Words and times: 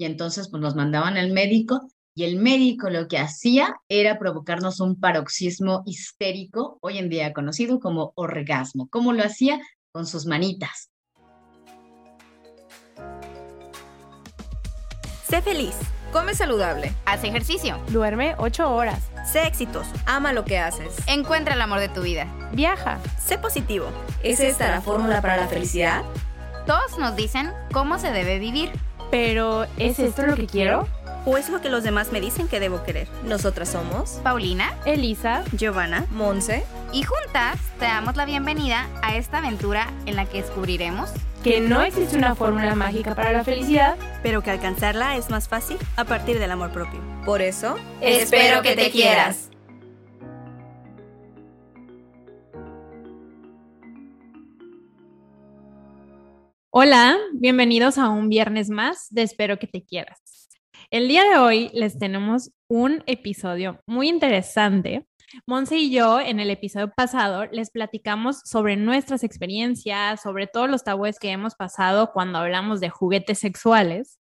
y 0.00 0.06
entonces 0.06 0.48
pues 0.48 0.62
nos 0.62 0.74
mandaban 0.74 1.18
al 1.18 1.30
médico 1.30 1.82
y 2.14 2.24
el 2.24 2.36
médico 2.36 2.88
lo 2.88 3.06
que 3.06 3.18
hacía 3.18 3.76
era 3.86 4.18
provocarnos 4.18 4.80
un 4.80 4.98
paroxismo 4.98 5.82
histérico, 5.84 6.78
hoy 6.80 6.96
en 6.96 7.10
día 7.10 7.34
conocido 7.34 7.80
como 7.80 8.14
orgasmo. 8.16 8.88
¿Cómo 8.90 9.12
lo 9.12 9.22
hacía? 9.22 9.60
Con 9.92 10.06
sus 10.06 10.24
manitas. 10.24 10.90
Sé 15.28 15.42
feliz. 15.42 15.76
Come 16.12 16.34
saludable. 16.34 16.94
Haz 17.04 17.22
ejercicio. 17.22 17.78
Duerme 17.90 18.36
8 18.38 18.74
horas. 18.74 19.10
Sé 19.30 19.46
exitoso. 19.46 19.92
Ama 20.06 20.32
lo 20.32 20.46
que 20.46 20.58
haces. 20.58 20.96
Encuentra 21.08 21.52
el 21.52 21.60
amor 21.60 21.78
de 21.78 21.90
tu 21.90 22.00
vida. 22.00 22.26
Viaja. 22.54 22.98
Sé 23.22 23.36
positivo. 23.36 23.86
¿Es 24.22 24.40
esta 24.40 24.70
la 24.70 24.80
fórmula 24.80 25.20
para 25.20 25.36
la 25.36 25.46
felicidad? 25.46 26.04
Todos 26.66 26.98
nos 26.98 27.16
dicen 27.16 27.52
cómo 27.70 27.98
se 27.98 28.10
debe 28.12 28.38
vivir. 28.38 28.72
Pero, 29.10 29.66
¿es 29.76 29.98
esto 29.98 30.26
lo 30.26 30.36
que 30.36 30.46
quiero? 30.46 30.86
¿O 31.26 31.36
es 31.36 31.50
lo 31.50 31.60
que 31.60 31.68
los 31.68 31.82
demás 31.82 32.12
me 32.12 32.20
dicen 32.20 32.48
que 32.48 32.60
debo 32.60 32.82
querer? 32.82 33.08
Nosotras 33.24 33.68
somos 33.68 34.20
Paulina, 34.22 34.74
Elisa, 34.86 35.42
Giovanna, 35.52 36.06
Monse. 36.10 36.64
Y 36.92 37.02
juntas 37.02 37.58
te 37.78 37.84
damos 37.84 38.16
la 38.16 38.24
bienvenida 38.24 38.88
a 39.02 39.16
esta 39.16 39.38
aventura 39.38 39.88
en 40.06 40.16
la 40.16 40.24
que 40.24 40.42
descubriremos 40.42 41.10
que 41.42 41.60
no 41.60 41.82
existe 41.82 42.16
una 42.16 42.34
fórmula 42.34 42.74
mágica 42.74 43.14
para 43.14 43.32
la 43.32 43.44
felicidad, 43.44 43.96
pero 44.22 44.42
que 44.42 44.50
alcanzarla 44.50 45.16
es 45.16 45.30
más 45.30 45.48
fácil 45.48 45.78
a 45.96 46.04
partir 46.04 46.38
del 46.38 46.50
amor 46.50 46.70
propio. 46.70 47.00
Por 47.24 47.40
eso, 47.40 47.76
espero 48.00 48.62
que 48.62 48.76
te 48.76 48.90
quieras. 48.90 49.49
Hola, 56.72 57.18
bienvenidos 57.32 57.98
a 57.98 58.10
un 58.10 58.28
viernes 58.28 58.70
más 58.70 59.08
de 59.10 59.22
Espero 59.22 59.58
que 59.58 59.66
te 59.66 59.84
quieras. 59.84 60.48
El 60.92 61.08
día 61.08 61.24
de 61.24 61.36
hoy 61.36 61.68
les 61.74 61.98
tenemos 61.98 62.52
un 62.68 63.02
episodio 63.06 63.80
muy 63.86 64.08
interesante. 64.08 65.04
Monse 65.46 65.78
y 65.78 65.90
yo 65.90 66.20
en 66.20 66.38
el 66.38 66.48
episodio 66.48 66.92
pasado 66.96 67.46
les 67.46 67.72
platicamos 67.72 68.42
sobre 68.44 68.76
nuestras 68.76 69.24
experiencias, 69.24 70.22
sobre 70.22 70.46
todos 70.46 70.70
los 70.70 70.84
tabúes 70.84 71.18
que 71.18 71.30
hemos 71.30 71.56
pasado 71.56 72.12
cuando 72.12 72.38
hablamos 72.38 72.78
de 72.78 72.88
juguetes 72.88 73.40
sexuales. 73.40 74.19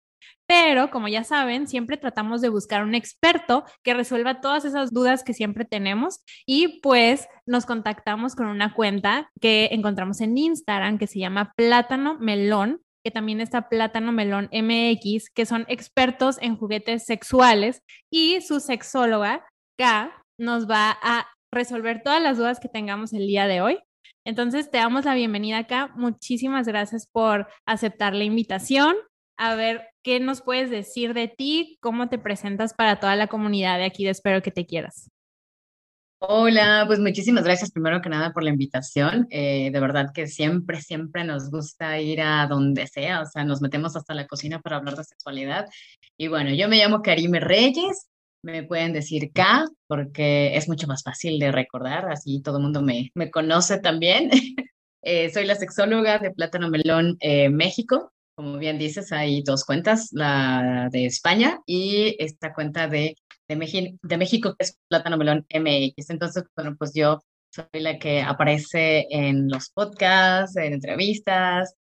Pero, 0.49 0.89
como 0.89 1.07
ya 1.07 1.23
saben, 1.23 1.67
siempre 1.67 1.95
tratamos 1.95 2.41
de 2.41 2.49
buscar 2.49 2.81
un 2.81 2.95
experto 2.95 3.65
que 3.83 3.93
resuelva 3.93 4.41
todas 4.41 4.65
esas 4.65 4.91
dudas 4.91 5.23
que 5.23 5.35
siempre 5.35 5.63
tenemos 5.63 6.21
y 6.47 6.79
pues 6.81 7.27
nos 7.45 7.67
contactamos 7.67 8.33
con 8.33 8.47
una 8.47 8.73
cuenta 8.73 9.29
que 9.39 9.69
encontramos 9.71 10.21
en 10.21 10.35
Instagram 10.35 10.97
que 10.97 11.05
se 11.05 11.19
llama 11.19 11.53
Plátano 11.55 12.17
Melón 12.17 12.81
que 13.03 13.11
también 13.11 13.41
está 13.41 13.69
Plátano 13.69 14.11
Melón 14.11 14.49
MX, 14.51 15.29
que 15.29 15.45
son 15.45 15.65
expertos 15.69 16.37
en 16.41 16.57
juguetes 16.57 17.05
sexuales 17.05 17.81
y 18.11 18.41
su 18.41 18.59
sexóloga, 18.59 19.45
K, 19.77 20.11
nos 20.37 20.69
va 20.69 20.97
a 21.01 21.27
resolver 21.53 22.01
todas 22.03 22.21
las 22.21 22.37
dudas 22.37 22.59
que 22.59 22.67
tengamos 22.67 23.13
el 23.13 23.25
día 23.25 23.47
de 23.47 23.61
hoy. 23.61 23.79
Entonces, 24.25 24.69
te 24.69 24.79
damos 24.79 25.05
la 25.05 25.15
bienvenida 25.15 25.59
acá. 25.59 25.93
Muchísimas 25.95 26.67
gracias 26.67 27.07
por 27.07 27.47
aceptar 27.65 28.13
la 28.13 28.25
invitación. 28.25 28.97
A 29.37 29.55
ver, 29.55 29.88
¿qué 30.09 30.19
nos 30.19 30.41
puedes 30.41 30.71
decir 30.71 31.13
de 31.13 31.27
ti? 31.27 31.77
¿Cómo 31.81 32.09
te 32.09 32.17
presentas 32.17 32.73
para 32.73 32.99
toda 32.99 33.15
la 33.15 33.27
comunidad 33.27 33.77
de 33.77 33.85
aquí 33.85 34.05
de 34.05 34.09
Espero 34.09 34.41
que 34.41 34.49
te 34.49 34.65
quieras? 34.65 35.11
Hola, 36.17 36.85
pues 36.87 36.97
muchísimas 36.97 37.43
gracias 37.43 37.69
primero 37.69 38.01
que 38.01 38.09
nada 38.09 38.33
por 38.33 38.43
la 38.43 38.49
invitación. 38.49 39.27
Eh, 39.29 39.69
de 39.71 39.79
verdad 39.79 40.07
que 40.11 40.25
siempre, 40.25 40.81
siempre 40.81 41.23
nos 41.25 41.51
gusta 41.51 41.99
ir 41.99 42.21
a 42.21 42.47
donde 42.47 42.87
sea, 42.87 43.21
o 43.21 43.27
sea, 43.27 43.43
nos 43.43 43.61
metemos 43.61 43.95
hasta 43.95 44.15
la 44.15 44.25
cocina 44.25 44.59
para 44.59 44.77
hablar 44.77 44.95
de 44.95 45.03
sexualidad. 45.03 45.67
Y 46.17 46.27
bueno, 46.27 46.49
yo 46.55 46.67
me 46.67 46.77
llamo 46.77 47.03
Karime 47.03 47.39
Reyes, 47.39 48.09
me 48.43 48.63
pueden 48.63 48.93
decir 48.93 49.31
K 49.31 49.67
porque 49.85 50.57
es 50.57 50.67
mucho 50.67 50.87
más 50.87 51.03
fácil 51.03 51.37
de 51.37 51.51
recordar, 51.51 52.11
así 52.11 52.41
todo 52.41 52.57
el 52.57 52.63
mundo 52.63 52.81
me, 52.81 53.11
me 53.13 53.29
conoce 53.29 53.77
también. 53.77 54.31
Eh, 55.01 55.29
soy 55.29 55.45
la 55.45 55.55
sexóloga 55.55 56.19
de 56.19 56.31
Plátano 56.31 56.69
Melón 56.69 57.15
eh, 57.21 57.47
México. 57.47 58.11
Como 58.39 58.57
bien 58.57 58.77
dices, 58.77 59.11
hay 59.11 59.43
dos 59.43 59.65
cuentas, 59.65 60.09
la 60.13 60.87
de 60.91 61.05
España 61.07 61.59
y 61.65 62.15
esta 62.19 62.53
cuenta 62.53 62.87
de 62.87 63.15
de, 63.49 64.17
México, 64.17 64.55
que 64.55 64.63
es 64.63 64.77
Plátano 64.87 65.17
Melón 65.17 65.45
MX. 65.53 66.09
Entonces, 66.09 66.43
bueno, 66.55 66.75
pues 66.77 66.93
yo 66.93 67.19
soy 67.51 67.81
la 67.81 67.97
que 67.97 68.21
aparece 68.21 69.07
en 69.09 69.49
los 69.49 69.71
podcasts, 69.71 70.55
en 70.55 70.73
entrevistas, 70.73 71.75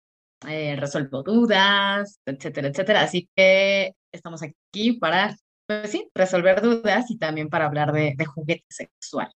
eh, 0.48 0.76
resuelvo 0.78 1.24
dudas, 1.24 2.20
etcétera, 2.26 2.70
etcétera. 2.70 3.02
Así 3.02 3.30
que 3.36 3.94
estamos 4.14 4.42
aquí 4.44 4.94
para, 4.94 5.36
pues 5.68 5.92
sí, 5.92 6.10
resolver 6.16 6.62
dudas 6.62 7.12
y 7.12 7.18
también 7.18 7.50
para 7.50 7.66
hablar 7.66 7.92
de, 7.92 8.14
de 8.18 8.26
juguete 8.26 8.66
sexual. 8.70 9.32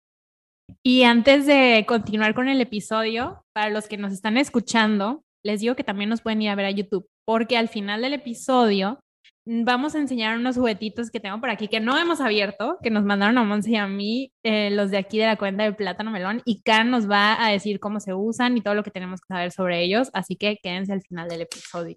Y 0.85 1.03
antes 1.03 1.47
de 1.47 1.85
continuar 1.87 2.35
con 2.35 2.49
el 2.49 2.61
episodio, 2.61 3.45
para 3.53 3.71
los 3.71 3.89
que 3.89 3.97
nos 3.97 4.13
están 4.13 4.39
escuchando, 4.39 5.25
les 5.43 5.61
digo 5.61 5.75
que 5.75 5.85
también 5.85 6.11
nos 6.11 6.21
pueden 6.21 6.43
ir 6.43 6.51
a 6.51 6.55
ver 6.55 6.67
a 6.67 6.71
YouTube, 6.71 7.09
porque 7.25 7.57
al 7.57 7.69
final 7.69 8.03
del 8.03 8.15
episodio 8.15 9.01
vamos 9.47 9.95
a 9.95 9.99
enseñar 9.99 10.37
unos 10.37 10.57
juguetitos 10.57 11.11
que 11.11 11.19
tengo 11.19 11.41
por 11.41 11.51
aquí 11.51 11.69
que 11.69 11.81
no 11.81 11.99
hemos 11.99 12.21
abierto, 12.21 12.79
que 12.83 12.91
nos 12.91 13.05
mandaron 13.05 13.39
a 13.39 13.45
Monse 13.45 13.71
y 13.71 13.77
a 13.77 13.87
mí, 13.87 14.33
eh, 14.45 14.71
los 14.71 14.91
de 14.91 14.99
aquí 14.99 15.19
de 15.19 15.27
la 15.27 15.37
cuenta 15.37 15.65
de 15.65 15.73
Plátano 15.73 16.11
Melón, 16.11 16.43
y 16.45 16.63
Can 16.63 16.91
nos 16.91 17.11
va 17.11 17.45
a 17.45 17.51
decir 17.51 17.81
cómo 17.81 18.01
se 18.01 18.15
usan 18.15 18.57
y 18.57 18.61
todo 18.61 18.75
lo 18.75 18.85
que 18.85 18.91
tenemos 18.91 19.21
que 19.21 19.27
saber 19.29 19.51
sobre 19.51 19.83
ellos, 19.83 20.11
así 20.13 20.37
que 20.37 20.59
quédense 20.63 20.93
al 20.93 21.03
final 21.03 21.29
del 21.29 21.43
episodio. 21.43 21.97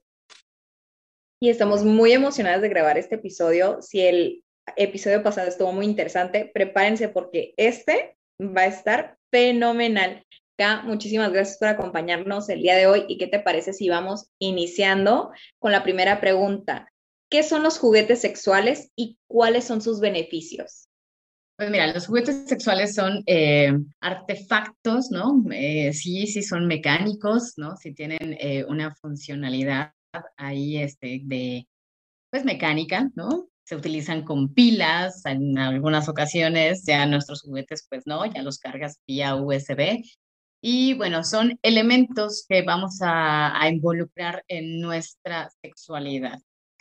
Y 1.40 1.50
estamos 1.50 1.84
muy 1.84 2.14
emocionadas 2.14 2.62
de 2.62 2.70
grabar 2.70 2.98
este 2.98 3.16
episodio. 3.16 3.82
Si 3.82 4.00
el 4.00 4.44
episodio 4.78 5.22
pasado 5.24 5.50
estuvo 5.50 5.74
muy 5.74 5.86
interesante, 5.86 6.50
prepárense 6.54 7.10
porque 7.10 7.54
este 7.58 8.16
va 8.40 8.62
a 8.62 8.68
estar 8.68 9.18
fenomenal. 9.30 10.26
Muchísimas 10.84 11.32
gracias 11.32 11.58
por 11.58 11.68
acompañarnos 11.68 12.48
el 12.50 12.62
día 12.62 12.76
de 12.76 12.86
hoy. 12.86 13.06
¿Y 13.08 13.18
qué 13.18 13.28
te 13.28 13.40
parece 13.40 13.74
si 13.74 13.90
vamos 13.90 14.30
iniciando 14.40 15.32
con 15.60 15.72
la 15.72 15.84
primera 15.84 16.22
pregunta? 16.22 16.92
¿Qué 17.30 17.42
son 17.42 17.64
los 17.64 17.80
juguetes 17.80 18.22
sexuales 18.22 18.92
y 18.96 19.18
cuáles 19.28 19.66
son 19.66 19.82
sus 19.82 20.00
beneficios? 20.00 20.88
Pues 21.58 21.72
mira, 21.72 21.92
los 21.92 22.08
juguetes 22.08 22.48
sexuales 22.48 22.94
son 22.94 23.24
eh, 23.26 23.74
artefactos, 24.00 25.10
¿no? 25.12 25.44
Eh, 25.52 25.92
sí, 25.94 26.28
sí 26.28 26.44
son 26.44 26.68
mecánicos, 26.68 27.54
¿no? 27.58 27.76
Si 27.78 27.94
tienen 27.94 28.38
eh, 28.40 28.64
una 28.66 28.94
funcionalidad 28.96 29.94
ahí 30.38 30.78
este, 30.78 31.22
de, 31.24 31.68
pues 32.30 32.46
mecánica, 32.46 33.10
¿no? 33.16 33.48
Se 33.66 33.76
utilizan 33.76 34.24
con 34.24 34.54
pilas, 34.54 35.26
en 35.26 35.58
algunas 35.58 36.10
ocasiones 36.10 36.84
ya 36.86 37.06
nuestros 37.06 37.42
juguetes, 37.42 37.88
pues 37.90 38.04
no, 38.06 38.26
ya 38.26 38.44
los 38.44 38.60
cargas 38.60 39.00
vía 39.08 39.36
USB. 39.36 40.04
Y 40.66 40.94
bueno, 40.94 41.26
son 41.26 41.60
elementos 41.62 42.46
que 42.48 42.62
vamos 42.62 43.02
a, 43.02 43.62
a 43.62 43.68
involucrar 43.68 44.46
en 44.48 44.80
nuestra 44.80 45.50
sexualidad. 45.62 46.40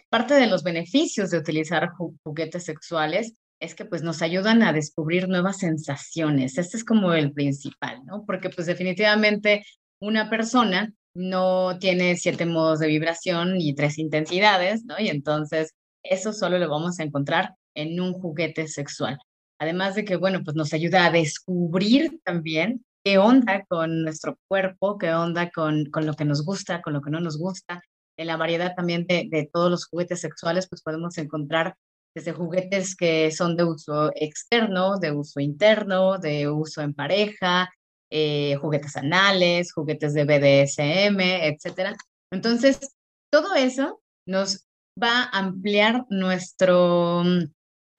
Parte 0.09 0.35
de 0.35 0.47
los 0.47 0.63
beneficios 0.63 1.31
de 1.31 1.39
utilizar 1.39 1.91
juguetes 2.23 2.63
sexuales 2.63 3.35
es 3.59 3.75
que 3.75 3.85
pues 3.85 4.05
nos 4.05 4.23
ayudan 4.23 4.63
a 4.63 4.73
descubrir 4.73 5.29
nuevas 5.29 5.59
sensaciones. 5.59 6.59
Este 6.59 6.77
es 6.77 6.85
como 6.85 7.13
el 7.13 7.33
principal, 7.33 8.05
¿no? 8.05 8.25
Porque 8.25 8.51
pues 8.51 8.69
definitivamente 8.69 9.65
una 10.01 10.31
persona 10.31 10.93
no 11.13 11.77
tiene 11.81 12.15
siete 12.15 12.47
modos 12.47 12.79
de 12.79 12.87
vibración 12.87 13.61
y 13.61 13.75
tres 13.75 13.99
intensidades, 13.99 14.85
¿no? 14.85 14.95
Y 15.01 15.09
entonces 15.09 15.75
eso 16.05 16.33
solo 16.33 16.57
lo 16.59 16.71
vamos 16.71 17.01
a 17.01 17.03
encontrar 17.03 17.57
en 17.75 18.01
un 18.01 18.13
juguete 18.13 18.69
sexual. 18.69 19.19
Además 19.59 19.97
de 19.97 20.05
que, 20.05 20.15
bueno, 20.15 20.43
pues 20.45 20.55
nos 20.55 20.73
ayuda 20.73 21.07
a 21.07 21.11
descubrir 21.11 22.21
también 22.23 22.85
qué 23.05 23.19
onda 23.19 23.65
con 23.69 24.03
nuestro 24.03 24.39
cuerpo, 24.49 24.99
qué 24.99 25.13
onda 25.13 25.51
con, 25.51 25.87
con 25.87 26.07
lo 26.07 26.15
que 26.15 26.25
nos 26.25 26.45
gusta, 26.45 26.83
con 26.83 26.93
lo 26.93 27.03
que 27.03 27.11
no 27.11 27.21
nos 27.21 27.39
gusta, 27.39 27.83
en 28.17 28.27
la 28.27 28.37
variedad 28.37 28.75
también 28.75 29.07
de, 29.07 29.51
todos 29.53 29.71
los 29.71 29.87
juguetes 29.87 30.21
sexuales, 30.21 30.69
pues 30.69 30.83
podemos 30.83 31.17
encontrar 31.19 31.77
desde 32.15 32.33
juguetes 32.33 32.95
que 32.95 33.31
son 33.31 33.57
de 33.57 33.65
uso 33.65 34.13
externo, 34.15 34.99
de 34.99 35.13
uso 35.13 35.41
interno, 35.41 36.19
de 36.19 36.49
uso 36.49 36.83
en 36.83 36.95
pareja, 36.95 37.71
eh, 38.11 38.57
juguetes 38.61 38.97
anales, 38.97 39.73
juguetes 39.73 40.13
de 40.13 40.25
BDSM, 40.25 41.21
etcétera. 41.21 41.97
Entonces, 42.31 42.95
todo 43.31 43.55
eso 43.55 44.03
nos 44.27 44.67
va 45.03 45.25
a 45.25 45.39
ampliar 45.39 46.05
nuestro 46.11 47.23
mm, 47.25 47.45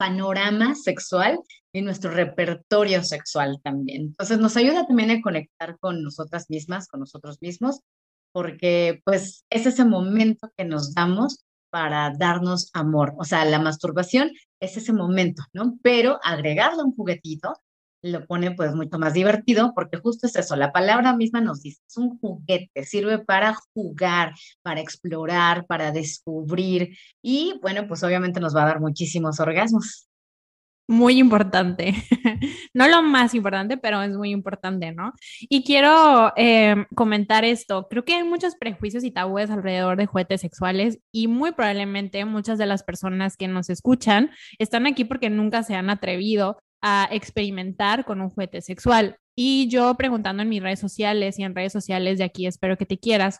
panorama 0.03 0.75
sexual 0.75 1.39
y 1.71 1.81
nuestro 1.81 2.11
repertorio 2.11 3.01
sexual 3.05 3.61
también. 3.63 4.01
Entonces, 4.07 4.37
nos 4.37 4.57
ayuda 4.57 4.85
también 4.85 5.11
a 5.11 5.21
conectar 5.21 5.79
con 5.79 6.03
nosotras 6.03 6.49
mismas, 6.49 6.89
con 6.89 6.99
nosotros 6.99 7.37
mismos, 7.41 7.79
porque 8.33 9.01
pues 9.05 9.45
es 9.49 9.65
ese 9.65 9.85
momento 9.85 10.51
que 10.57 10.65
nos 10.65 10.93
damos 10.93 11.45
para 11.69 12.11
darnos 12.17 12.69
amor. 12.73 13.13
O 13.17 13.23
sea, 13.23 13.45
la 13.45 13.59
masturbación 13.59 14.33
es 14.59 14.75
ese 14.75 14.91
momento, 14.91 15.41
¿no? 15.53 15.79
Pero 15.81 16.19
agregarle 16.21 16.83
un 16.83 16.93
juguetito 16.93 17.53
lo 18.03 18.25
pone 18.27 18.51
pues 18.51 18.75
mucho 18.75 18.99
más 18.99 19.13
divertido 19.13 19.73
porque 19.73 19.97
justo 19.97 20.27
es 20.27 20.35
eso, 20.35 20.55
la 20.55 20.71
palabra 20.71 21.15
misma 21.15 21.41
nos 21.41 21.61
dice, 21.61 21.81
es 21.87 21.97
un 21.97 22.19
juguete, 22.19 22.83
sirve 22.83 23.19
para 23.19 23.55
jugar, 23.73 24.33
para 24.61 24.81
explorar, 24.81 25.65
para 25.65 25.91
descubrir 25.91 26.97
y 27.21 27.57
bueno, 27.61 27.87
pues 27.87 28.03
obviamente 28.03 28.39
nos 28.39 28.55
va 28.55 28.63
a 28.63 28.67
dar 28.67 28.81
muchísimos 28.81 29.39
orgasmos. 29.39 30.07
Muy 30.85 31.17
importante, 31.17 31.93
no 32.73 32.89
lo 32.89 33.01
más 33.01 33.33
importante, 33.33 33.77
pero 33.77 34.01
es 34.01 34.17
muy 34.17 34.31
importante, 34.31 34.91
¿no? 34.91 35.13
Y 35.39 35.63
quiero 35.63 36.33
eh, 36.35 36.75
comentar 36.93 37.45
esto, 37.45 37.87
creo 37.89 38.03
que 38.03 38.15
hay 38.15 38.23
muchos 38.25 38.55
prejuicios 38.55 39.05
y 39.05 39.11
tabúes 39.11 39.49
alrededor 39.49 39.95
de 39.95 40.07
juguetes 40.07 40.41
sexuales 40.41 40.99
y 41.13 41.29
muy 41.29 41.53
probablemente 41.53 42.25
muchas 42.25 42.57
de 42.57 42.65
las 42.65 42.83
personas 42.83 43.37
que 43.37 43.47
nos 43.47 43.69
escuchan 43.69 44.31
están 44.59 44.85
aquí 44.85 45.05
porque 45.05 45.29
nunca 45.29 45.63
se 45.63 45.75
han 45.75 45.89
atrevido 45.89 46.57
a 46.83 47.07
experimentar 47.11 48.05
con 48.05 48.21
un 48.21 48.29
juguete 48.29 48.61
sexual. 48.61 49.17
Y 49.35 49.67
yo 49.69 49.95
preguntando 49.95 50.43
en 50.43 50.49
mis 50.49 50.61
redes 50.61 50.79
sociales 50.79 51.39
y 51.39 51.43
en 51.43 51.55
redes 51.55 51.71
sociales 51.71 52.19
de 52.19 52.25
aquí, 52.25 52.45
espero 52.45 52.77
que 52.77 52.85
te 52.85 52.99
quieras, 52.99 53.39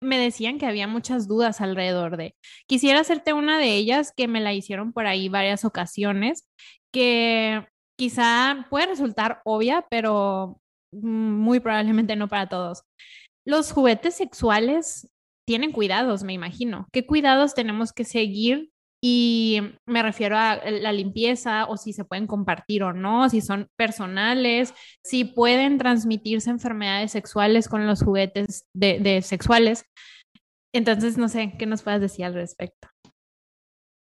me 0.00 0.18
decían 0.18 0.58
que 0.58 0.66
había 0.66 0.86
muchas 0.86 1.26
dudas 1.26 1.60
alrededor 1.60 2.16
de. 2.16 2.36
Quisiera 2.66 3.00
hacerte 3.00 3.32
una 3.32 3.58
de 3.58 3.74
ellas 3.74 4.12
que 4.14 4.28
me 4.28 4.40
la 4.40 4.52
hicieron 4.52 4.92
por 4.92 5.06
ahí 5.06 5.28
varias 5.28 5.64
ocasiones, 5.64 6.48
que 6.92 7.66
quizá 7.96 8.66
puede 8.68 8.86
resultar 8.86 9.40
obvia, 9.44 9.86
pero 9.88 10.60
muy 10.92 11.60
probablemente 11.60 12.14
no 12.14 12.28
para 12.28 12.48
todos. 12.48 12.82
Los 13.46 13.72
juguetes 13.72 14.14
sexuales 14.14 15.08
tienen 15.46 15.72
cuidados, 15.72 16.24
me 16.24 16.34
imagino. 16.34 16.88
¿Qué 16.92 17.06
cuidados 17.06 17.54
tenemos 17.54 17.92
que 17.92 18.04
seguir 18.04 18.70
y 19.04 19.60
me 19.84 20.00
refiero 20.00 20.36
a 20.38 20.60
la 20.64 20.92
limpieza 20.92 21.66
o 21.66 21.76
si 21.76 21.92
se 21.92 22.04
pueden 22.04 22.28
compartir 22.28 22.84
o 22.84 22.92
no, 22.92 23.28
si 23.28 23.40
son 23.40 23.68
personales, 23.74 24.72
si 25.02 25.24
pueden 25.24 25.76
transmitirse 25.76 26.50
enfermedades 26.50 27.10
sexuales 27.10 27.68
con 27.68 27.84
los 27.88 28.04
juguetes 28.04 28.68
de, 28.72 29.20
sexuales. 29.22 29.84
Entonces, 30.72 31.18
no 31.18 31.28
sé, 31.28 31.52
¿qué 31.58 31.66
nos 31.66 31.82
puedes 31.82 32.00
decir 32.00 32.26
al 32.26 32.34
respecto? 32.34 32.88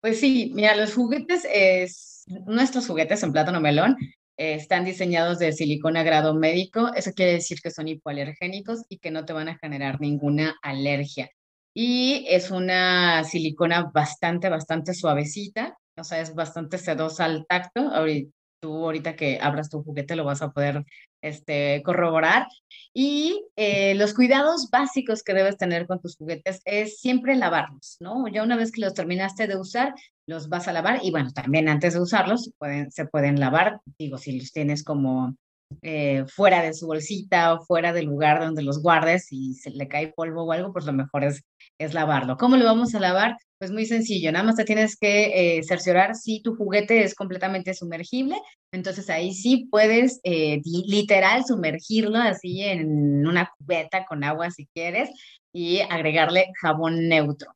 Pues 0.00 0.20
sí, 0.20 0.52
mira, 0.54 0.76
los 0.76 0.94
juguetes, 0.94 1.44
es, 1.52 2.24
nuestros 2.46 2.86
juguetes 2.86 3.20
en 3.24 3.32
plátano 3.32 3.60
melón 3.60 3.96
eh, 4.36 4.54
están 4.54 4.84
diseñados 4.84 5.40
de 5.40 5.52
silicona 5.52 6.04
grado 6.04 6.34
médico. 6.34 6.94
Eso 6.94 7.12
quiere 7.12 7.32
decir 7.32 7.58
que 7.60 7.72
son 7.72 7.88
hipoalergénicos 7.88 8.84
y 8.88 8.98
que 8.98 9.10
no 9.10 9.24
te 9.24 9.32
van 9.32 9.48
a 9.48 9.58
generar 9.58 10.00
ninguna 10.00 10.56
alergia 10.62 11.30
y 11.74 12.24
es 12.28 12.50
una 12.50 13.24
silicona 13.24 13.90
bastante, 13.92 14.48
bastante 14.48 14.94
suavecita, 14.94 15.76
o 15.96 16.04
sea, 16.04 16.20
es 16.20 16.34
bastante 16.34 16.78
sedosa 16.78 17.24
al 17.24 17.46
tacto. 17.46 17.80
Ahorita, 17.80 18.30
tú 18.60 18.84
ahorita 18.84 19.14
que 19.14 19.38
abras 19.42 19.68
tu 19.68 19.82
juguete 19.82 20.16
lo 20.16 20.24
vas 20.24 20.40
a 20.40 20.52
poder 20.52 20.84
este, 21.20 21.82
corroborar. 21.84 22.46
Y 22.94 23.44
eh, 23.56 23.94
los 23.94 24.14
cuidados 24.14 24.70
básicos 24.70 25.22
que 25.22 25.34
debes 25.34 25.58
tener 25.58 25.86
con 25.86 26.00
tus 26.00 26.16
juguetes 26.16 26.60
es 26.64 26.98
siempre 27.00 27.36
lavarlos, 27.36 27.96
¿no? 28.00 28.26
Ya 28.28 28.42
una 28.42 28.56
vez 28.56 28.72
que 28.72 28.80
los 28.80 28.94
terminaste 28.94 29.46
de 29.46 29.56
usar, 29.58 29.94
los 30.26 30.48
vas 30.48 30.68
a 30.68 30.72
lavar 30.72 31.00
y 31.02 31.10
bueno, 31.10 31.32
también 31.32 31.68
antes 31.68 31.94
de 31.94 32.00
usarlos 32.00 32.50
se 32.90 33.06
pueden 33.06 33.40
lavar, 33.40 33.80
digo, 33.98 34.16
si 34.16 34.38
los 34.38 34.52
tienes 34.52 34.82
como 34.82 35.36
eh, 35.82 36.24
fuera 36.28 36.62
de 36.62 36.74
su 36.74 36.86
bolsita 36.86 37.54
o 37.54 37.64
fuera 37.64 37.92
del 37.92 38.06
lugar 38.06 38.40
donde 38.40 38.62
los 38.62 38.82
guardes 38.82 39.28
y 39.30 39.54
se 39.54 39.70
le 39.70 39.88
cae 39.88 40.12
polvo 40.14 40.44
o 40.44 40.52
algo, 40.52 40.72
pues 40.72 40.84
lo 40.86 40.92
mejor 40.92 41.24
es, 41.24 41.42
es 41.78 41.94
lavarlo. 41.94 42.36
¿Cómo 42.36 42.56
lo 42.56 42.64
vamos 42.64 42.94
a 42.94 43.00
lavar? 43.00 43.36
Pues 43.58 43.70
muy 43.70 43.86
sencillo, 43.86 44.32
nada 44.32 44.44
más 44.44 44.56
te 44.56 44.64
tienes 44.64 44.96
que 44.96 45.58
eh, 45.58 45.62
cerciorar 45.62 46.14
si 46.16 46.42
tu 46.42 46.54
juguete 46.56 47.02
es 47.02 47.14
completamente 47.14 47.72
sumergible, 47.72 48.36
entonces 48.72 49.08
ahí 49.08 49.32
sí 49.32 49.68
puedes 49.70 50.20
eh, 50.24 50.60
literal 50.64 51.44
sumergirlo 51.46 52.18
así 52.18 52.62
en 52.62 53.26
una 53.26 53.50
cubeta 53.56 54.04
con 54.06 54.24
agua 54.24 54.50
si 54.50 54.66
quieres 54.74 55.10
y 55.52 55.80
agregarle 55.80 56.46
jabón 56.60 57.08
neutro. 57.08 57.52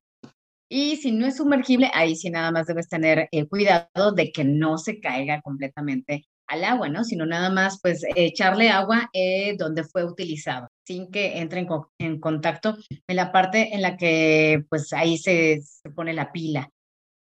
Y 0.70 0.97
si 0.97 1.12
no 1.12 1.26
es 1.26 1.37
sumergible, 1.37 1.91
ahí 1.94 2.15
sí 2.15 2.31
nada 2.31 2.50
más 2.53 2.67
debes 2.67 2.88
tener 2.88 3.29
cuidado 3.49 4.12
de 4.12 4.31
que 4.32 4.44
no 4.44 4.79
se 4.79 5.00
caiga 5.00 5.41
completamente 5.41 6.26
al 6.48 6.64
agua, 6.64 6.88
¿no? 6.88 7.04
Sino 7.04 7.26
nada 7.26 7.50
más, 7.50 7.78
pues, 7.80 8.04
echarle 8.16 8.70
agua 8.70 9.08
eh, 9.12 9.56
donde 9.56 9.84
fue 9.84 10.04
utilizado, 10.04 10.68
sin 10.86 11.10
que 11.10 11.38
entre 11.38 11.66
en, 11.98 12.20
contacto 12.20 12.76
en 13.06 13.16
la 13.16 13.30
parte 13.30 13.74
en 13.74 13.82
la 13.82 13.96
que, 13.96 14.64
pues, 14.68 14.92
ahí 14.92 15.18
se, 15.18 15.60
pone 15.94 16.14
la 16.14 16.32
pila. 16.32 16.70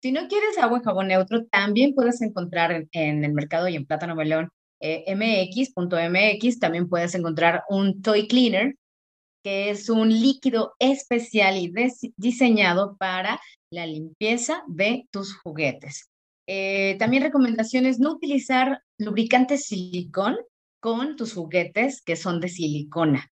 Si 0.02 0.12
no 0.12 0.28
quieres 0.28 0.58
agua 0.60 0.80
y 0.80 0.84
jabón 0.84 1.08
neutro, 1.08 1.46
también 1.46 1.96
puedes 1.96 2.22
encontrar 2.22 2.86
en, 2.92 3.24
el 3.24 3.34
mercado 3.34 3.68
y 3.68 3.76
en 3.76 3.86
Plátano 3.86 4.16
Melón 4.16 4.50
eh, 4.82 5.16
mx.mx, 5.16 6.60
también 6.60 6.90
puedes 6.90 7.16
encontrar 7.16 7.64
un 7.70 8.02
toy 8.02 8.28
cleaner, 8.28 8.76
que 9.44 9.70
es 9.70 9.90
un 9.90 10.10
líquido 10.10 10.74
especial 10.80 11.56
y 11.58 11.72
diseñado 12.18 12.98
para 12.98 13.40
la 13.72 13.86
limpieza 13.86 14.64
de 14.68 15.08
tus 15.12 15.36
juguetes. 15.38 16.10
Eh, 16.48 16.96
también 17.00 17.24
recomendaciones, 17.24 18.00
no 18.00 18.14
utilizar 18.14 18.82
lubricante 18.98 19.58
silicón 19.58 20.38
con 20.80 21.16
tus 21.16 21.34
juguetes 21.34 22.02
que 22.02 22.16
son 22.16 22.40
de 22.40 22.50
silicona. 22.50 23.32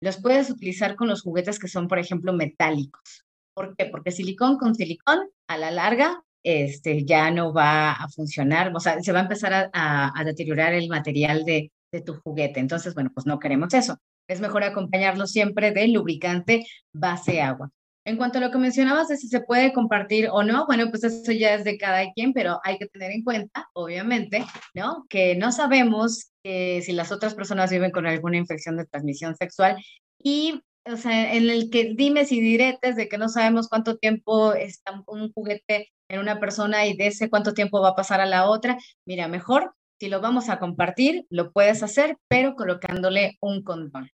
Los 0.00 0.20
puedes 0.20 0.50
utilizar 0.50 0.96
con 0.96 1.08
los 1.08 1.22
juguetes 1.22 1.58
que 1.58 1.68
son, 1.68 1.88
por 1.88 1.98
ejemplo, 1.98 2.32
metálicos. 2.32 3.24
¿Por 3.54 3.76
qué? 3.76 3.86
Porque 3.86 4.10
silicón 4.10 4.58
con 4.58 4.74
silicón, 4.74 5.28
a 5.48 5.58
la 5.58 5.70
larga, 5.70 6.22
este, 6.44 7.04
ya 7.04 7.30
no 7.30 7.52
va 7.52 7.92
a 7.92 8.08
funcionar, 8.08 8.72
o 8.74 8.80
sea, 8.80 9.00
se 9.00 9.12
va 9.12 9.20
a 9.20 9.22
empezar 9.22 9.70
a, 9.72 10.22
deteriorar 10.24 10.72
el 10.74 10.88
material 10.88 11.44
de, 11.44 11.70
de 11.92 12.00
tu 12.00 12.14
juguete. 12.14 12.60
Entonces, 12.60 12.94
bueno, 12.94 13.10
pues 13.14 13.26
no 13.26 13.38
queremos 13.38 13.74
eso. 13.74 13.98
Es 14.28 14.40
mejor 14.40 14.64
acompañarlo 14.64 15.26
siempre 15.26 15.72
de 15.72 15.88
lubricante 15.88 16.66
base 16.92 17.40
agua. 17.40 17.70
En 18.04 18.16
cuanto 18.16 18.38
a 18.38 18.40
lo 18.40 18.50
que 18.50 18.58
mencionabas 18.58 19.08
de 19.08 19.16
si 19.16 19.28
se 19.28 19.40
puede 19.40 19.72
compartir 19.72 20.28
o 20.32 20.42
no, 20.42 20.66
bueno, 20.66 20.90
pues 20.90 21.04
eso 21.04 21.30
ya 21.30 21.54
es 21.54 21.64
de 21.64 21.78
cada 21.78 22.12
quien, 22.12 22.32
pero 22.32 22.60
hay 22.64 22.76
que 22.78 22.86
tener 22.86 23.12
en 23.12 23.22
cuenta, 23.22 23.68
obviamente, 23.74 24.44
¿no? 24.74 25.06
Que 25.08 25.36
no 25.36 25.52
sabemos 25.52 26.32
si 26.44 26.92
las 26.92 27.12
otras 27.12 27.34
personas 27.34 27.70
viven 27.70 27.92
con 27.92 28.06
alguna 28.06 28.36
infección 28.38 28.76
de 28.76 28.86
transmisión 28.86 29.36
sexual 29.36 29.76
y, 30.18 30.60
o 30.84 30.96
sea, 30.96 31.34
en 31.34 31.48
el 31.48 31.70
que 31.70 31.94
dimes 31.94 32.32
y 32.32 32.40
diretes 32.40 32.96
de 32.96 33.08
que 33.08 33.18
no 33.18 33.28
sabemos 33.28 33.68
cuánto 33.68 33.96
tiempo 33.96 34.52
está 34.52 35.04
un 35.06 35.32
juguete 35.32 35.92
en 36.08 36.18
una 36.18 36.40
persona 36.40 36.84
y 36.86 36.96
de 36.96 37.06
ese 37.06 37.30
cuánto 37.30 37.54
tiempo 37.54 37.80
va 37.80 37.90
a 37.90 37.96
pasar 37.96 38.20
a 38.20 38.26
la 38.26 38.50
otra, 38.50 38.76
mira, 39.06 39.28
mejor 39.28 39.74
si 40.00 40.08
lo 40.08 40.20
vamos 40.20 40.48
a 40.48 40.58
compartir, 40.58 41.26
lo 41.30 41.52
puedes 41.52 41.84
hacer, 41.84 42.16
pero 42.26 42.56
colocándole 42.56 43.38
un 43.40 43.62
condón. 43.62 44.10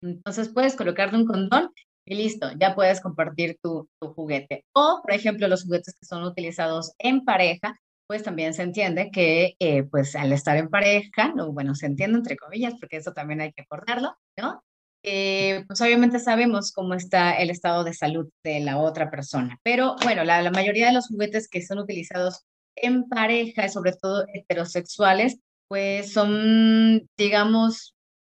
Entonces 0.00 0.48
puedes 0.48 0.76
colocarle 0.76 1.18
un 1.18 1.26
condón 1.26 1.70
y 2.04 2.14
listo, 2.14 2.50
ya 2.58 2.74
puedes 2.74 3.00
compartir 3.00 3.58
tu, 3.62 3.88
juguete. 4.00 4.64
O, 4.72 5.00
por 5.02 5.12
ejemplo, 5.12 5.48
los 5.48 5.64
juguetes 5.64 5.94
que 5.98 6.06
son 6.06 6.24
utilizados 6.24 6.92
en 6.98 7.24
pareja, 7.24 7.76
pues 8.06 8.22
también 8.22 8.54
se 8.54 8.62
entiende 8.62 9.10
que, 9.10 9.54
eh, 9.58 9.84
pues 9.84 10.16
al 10.16 10.32
estar 10.32 10.56
en 10.56 10.68
pareja, 10.68 11.32
no, 11.34 11.52
bueno, 11.52 11.74
se 11.74 11.86
entiende 11.86 12.18
entre 12.18 12.36
comillas, 12.36 12.74
porque 12.78 12.96
eso 12.96 13.12
también 13.12 13.40
hay 13.40 13.52
que 13.52 13.62
acordarlo, 13.62 14.16
¿no? 14.36 14.62
Eh, 15.04 15.64
pues 15.66 15.80
obviamente 15.80 16.18
sabemos 16.20 16.72
cómo 16.72 16.94
está 16.94 17.32
el 17.32 17.50
estado 17.50 17.82
de 17.84 17.94
salud 17.94 18.28
de 18.44 18.60
la 18.60 18.78
otra 18.78 19.10
persona. 19.10 19.58
Pero 19.62 19.96
bueno, 20.04 20.24
la, 20.24 20.42
la 20.42 20.50
mayoría 20.50 20.86
de 20.86 20.92
los 20.92 21.08
juguetes 21.08 21.48
que 21.48 21.62
son 21.62 21.78
utilizados 21.78 22.44
en 22.76 23.08
pareja, 23.08 23.68
sobre 23.68 23.92
todo 23.92 24.26
heterosexuales, 24.32 25.38
pues 25.68 26.12
son, 26.12 27.08
digamos, 27.16 27.94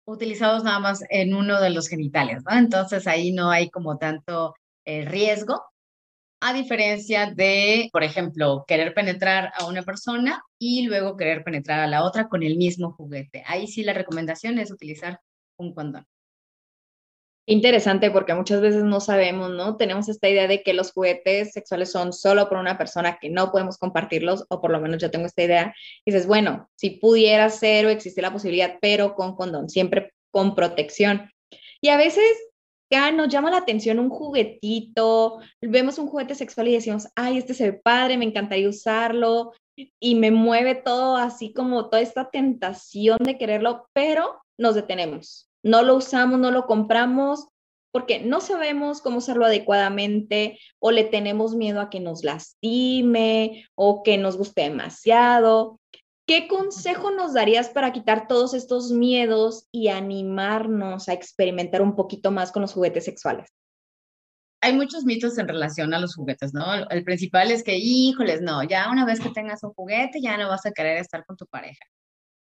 utilizados 0.06 0.64
nada 0.64 0.80
más 0.80 1.04
en 1.10 1.34
uno 1.34 1.62
de 1.62 1.70
los 1.70 1.88
genitales, 1.88 2.44
¿no? 2.50 2.58
Entonces 2.58 3.08
ahí 3.08 3.32
no 3.32 3.50
hay 3.50 3.70
como 3.70 3.98
tanto 3.98 4.54
eh, 4.86 5.06
riesgo, 5.06 5.64
a 6.42 6.54
diferencia 6.54 7.32
de, 7.34 7.90
por 7.94 8.04
ejemplo, 8.04 8.66
querer 8.68 8.94
penetrar 8.94 9.54
a 9.58 9.66
una 9.66 9.82
persona 9.82 10.44
y 10.60 10.86
luego 10.86 11.16
querer 11.16 11.44
penetrar 11.44 11.80
a 11.80 11.88
la 11.88 12.04
otra 12.04 12.28
con 12.28 12.44
el 12.44 12.58
mismo 12.58 12.92
juguete. 12.92 13.44
Ahí 13.48 13.68
sí 13.68 13.82
la 13.84 13.94
recomendación 13.94 14.60
es 14.60 14.70
utilizar 14.70 15.22
un 15.58 15.74
condón. 15.74 16.06
Interesante 17.46 18.10
porque 18.10 18.34
muchas 18.34 18.62
veces 18.62 18.86
no 18.86 19.02
sabemos, 19.02 19.52
¿no? 19.52 19.76
Tenemos 19.76 20.08
esta 20.08 20.30
idea 20.30 20.48
de 20.48 20.64
que 20.64 20.74
los 20.74 20.94
juguetes 20.94 21.52
sexuales 21.52 21.92
son 21.92 22.14
solo 22.14 22.48
por 22.48 22.58
una 22.58 22.78
persona 22.78 23.18
que 23.20 23.30
no 23.30 23.52
podemos 23.52 23.78
compartirlos, 23.78 24.46
o 24.48 24.62
por 24.62 24.72
lo 24.72 24.80
menos 24.80 25.02
yo 25.02 25.12
tengo 25.12 25.26
esta 25.26 25.44
idea. 25.44 25.76
Y 26.06 26.12
dices, 26.12 26.26
bueno, 26.26 26.70
si 26.76 26.92
pudiera 26.92 27.50
ser 27.50 27.86
o 27.86 27.90
existe 27.90 28.22
la 28.22 28.32
posibilidad, 28.32 28.78
pero 28.82 29.14
con 29.16 29.36
condón, 29.36 29.70
siempre 29.70 30.14
con 30.32 30.56
protección. 30.56 31.30
Y 31.82 31.90
a 31.90 31.98
veces 31.98 32.24
ya 32.90 33.12
nos 33.12 33.28
llama 33.28 33.52
la 33.52 33.58
atención 33.58 34.00
un 34.00 34.10
juguetito, 34.10 35.40
vemos 35.62 35.98
un 35.98 36.08
juguete 36.08 36.36
sexual 36.36 36.70
y 36.70 36.74
decimos, 36.74 37.10
ay, 37.16 37.40
este 37.40 37.54
se 37.54 37.72
ve 37.72 37.82
padre, 37.84 38.18
me 38.18 38.26
encantaría 38.26 38.70
usarlo, 38.70 39.52
y 40.00 40.16
me 40.16 40.32
mueve 40.32 40.76
todo 40.76 41.18
así 41.18 41.52
como 41.52 41.90
toda 41.90 42.02
esta 42.02 42.30
tentación 42.30 43.18
de 43.20 43.38
quererlo, 43.38 43.90
pero 43.92 44.42
nos 44.58 44.76
detenemos 44.76 45.50
no 45.64 45.82
lo 45.82 45.96
usamos, 45.96 46.40
no 46.40 46.52
lo 46.52 46.66
compramos 46.66 47.48
porque 47.94 48.20
no 48.20 48.42
sabemos 48.42 49.02
cómo 49.02 49.20
usarlo 49.20 49.46
adecuadamente 49.46 50.60
o 50.80 50.90
le 50.90 51.04
tenemos 51.04 51.56
miedo 51.56 51.80
a 51.80 51.92
que 51.92 52.00
nos 52.00 52.24
lastime 52.24 53.68
o 53.76 54.02
que 54.02 54.18
nos 54.18 54.36
guste 54.36 54.64
demasiado. 54.64 55.80
¿Qué 56.26 56.48
consejo 56.48 57.12
nos 57.12 57.34
darías 57.34 57.70
para 57.70 57.94
quitar 57.94 58.28
todos 58.28 58.56
estos 58.56 58.92
miedos 58.92 59.68
y 59.72 59.90
animarnos 59.90 61.08
a 61.08 61.14
experimentar 61.14 61.84
un 61.84 61.96
poquito 61.96 62.32
más 62.32 62.52
con 62.52 62.64
los 62.64 62.74
juguetes 62.74 63.06
sexuales? 63.06 63.50
Hay 64.62 64.74
muchos 64.74 65.04
mitos 65.04 65.38
en 65.38 65.50
relación 65.50 65.94
a 65.94 66.00
los 66.00 66.16
juguetes, 66.16 66.54
¿no? 66.54 66.66
El 66.90 67.04
principal 67.04 67.52
es 67.52 67.64
que, 67.64 67.78
híjoles, 67.78 68.42
no, 68.42 68.64
ya 68.64 68.90
una 68.90 69.06
vez 69.06 69.20
que 69.20 69.30
tengas 69.30 69.62
un 69.64 69.74
juguete 69.74 70.22
ya 70.22 70.38
no 70.38 70.48
vas 70.48 70.66
a 70.66 70.72
querer 70.72 70.98
estar 70.98 71.26
con 71.26 71.36
tu 71.36 71.46
pareja. 71.46 71.86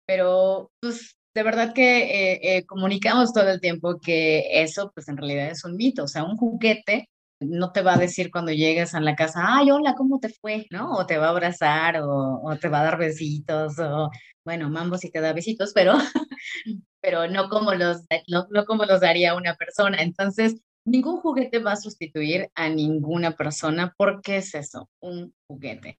Pero, 0.06 0.71
pues, 0.80 1.18
de 1.34 1.42
verdad 1.42 1.74
que 1.74 2.32
eh, 2.32 2.56
eh, 2.56 2.66
comunicamos 2.66 3.32
todo 3.32 3.48
el 3.50 3.60
tiempo 3.60 3.98
que 4.00 4.62
eso, 4.62 4.92
pues, 4.94 5.08
en 5.08 5.16
realidad 5.16 5.48
es 5.48 5.64
un 5.64 5.76
mito. 5.76 6.04
O 6.04 6.08
sea, 6.08 6.24
un 6.24 6.36
juguete 6.36 7.08
no 7.40 7.72
te 7.72 7.82
va 7.82 7.94
a 7.94 7.98
decir 7.98 8.30
cuando 8.30 8.52
llegues 8.52 8.94
a 8.94 9.00
la 9.00 9.16
casa, 9.16 9.40
ay, 9.44 9.70
hola, 9.70 9.94
¿cómo 9.94 10.20
te 10.20 10.28
fue? 10.28 10.66
¿No? 10.70 10.92
O 10.92 11.06
te 11.06 11.18
va 11.18 11.26
a 11.26 11.30
abrazar 11.30 12.00
o, 12.02 12.56
te 12.60 12.68
va 12.68 12.80
a 12.80 12.84
dar 12.84 12.98
besitos 12.98 13.78
o, 13.80 14.10
bueno, 14.44 14.70
mambo 14.70 14.96
sí 14.98 15.10
te 15.10 15.20
da 15.20 15.32
besitos, 15.32 15.72
pero, 15.74 15.94
pero 17.00 17.28
no, 17.28 17.48
como 17.48 17.74
los, 17.74 18.02
no, 18.28 18.64
como 18.64 18.84
los 18.84 19.00
daría 19.00 19.34
una 19.34 19.56
persona. 19.56 20.02
Entonces, 20.02 20.56
ningún 20.86 21.20
juguete 21.20 21.58
va 21.58 21.72
a 21.72 21.76
sustituir 21.76 22.50
a 22.54 22.68
ninguna 22.68 23.32
persona 23.32 23.94
porque 23.96 24.38
es 24.38 24.54
eso, 24.54 24.88
un 25.00 25.34
juguete. 25.48 25.98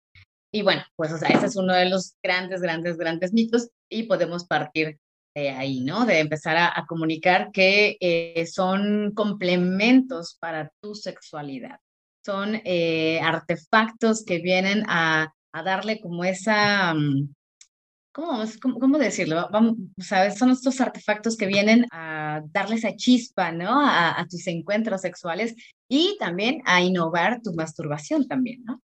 Y 0.54 0.62
bueno, 0.62 0.84
pues 0.96 1.12
o 1.12 1.18
sea, 1.18 1.30
ese 1.30 1.48
es 1.48 1.58
uno 1.58 1.74
de 1.74 1.90
los 1.90 2.16
grandes, 2.24 2.62
grandes, 2.62 2.98
grandes 2.98 3.34
mitos 3.34 3.70
y 3.90 4.04
podemos 4.04 4.46
partir 4.46 5.00
de 5.36 5.50
ahí, 5.50 5.82
¿no? 5.82 6.06
De 6.06 6.20
empezar 6.20 6.56
a, 6.58 6.86
comunicar 6.88 7.52
que 7.52 7.98
eh, 8.00 8.46
son 8.48 9.12
complementos 9.14 10.38
para 10.40 10.72
tu 10.82 10.96
sexualidad. 10.96 11.80
Son 12.26 12.62
eh, 12.64 13.20
artefactos 13.22 14.24
que 14.26 14.40
vienen 14.40 14.84
a, 14.88 15.32
darle 15.64 16.02
como 16.02 16.26
esa, 16.26 16.94
mm, 16.94 17.34
¿cómo, 18.14 18.44
cómo, 18.80 18.98
decirlo? 18.98 19.48
Vamos, 19.52 19.78
¿sabes? 20.00 20.38
Son 20.38 20.50
estos 20.52 20.82
artefactos 20.82 21.38
que 21.38 21.48
vienen 21.48 21.86
a 21.92 22.42
darle 22.52 22.76
esa 22.76 22.96
chispa, 22.96 23.52
¿no? 23.52 23.80
A, 23.80 24.20
a 24.20 24.26
tus 24.28 24.48
encuentros 24.48 25.02
sexuales 25.02 25.56
y 25.90 26.18
también 26.20 26.62
a 26.66 26.82
innovar 26.82 27.42
tu 27.42 27.54
masturbación 27.54 28.28
también, 28.28 28.64
¿no? 28.66 28.82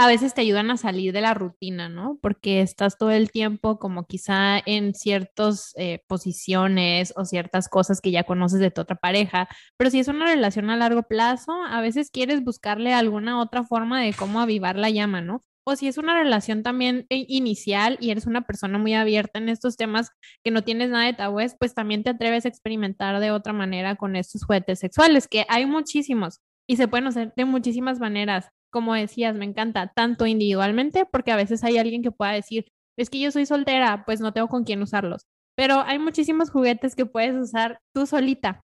A 0.00 0.06
veces 0.06 0.32
te 0.32 0.42
ayudan 0.42 0.70
a 0.70 0.76
salir 0.76 1.12
de 1.12 1.20
la 1.20 1.34
rutina, 1.34 1.88
¿no? 1.88 2.20
Porque 2.22 2.60
estás 2.60 2.98
todo 2.98 3.10
el 3.10 3.32
tiempo 3.32 3.80
como 3.80 4.06
quizá 4.06 4.60
en 4.64 4.94
ciertas 4.94 5.72
eh, 5.76 6.04
posiciones 6.06 7.12
o 7.16 7.24
ciertas 7.24 7.68
cosas 7.68 8.00
que 8.00 8.12
ya 8.12 8.22
conoces 8.22 8.60
de 8.60 8.70
tu 8.70 8.82
otra 8.82 8.94
pareja, 8.94 9.48
pero 9.76 9.90
si 9.90 9.98
es 9.98 10.06
una 10.06 10.26
relación 10.26 10.70
a 10.70 10.76
largo 10.76 11.02
plazo, 11.02 11.50
a 11.68 11.80
veces 11.80 12.12
quieres 12.12 12.44
buscarle 12.44 12.94
alguna 12.94 13.40
otra 13.40 13.64
forma 13.64 14.00
de 14.00 14.12
cómo 14.12 14.40
avivar 14.40 14.76
la 14.76 14.88
llama, 14.88 15.20
¿no? 15.20 15.42
O 15.64 15.74
si 15.74 15.88
es 15.88 15.98
una 15.98 16.14
relación 16.14 16.62
también 16.62 17.04
inicial 17.08 17.98
y 18.00 18.12
eres 18.12 18.26
una 18.26 18.42
persona 18.42 18.78
muy 18.78 18.94
abierta 18.94 19.40
en 19.40 19.48
estos 19.48 19.76
temas 19.76 20.12
que 20.44 20.52
no 20.52 20.62
tienes 20.62 20.90
nada 20.90 21.06
de 21.06 21.14
tabúes, 21.14 21.56
pues 21.58 21.74
también 21.74 22.04
te 22.04 22.10
atreves 22.10 22.44
a 22.44 22.48
experimentar 22.48 23.18
de 23.18 23.32
otra 23.32 23.52
manera 23.52 23.96
con 23.96 24.14
estos 24.14 24.44
juguetes 24.44 24.78
sexuales, 24.78 25.26
que 25.26 25.44
hay 25.48 25.66
muchísimos 25.66 26.38
y 26.68 26.76
se 26.76 26.86
pueden 26.86 27.08
hacer 27.08 27.32
de 27.36 27.44
muchísimas 27.44 27.98
maneras 27.98 28.52
como 28.70 28.94
decías, 28.94 29.34
me 29.34 29.44
encanta, 29.44 29.92
tanto 29.94 30.26
individualmente, 30.26 31.06
porque 31.06 31.32
a 31.32 31.36
veces 31.36 31.64
hay 31.64 31.78
alguien 31.78 32.02
que 32.02 32.10
pueda 32.10 32.32
decir, 32.32 32.66
es 32.96 33.10
que 33.10 33.20
yo 33.20 33.30
soy 33.30 33.46
soltera, 33.46 34.04
pues 34.04 34.20
no 34.20 34.32
tengo 34.32 34.48
con 34.48 34.64
quién 34.64 34.82
usarlos. 34.82 35.26
Pero 35.56 35.80
hay 35.80 35.98
muchísimos 35.98 36.50
juguetes 36.50 36.94
que 36.94 37.06
puedes 37.06 37.34
usar 37.36 37.80
tú 37.94 38.06
solita. 38.06 38.62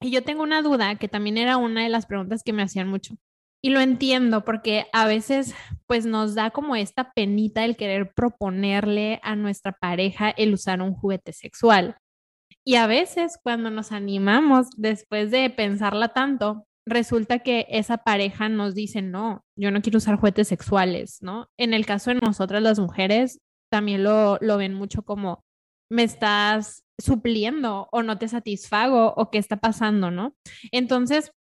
Y 0.00 0.10
yo 0.10 0.22
tengo 0.22 0.42
una 0.42 0.62
duda 0.62 0.96
que 0.96 1.08
también 1.08 1.38
era 1.38 1.56
una 1.56 1.82
de 1.82 1.88
las 1.88 2.06
preguntas 2.06 2.42
que 2.42 2.52
me 2.52 2.62
hacían 2.62 2.88
mucho. 2.88 3.16
Y 3.62 3.70
lo 3.70 3.80
entiendo 3.80 4.44
porque 4.44 4.86
a 4.92 5.06
veces 5.06 5.54
pues 5.86 6.06
nos 6.06 6.34
da 6.34 6.50
como 6.50 6.76
esta 6.76 7.12
penita 7.12 7.64
el 7.64 7.76
querer 7.76 8.12
proponerle 8.12 9.18
a 9.22 9.34
nuestra 9.34 9.72
pareja 9.72 10.30
el 10.30 10.54
usar 10.54 10.82
un 10.82 10.94
juguete 10.94 11.32
sexual. 11.32 11.96
Y 12.64 12.74
a 12.76 12.86
veces 12.86 13.38
cuando 13.42 13.70
nos 13.70 13.92
animamos 13.92 14.68
después 14.76 15.30
de 15.30 15.48
pensarla 15.50 16.08
tanto, 16.08 16.66
resulta 16.86 17.40
que 17.40 17.66
esa 17.68 17.98
pareja 17.98 18.48
nos 18.48 18.74
dice, 18.74 19.02
no, 19.02 19.44
yo 19.56 19.70
no 19.70 19.82
quiero 19.82 19.98
usar 19.98 20.16
juguetes 20.16 20.48
sexuales, 20.48 21.18
¿no? 21.20 21.48
En 21.58 21.74
el 21.74 21.84
caso 21.84 22.10
de 22.10 22.20
nosotras 22.20 22.62
las 22.62 22.78
mujeres, 22.78 23.40
también 23.70 24.04
lo, 24.04 24.38
lo 24.40 24.56
ven 24.56 24.74
mucho 24.74 25.02
como, 25.02 25.44
me 25.90 26.04
estás 26.04 26.84
supliendo 26.98 27.88
o 27.92 28.02
no 28.02 28.18
te 28.18 28.28
satisfago 28.28 29.12
o 29.16 29.30
qué 29.30 29.38
está 29.38 29.56
pasando, 29.56 30.10
¿no? 30.10 30.34
Entonces, 30.72 31.32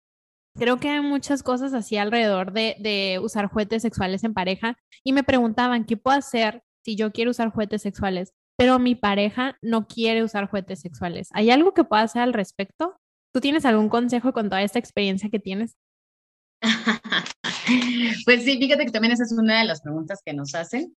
creo 0.57 0.79
que 0.79 0.89
hay 0.89 1.01
muchas 1.01 1.43
cosas 1.43 1.75
así 1.75 1.97
alrededor 1.97 2.53
de, 2.53 2.77
de 2.81 3.21
usar 3.23 3.49
juguetes 3.49 3.83
sexuales 3.83 4.25
en 4.25 4.35
pareja 4.35 4.77
y 5.03 5.13
me 5.13 5.25
preguntaban, 5.25 5.85
¿qué 5.85 5.97
puedo 5.97 6.17
hacer 6.17 6.63
si 6.85 6.97
yo 6.97 7.13
quiero 7.13 7.31
usar 7.31 7.51
juguetes 7.51 7.83
sexuales? 7.83 8.33
Pero 8.57 8.79
mi 8.79 8.95
pareja 8.95 9.59
no 9.63 9.87
quiere 9.87 10.23
usar 10.23 10.49
juguetes 10.49 10.81
sexuales. 10.81 11.29
¿Hay 11.33 11.51
algo 11.51 11.75
que 11.75 11.85
pueda 11.85 12.03
hacer 12.03 12.23
al 12.23 12.33
respecto? 12.33 12.97
¿Tú 13.35 13.41
tienes 13.41 13.65
algún 13.65 13.89
consejo 13.89 14.33
con 14.33 14.49
toda 14.49 14.63
esta 14.63 14.79
experiencia 14.79 15.29
que 15.29 15.41
tienes? 15.41 15.77
pues 18.25 18.45
sí, 18.45 18.59
fíjate 18.59 18.85
que 18.85 18.93
también 18.93 19.13
esa 19.13 19.25
es 19.25 19.33
una 19.33 19.59
de 19.59 19.65
las 19.65 19.83
preguntas 19.83 20.21
que 20.25 20.33
nos 20.33 20.55
hacen. 20.55 20.95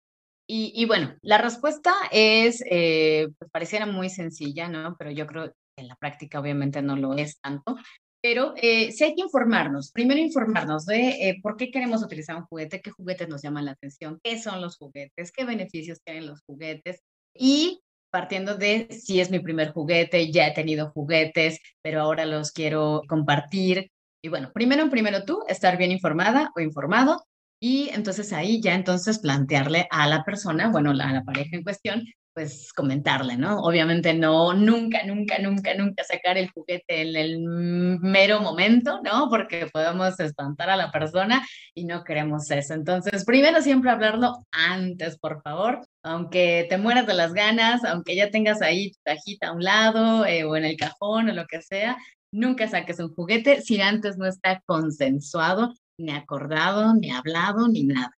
Y, 0.49 0.85
bueno, 0.87 1.16
la 1.23 1.38
respuesta 1.38 1.93
es, 2.12 2.62
eh, 2.71 3.26
pues 3.37 3.50
pareciera 3.50 3.85
muy 3.85 4.11
sencilla, 4.11 4.69
¿no? 4.69 4.95
Pero 4.97 5.11
yo 5.11 5.26
creo 5.26 5.49
que 5.49 5.55
en 5.83 5.88
la 5.88 5.97
práctica 5.97 6.38
obviamente 6.38 6.83
no 6.83 6.95
lo 6.95 7.14
es 7.14 7.40
tanto. 7.40 7.76
Pero 8.23 8.52
eh, 8.57 8.93
sí 8.93 9.02
hay 9.02 9.14
que 9.14 9.23
informarnos. 9.23 9.90
Primero 9.90 10.21
informarnos 10.21 10.85
de 10.85 11.09
eh, 11.09 11.40
por 11.43 11.57
qué 11.57 11.71
queremos 11.71 12.05
utilizar 12.05 12.37
un 12.37 12.45
juguete, 12.45 12.83
qué 12.83 12.90
juguetes 12.90 13.28
nos 13.28 13.43
llaman 13.43 13.64
la 13.64 13.73
atención, 13.73 14.21
qué 14.23 14.38
son 14.38 14.61
los 14.61 14.76
juguetes, 14.76 15.33
qué 15.33 15.45
beneficios 15.45 16.00
tienen 16.05 16.26
los 16.26 16.43
juguetes 16.43 17.00
y 17.35 17.81
partiendo 18.11 18.57
de 18.57 18.89
si 18.91 19.21
es 19.21 19.31
mi 19.31 19.41
primer 19.41 19.73
juguete, 19.73 20.31
ya 20.33 20.49
he 20.49 20.55
tenido 20.55 20.91
juguetes, 20.91 21.61
pero 21.83 22.01
ahora 22.01 22.27
los 22.27 22.53
quiero 22.53 23.03
compartir. 23.09 23.91
Y 24.23 24.29
bueno, 24.29 24.53
primero 24.53 24.89
primero 24.91 25.25
tú, 25.25 25.43
estar 25.49 25.77
bien 25.77 25.93
informada 25.93 26.53
o 26.57 26.61
informado. 26.61 27.27
Y 27.61 27.91
entonces 27.91 28.33
ahí 28.33 28.61
ya 28.61 28.75
entonces 28.75 29.19
plantearle 29.19 29.89
a 29.91 30.07
la 30.07 30.25
persona, 30.25 30.69
bueno, 30.69 30.91
a 30.91 30.95
la 30.95 31.25
pareja 31.25 31.57
en 31.57 31.63
cuestión, 31.63 32.05
pues 32.37 32.71
comentarle, 32.75 33.38
¿no? 33.38 33.61
Obviamente 33.61 34.12
no, 34.12 34.52
nunca, 34.52 35.07
nunca, 35.07 35.38
nunca, 35.38 35.73
nunca 35.73 36.05
sacar 36.05 36.37
el 36.37 36.50
juguete 36.50 37.00
en 37.00 37.16
el 37.16 37.38
mero 37.40 38.40
momento, 38.43 39.00
¿no? 39.02 39.31
Porque 39.31 39.66
podemos 39.73 40.21
espantar 40.21 40.69
a 40.69 40.76
la 40.76 40.93
persona 40.93 41.43
y 41.75 41.87
no 41.87 42.05
queremos 42.05 42.50
eso. 42.50 42.75
Entonces, 42.75 43.25
primero 43.25 43.62
siempre 43.62 43.90
hablarlo 43.90 44.45
antes, 44.52 45.19
por 45.19 45.40
favor, 45.40 45.81
aunque 46.02 46.66
te 46.69 46.76
mueras 46.76 47.07
de 47.07 47.14
las 47.14 47.33
ganas, 47.33 47.83
aunque 47.85 48.14
ya 48.14 48.31
tengas 48.31 48.61
ahí 48.61 48.93
tu 48.93 48.99
cajita 49.02 49.49
a 49.49 49.52
un 49.52 49.64
lado 49.64 50.26
eh, 50.26 50.45
o 50.45 50.57
en 50.57 50.66
el 50.66 50.76
cajón 50.76 51.31
o 51.31 51.33
lo 51.33 51.47
que 51.47 51.62
sea, 51.62 51.97
nunca 52.31 52.69
saques 52.69 52.99
un 53.00 53.14
juguete 53.14 53.62
si 53.62 53.81
antes 53.81 54.19
no 54.19 54.26
está 54.26 54.61
consensuado, 54.66 55.73
ni 55.97 56.12
acordado, 56.12 56.95
ni 56.97 57.11
hablado, 57.12 57.66
ni 57.69 57.85
nada. 57.85 58.11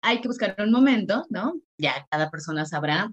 Hay 0.00 0.22
que 0.22 0.28
buscar 0.28 0.54
un 0.60 0.72
momento, 0.72 1.26
¿no? 1.28 1.60
Ya 1.76 2.06
cada 2.10 2.30
persona 2.30 2.64
sabrá 2.64 3.10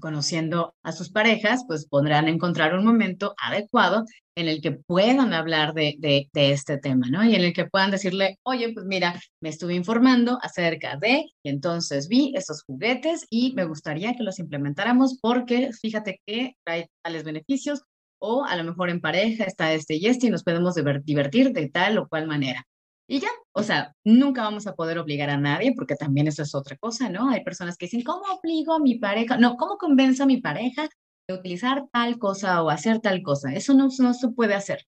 conociendo 0.00 0.74
a 0.82 0.92
sus 0.92 1.10
parejas, 1.10 1.64
pues 1.66 1.86
podrán 1.86 2.28
encontrar 2.28 2.74
un 2.74 2.84
momento 2.84 3.34
adecuado 3.40 4.04
en 4.34 4.48
el 4.48 4.62
que 4.62 4.72
puedan 4.72 5.34
hablar 5.34 5.74
de, 5.74 5.96
de, 5.98 6.28
este 6.34 6.78
tema, 6.78 7.08
¿no? 7.10 7.24
Y 7.24 7.34
en 7.34 7.42
el 7.42 7.52
que 7.52 7.66
puedan 7.66 7.90
decirle, 7.90 8.38
oye, 8.44 8.72
pues 8.72 8.86
mira, 8.86 9.20
me 9.40 9.50
estuve 9.50 9.74
informando 9.74 10.38
acerca 10.42 10.96
de, 10.96 11.26
y 11.42 11.48
entonces 11.48 12.08
vi 12.08 12.32
estos 12.34 12.62
juguetes 12.64 13.26
y 13.30 13.52
me 13.54 13.64
gustaría 13.64 14.14
que 14.14 14.22
los 14.22 14.38
implementáramos 14.38 15.18
porque 15.20 15.70
fíjate 15.80 16.20
que 16.26 16.56
trae 16.64 16.88
tales 17.02 17.24
beneficios 17.24 17.82
o 18.18 18.44
a 18.44 18.56
lo 18.56 18.64
mejor 18.64 18.88
en 18.88 19.00
pareja 19.00 19.44
está 19.44 19.72
este 19.72 19.96
y 19.96 20.06
este 20.06 20.28
y 20.28 20.30
nos 20.30 20.44
podemos 20.44 20.74
divertir 21.04 21.52
de 21.52 21.68
tal 21.68 21.98
o 21.98 22.08
cual 22.08 22.26
manera. 22.26 22.66
Y 23.08 23.20
ya, 23.20 23.28
o 23.52 23.62
sea, 23.62 23.94
nunca 24.04 24.42
vamos 24.42 24.66
a 24.66 24.74
poder 24.74 24.98
obligar 24.98 25.28
a 25.30 25.36
nadie, 25.36 25.74
porque 25.76 25.96
también 25.96 26.28
eso 26.28 26.42
es 26.42 26.54
otra 26.54 26.76
cosa, 26.76 27.08
¿no? 27.08 27.30
Hay 27.30 27.44
personas 27.44 27.76
que 27.76 27.86
dicen, 27.86 28.02
¿cómo 28.02 28.22
obligo 28.32 28.74
a 28.74 28.80
mi 28.80 28.98
pareja? 28.98 29.36
No, 29.36 29.56
¿cómo 29.56 29.76
convenzo 29.76 30.22
a 30.22 30.26
mi 30.26 30.40
pareja 30.40 30.88
de 31.28 31.34
utilizar 31.34 31.84
tal 31.92 32.18
cosa 32.18 32.62
o 32.62 32.70
hacer 32.70 33.00
tal 33.00 33.22
cosa? 33.22 33.52
Eso 33.52 33.74
no, 33.74 33.88
no 33.98 34.14
se 34.14 34.28
puede 34.30 34.54
hacer. 34.54 34.86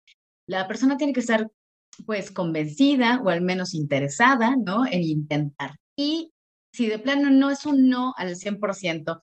La 0.47 0.69
persona 0.69 0.97
tiene 0.97 1.12
que 1.12 1.21
estar, 1.21 1.50
pues, 2.07 2.31
convencida 2.31 3.21
o 3.25 3.31
al 3.31 3.40
menos 3.40 3.75
interesada, 3.75 4.57
¿no? 4.57 4.87
En 4.87 5.02
intentar. 5.02 5.76
Y 5.97 6.33
si 6.73 6.88
de 6.88 6.99
plano 6.99 7.31
no 7.31 7.50
es 7.50 7.66
un 7.66 7.88
no 7.88 8.14
al 8.16 8.37
100%, 8.37 9.23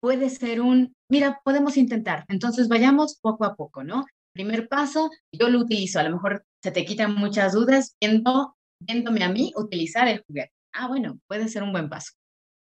puede 0.00 0.30
ser 0.30 0.60
un, 0.60 0.94
mira, 1.10 1.40
podemos 1.44 1.76
intentar. 1.76 2.24
Entonces 2.28 2.68
vayamos 2.68 3.18
poco 3.20 3.44
a 3.44 3.54
poco, 3.54 3.84
¿no? 3.84 4.06
Primer 4.32 4.68
paso, 4.68 5.10
yo 5.32 5.48
lo 5.48 5.58
utilizo, 5.60 5.98
a 5.98 6.04
lo 6.04 6.12
mejor 6.12 6.44
se 6.62 6.70
te 6.70 6.84
quitan 6.84 7.14
muchas 7.14 7.52
dudas 7.52 7.96
viendo, 8.00 8.56
viéndome 8.80 9.24
a 9.24 9.28
mí 9.28 9.52
utilizar 9.56 10.08
el 10.08 10.22
juguete. 10.26 10.52
Ah, 10.72 10.88
bueno, 10.88 11.18
puede 11.26 11.48
ser 11.48 11.62
un 11.62 11.72
buen 11.72 11.88
paso. 11.88 12.12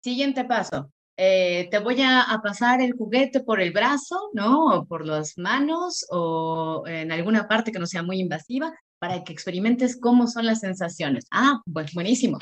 Siguiente 0.04 0.46
paso, 0.46 0.92
eh, 1.22 1.68
te 1.70 1.80
voy 1.80 2.02
a, 2.02 2.26
pasar 2.42 2.82
el 2.82 2.94
juguete 2.94 3.42
por 3.42 3.60
el 3.60 3.72
brazo, 3.74 4.30
¿no? 4.34 4.68
O 4.68 4.86
por 4.86 5.06
las 5.06 5.38
manos 5.38 6.06
o 6.10 6.84
en 6.88 7.12
alguna 7.12 7.48
parte 7.48 7.74
que 7.74 7.80
no 7.80 7.86
sea 7.86 8.04
muy 8.04 8.22
invasiva 8.22 8.74
para 9.00 9.24
que 9.26 9.34
experimentes 9.34 10.00
cómo 10.00 10.28
son 10.28 10.46
las 10.46 10.62
sensaciones. 10.62 11.26
Ah, 11.30 11.62
pues 11.72 11.94
buenísimo. 11.94 12.38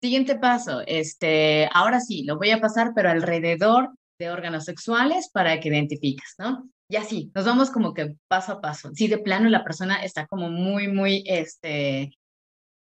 Siguiente 0.00 0.38
paso, 0.38 0.82
este, 0.86 1.68
ahora 1.74 2.00
sí, 2.00 2.22
lo 2.22 2.38
voy 2.38 2.52
a 2.52 2.60
pasar, 2.60 2.92
pero 2.94 3.10
alrededor 3.10 3.90
de 4.18 4.30
órganos 4.30 4.64
sexuales 4.64 5.28
para 5.32 5.58
que 5.58 5.68
identifiques, 5.68 6.36
¿no? 6.38 6.70
Y 6.90 6.96
así, 6.96 7.30
nos 7.36 7.44
vamos 7.44 7.70
como 7.70 7.94
que 7.94 8.16
paso 8.26 8.50
a 8.50 8.60
paso. 8.60 8.90
Si 8.94 9.06
de 9.06 9.18
plano 9.18 9.48
la 9.48 9.62
persona 9.62 10.02
está 10.02 10.26
como 10.26 10.50
muy, 10.50 10.88
muy, 10.88 11.22
este, 11.24 12.10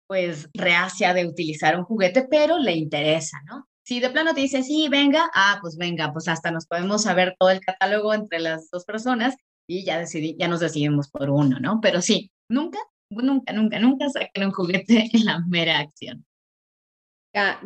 pues 0.09 0.51
reacia 0.55 1.15
de 1.15 1.25
utilizar 1.25 1.79
un 1.79 1.85
juguete, 1.85 2.27
pero 2.29 2.59
le 2.59 2.73
interesa, 2.73 3.39
¿no? 3.47 3.69
Si 3.85 4.01
de 4.01 4.11
plano 4.11 4.35
te 4.35 4.41
dice, 4.41 4.65
sí, 4.65 4.89
venga, 4.89 5.31
ah, 5.33 5.59
pues 5.61 5.77
venga, 5.77 6.13
pues 6.13 6.27
hasta 6.27 6.51
nos 6.51 6.67
podemos 6.67 7.05
saber 7.05 7.37
todo 7.39 7.51
el 7.51 7.61
catálogo 7.61 8.13
entre 8.13 8.41
las 8.41 8.69
dos 8.71 8.85
personas 8.85 9.37
y 9.69 9.85
ya, 9.85 10.01
decidí, 10.01 10.37
ya 10.37 10.49
nos 10.49 10.59
decidimos 10.59 11.09
por 11.09 11.31
uno, 11.31 11.61
¿no? 11.61 11.81
Pero 11.81 12.03
sí, 12.03 12.33
nunca, 12.49 12.81
nunca, 13.09 13.53
nunca, 13.53 13.79
nunca 13.79 14.09
saquen 14.09 14.47
un 14.47 14.51
juguete 14.51 15.11
en 15.13 15.25
la 15.25 15.45
mera 15.47 15.79
acción. 15.79 16.27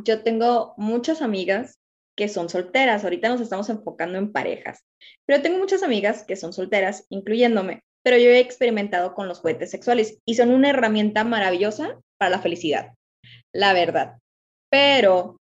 Yo 0.04 0.22
tengo 0.22 0.74
muchas 0.76 1.22
amigas 1.22 1.78
que 2.16 2.28
son 2.28 2.48
solteras, 2.48 3.04
ahorita 3.04 3.28
nos 3.28 3.40
estamos 3.40 3.68
enfocando 3.68 4.18
en 4.18 4.32
parejas, 4.32 4.84
pero 5.26 5.42
tengo 5.42 5.58
muchas 5.58 5.82
amigas 5.82 6.24
que 6.24 6.36
son 6.36 6.52
solteras, 6.52 7.06
incluyéndome, 7.10 7.82
pero 8.02 8.16
yo 8.18 8.30
he 8.30 8.38
experimentado 8.38 9.14
con 9.14 9.28
los 9.28 9.40
juguetes 9.40 9.70
sexuales 9.70 10.18
y 10.24 10.34
son 10.34 10.50
una 10.50 10.70
herramienta 10.70 11.24
maravillosa 11.24 12.00
para 12.18 12.30
la 12.30 12.38
felicidad, 12.40 12.94
la 13.52 13.72
verdad. 13.72 14.18
Pero 14.70 15.36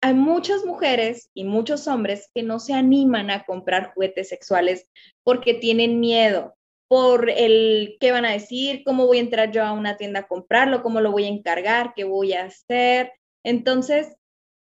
hay 0.00 0.14
muchas 0.14 0.64
mujeres 0.64 1.30
y 1.34 1.44
muchos 1.44 1.88
hombres 1.88 2.30
que 2.34 2.42
no 2.42 2.60
se 2.60 2.72
animan 2.72 3.30
a 3.30 3.44
comprar 3.44 3.92
juguetes 3.92 4.28
sexuales 4.28 4.88
porque 5.24 5.54
tienen 5.54 6.00
miedo 6.00 6.54
por 6.88 7.28
el 7.28 7.96
qué 8.00 8.12
van 8.12 8.24
a 8.24 8.32
decir, 8.32 8.82
cómo 8.84 9.06
voy 9.06 9.18
a 9.18 9.20
entrar 9.20 9.50
yo 9.50 9.62
a 9.62 9.72
una 9.72 9.96
tienda 9.96 10.20
a 10.20 10.26
comprarlo, 10.26 10.82
cómo 10.82 11.00
lo 11.00 11.12
voy 11.12 11.24
a 11.24 11.28
encargar, 11.28 11.92
qué 11.94 12.04
voy 12.04 12.32
a 12.32 12.44
hacer. 12.44 13.12
Entonces, 13.44 14.16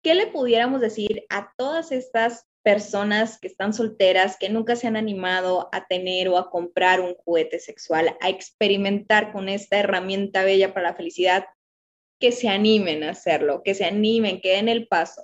¿qué 0.05 0.13
le 0.13 0.27
pudiéramos 0.27 0.81
decir 0.81 1.25
a 1.29 1.51
todas 1.57 1.91
estas 1.91 2.45
personas 2.62 3.39
que 3.39 3.47
están 3.47 3.74
solteras, 3.74 4.38
que 4.39 4.50
nunca 4.50 4.75
se 4.75 4.85
han 4.85 4.97
animado 4.97 5.67
a 5.71 5.88
tener 5.88 6.29
o 6.29 6.38
a 6.38 6.51
comprar 6.51 7.01
un 7.01 7.15
juguete 7.15 7.57
sexual, 7.57 8.15
a 8.21 8.29
experimentar 8.29 9.31
con 9.31 9.50
esta 9.50 9.79
herramienta 9.79 10.43
bella 10.43 10.75
para 10.75 10.89
la 10.89 10.95
felicidad? 10.95 11.45
Que 12.19 12.31
se 12.31 12.50
animen 12.50 13.03
a 13.03 13.09
hacerlo, 13.09 13.63
que 13.63 13.74
se 13.74 13.83
animen, 13.83 14.41
que 14.41 14.51
den 14.51 14.69
el 14.69 14.88
paso. 14.88 15.24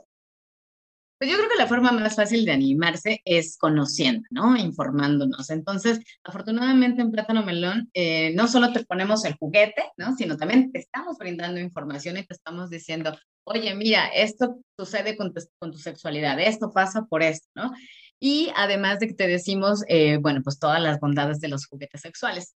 Pues 1.19 1.29
yo 1.29 1.37
creo 1.37 1.49
que 1.51 1.59
la 1.59 1.67
forma 1.67 1.91
más 1.91 2.15
fácil 2.15 2.43
de 2.43 2.51
animarse 2.51 3.21
es 3.23 3.59
conociendo, 3.59 4.27
¿no? 4.31 4.57
Informándonos. 4.57 5.51
Entonces, 5.51 5.99
afortunadamente 6.23 7.03
en 7.03 7.11
Plátano 7.11 7.45
Melón 7.45 7.91
eh, 7.93 8.33
no 8.33 8.47
solo 8.47 8.73
te 8.73 8.83
ponemos 8.83 9.23
el 9.25 9.35
juguete, 9.35 9.83
¿no? 9.97 10.15
Sino 10.15 10.37
también 10.37 10.71
te 10.71 10.79
estamos 10.79 11.19
brindando 11.19 11.59
información 11.59 12.17
y 12.17 12.25
te 12.25 12.33
estamos 12.33 12.71
diciendo, 12.71 13.15
oye, 13.43 13.75
mira, 13.75 14.07
esto 14.07 14.59
sucede 14.77 15.17
con 15.17 15.33
tu, 15.33 15.77
sexualidad, 15.77 16.39
esto 16.39 16.71
pasa 16.71 17.05
por 17.05 17.23
esto, 17.23 17.47
¿no? 17.55 17.71
Y 18.19 18.51
además 18.55 18.99
de 18.99 19.07
que 19.07 19.13
te 19.13 19.27
decimos, 19.27 19.83
eh, 19.87 20.17
bueno, 20.17 20.41
pues 20.43 20.59
todas 20.59 20.81
las 20.81 20.99
bondades 20.99 21.39
de 21.39 21.47
los 21.47 21.65
juguetes 21.65 22.01
sexuales. 22.01 22.55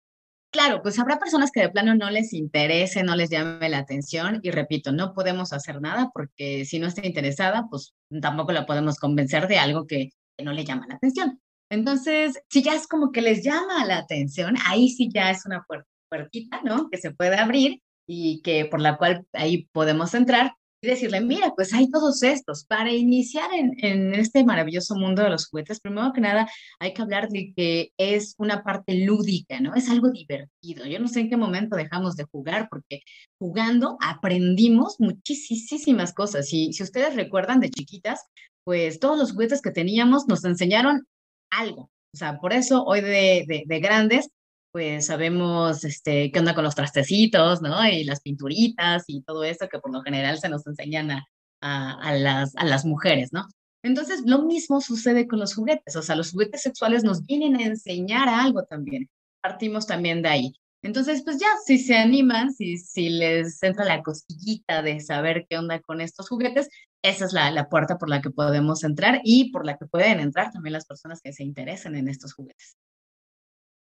Claro, 0.53 0.83
pues 0.83 0.99
habrá 0.99 1.19
personas 1.19 1.51
que 1.51 1.63
de 1.63 1.71
plano 1.71 1.95
no 1.95 2.11
les 2.11 2.35
interese, 2.35 3.03
no 3.03 3.17
les 3.17 3.31
llame 3.31 3.71
la 3.71 3.79
atención 3.79 4.39
y 4.43 4.51
repito, 4.51 4.93
no 4.93 5.15
podemos 5.15 5.53
hacer 5.55 5.81
nada 5.81 6.11
porque 6.13 6.67
si 6.67 6.79
no 6.79 6.89
está 6.89 7.07
interesada, 7.07 7.67
pues 7.71 7.95
tampoco 8.21 8.53
la 8.53 8.67
podemos 8.67 8.99
convencer 8.99 9.49
de 9.49 9.59
algo 9.59 9.87
que, 9.87 10.11
no 10.43 10.53
le 10.53 10.65
llama 10.65 10.87
la 10.89 10.97
atención. 10.97 11.41
Entonces, 11.71 12.43
si 12.51 12.63
ya 12.63 12.75
es 12.75 12.89
como 12.89 13.13
que 13.13 13.23
les 13.23 13.45
llama 13.45 13.85
la 13.87 13.99
atención, 13.99 14.57
ahí 14.67 14.89
sí 14.89 15.09
ya 15.15 15.31
es 15.31 15.47
una 15.47 15.65
puertita, 16.09 16.61
¿no? 16.65 16.91
Que 16.91 16.99
se 16.99 17.13
puede 17.13 17.37
abrir 17.37 17.81
y 18.07 18.43
que 18.43 18.65
por 18.65 18.81
la 18.81 18.99
cual 18.99 19.25
ahí 19.33 19.69
podemos 19.73 20.15
entrar 20.15 20.55
decirle, 20.91 21.21
mira, 21.21 21.53
pues 21.55 21.73
hay 21.73 21.89
todos 21.91 22.23
estos. 22.23 22.65
Para 22.65 22.93
iniciar 22.93 23.51
en, 23.55 24.15
este 24.15 24.45
maravilloso 24.45 24.95
mundo 24.95 25.23
de 25.23 25.31
los 25.31 25.47
juguetes, 25.47 25.81
primero 25.81 26.13
que 26.13 26.21
nada 26.21 26.49
hay 26.81 26.93
que 26.93 27.03
hablar 27.03 27.29
de 27.29 27.53
que 27.55 27.93
es 27.97 28.35
una 28.39 28.63
parte 28.63 28.95
lúdica, 29.05 29.61
¿no? 29.61 29.75
Es 29.75 29.89
algo 29.89 30.11
divertido. 30.11 30.87
Yo 30.87 30.99
no 30.99 31.09
sé 31.09 31.21
en 31.21 31.31
qué 31.31 31.37
momento 31.37 31.77
dejamos 31.77 32.17
de 32.17 32.25
jugar, 32.25 32.69
porque 32.71 33.03
jugando 33.39 33.97
aprendimos 34.01 34.97
muchísimas 34.99 36.13
cosas. 36.13 36.53
Y 36.53 36.73
si 36.73 36.83
ustedes 36.83 37.15
recuerdan 37.15 37.61
de 37.61 37.71
chiquitas, 37.71 38.21
pues 38.65 39.01
todos 39.01 39.19
los 39.19 39.33
juguetes 39.33 39.63
que 39.63 39.71
teníamos 39.71 40.27
nos 40.29 40.45
enseñaron 40.45 41.07
algo. 41.51 41.91
O 42.15 42.17
sea, 42.17 42.39
por 42.39 42.53
eso 42.53 42.85
hoy 42.85 43.01
de, 43.01 43.65
de 43.67 43.81
grandes 43.81 44.29
pues 44.73 45.07
sabemos 45.07 45.85
este, 45.85 46.33
qué 46.33 46.39
onda 46.39 46.55
con 46.55 46.65
los 46.65 46.75
trastecitos, 46.75 47.63
¿no? 47.63 47.87
Y 47.87 48.05
las 48.05 48.21
pinturitas 48.21 49.05
y 49.07 49.23
todo 49.23 49.45
eso 49.45 49.69
que 49.69 49.79
por 49.79 49.93
lo 49.93 50.03
general 50.03 50.39
se 50.39 50.49
nos 50.49 50.67
enseñan 50.67 51.11
a, 51.11 51.27
a, 51.61 52.15
las, 52.15 52.57
a 52.57 52.65
las 52.65 52.85
mujeres, 52.85 53.33
¿no? 53.33 53.47
Entonces, 53.85 54.23
lo 54.25 54.43
mismo 54.43 54.81
sucede 54.81 55.27
con 55.27 55.41
los 55.41 55.55
juguetes, 55.55 55.97
o 55.97 56.03
sea, 56.03 56.17
los 56.17 56.31
juguetes 56.31 56.63
sexuales 56.63 57.05
nos 57.05 57.27
vienen 57.27 57.57
a 57.57 57.65
enseñar 57.65 58.29
algo 58.29 58.65
también. 58.65 59.09
Partimos 59.43 59.87
también 59.87 60.23
de 60.23 60.29
ahí. 60.29 60.53
Entonces, 60.83 61.23
pues 61.25 61.39
ya, 61.39 61.49
si 61.65 61.79
se 61.79 61.97
animan, 61.97 62.53
si, 62.53 62.77
si 62.79 63.09
les 63.11 63.63
entra 63.63 63.85
la 63.85 64.03
cosquillita 64.03 64.83
de 64.83 65.01
saber 65.01 65.47
qué 65.49 65.59
onda 65.59 65.81
con 65.81 66.01
estos 66.01 66.29
juguetes, 66.29 66.69
esa 67.03 67.25
es 67.27 67.33
la, 67.33 67.51
la 67.51 67.69
puerta 67.69 67.99
por 67.99 68.09
la 68.09 68.21
que 68.21 68.31
podemos 68.31 68.85
entrar 68.85 69.21
y 69.25 69.51
por 69.51 69.67
la 69.67 69.77
que 69.77 69.87
pueden 69.87 70.21
entrar 70.21 70.53
también 70.53 70.73
las 70.73 70.87
personas 70.87 71.21
que 71.21 71.33
se 71.33 71.45
interesen 71.45 71.95
en 71.97 72.09
estos 72.09 72.33
juguetes. 72.33 72.77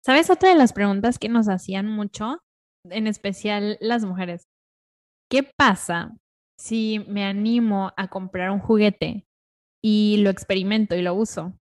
¿Sabes 0.04 0.28
otra 0.28 0.50
de 0.50 0.54
las 0.54 0.74
preguntas 0.74 1.18
que 1.18 1.30
nos 1.30 1.48
hacían 1.48 1.86
mucho, 1.86 2.42
en 2.90 3.06
especial 3.06 3.78
las 3.80 4.04
mujeres? 4.04 4.42
¿Qué 5.30 5.48
pasa 5.56 6.14
si 6.60 6.98
me 7.08 7.24
animo 7.24 7.90
a 7.96 8.08
comprar 8.08 8.50
un 8.50 8.58
juguete 8.58 9.24
y 9.82 10.18
lo 10.18 10.28
experimento 10.28 10.94
y 10.94 11.00
lo 11.00 11.14
uso 11.14 11.58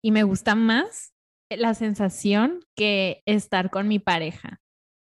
y 0.00 0.12
me 0.12 0.22
gusta 0.22 0.54
más 0.54 1.10
la 1.50 1.74
sensación 1.74 2.60
que 2.76 3.22
estar 3.26 3.70
con 3.70 3.88
mi 3.88 3.98
pareja? 3.98 4.60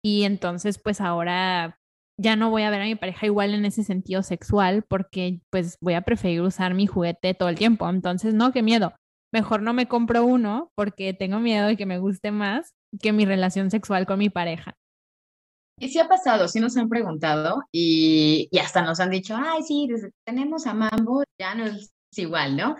Y 0.05 0.25
entonces, 0.25 0.81
pues 0.83 1.01
ahora 1.01 1.79
ya 2.21 2.35
no 2.35 2.51
voy 2.51 2.63
a 2.63 2.71
ver 2.71 2.83
a 2.83 2.87
mi 2.87 2.97
pareja 2.97 3.27
igual 3.27 3.55
en 3.55 3.67
ese 3.67 3.85
sentido 3.85 4.25
sexual 4.25 4.83
porque 4.83 5.43
pues 5.53 5.79
voy 5.81 5.95
a 5.95 6.03
preferir 6.03 6.41
usar 6.41 6.75
mi 6.75 6.89
juguete 6.89 7.35
todo 7.35 7.51
el 7.51 7.57
tiempo. 7.57 7.89
Entonces, 7.89 8.35
no, 8.35 8.51
qué 8.51 8.65
miedo 8.65 8.95
mejor 9.33 9.63
no 9.63 9.73
me 9.73 9.89
compro 9.89 10.25
uno 10.25 10.71
porque 10.75 11.15
tengo 11.15 11.41
miedo 11.41 11.67
de 11.67 11.77
que 11.77 11.87
me 11.87 11.99
guste 11.99 12.31
más 12.31 12.75
que 13.01 13.13
mi 13.13 13.25
relación 13.25 13.71
sexual 13.71 14.07
con 14.07 14.19
mi 14.19 14.31
pareja. 14.31 14.75
Y 15.81 15.89
sí 15.91 15.99
ha 15.99 16.09
pasado, 16.09 16.49
sí 16.49 16.59
nos 16.59 16.77
han 16.77 16.89
preguntado 16.89 17.63
y, 17.71 18.49
y 18.51 18.59
hasta 18.59 18.83
nos 18.83 18.99
han 18.99 19.11
dicho, 19.11 19.37
ay, 19.37 19.63
sí, 19.63 19.87
desde 19.89 20.09
que 20.09 20.17
tenemos 20.25 20.67
a 20.67 20.75
Mambo 20.75 21.23
ya 21.39 21.55
no 21.55 21.67
es 21.67 21.93
igual, 22.17 22.57
¿no? 22.57 22.77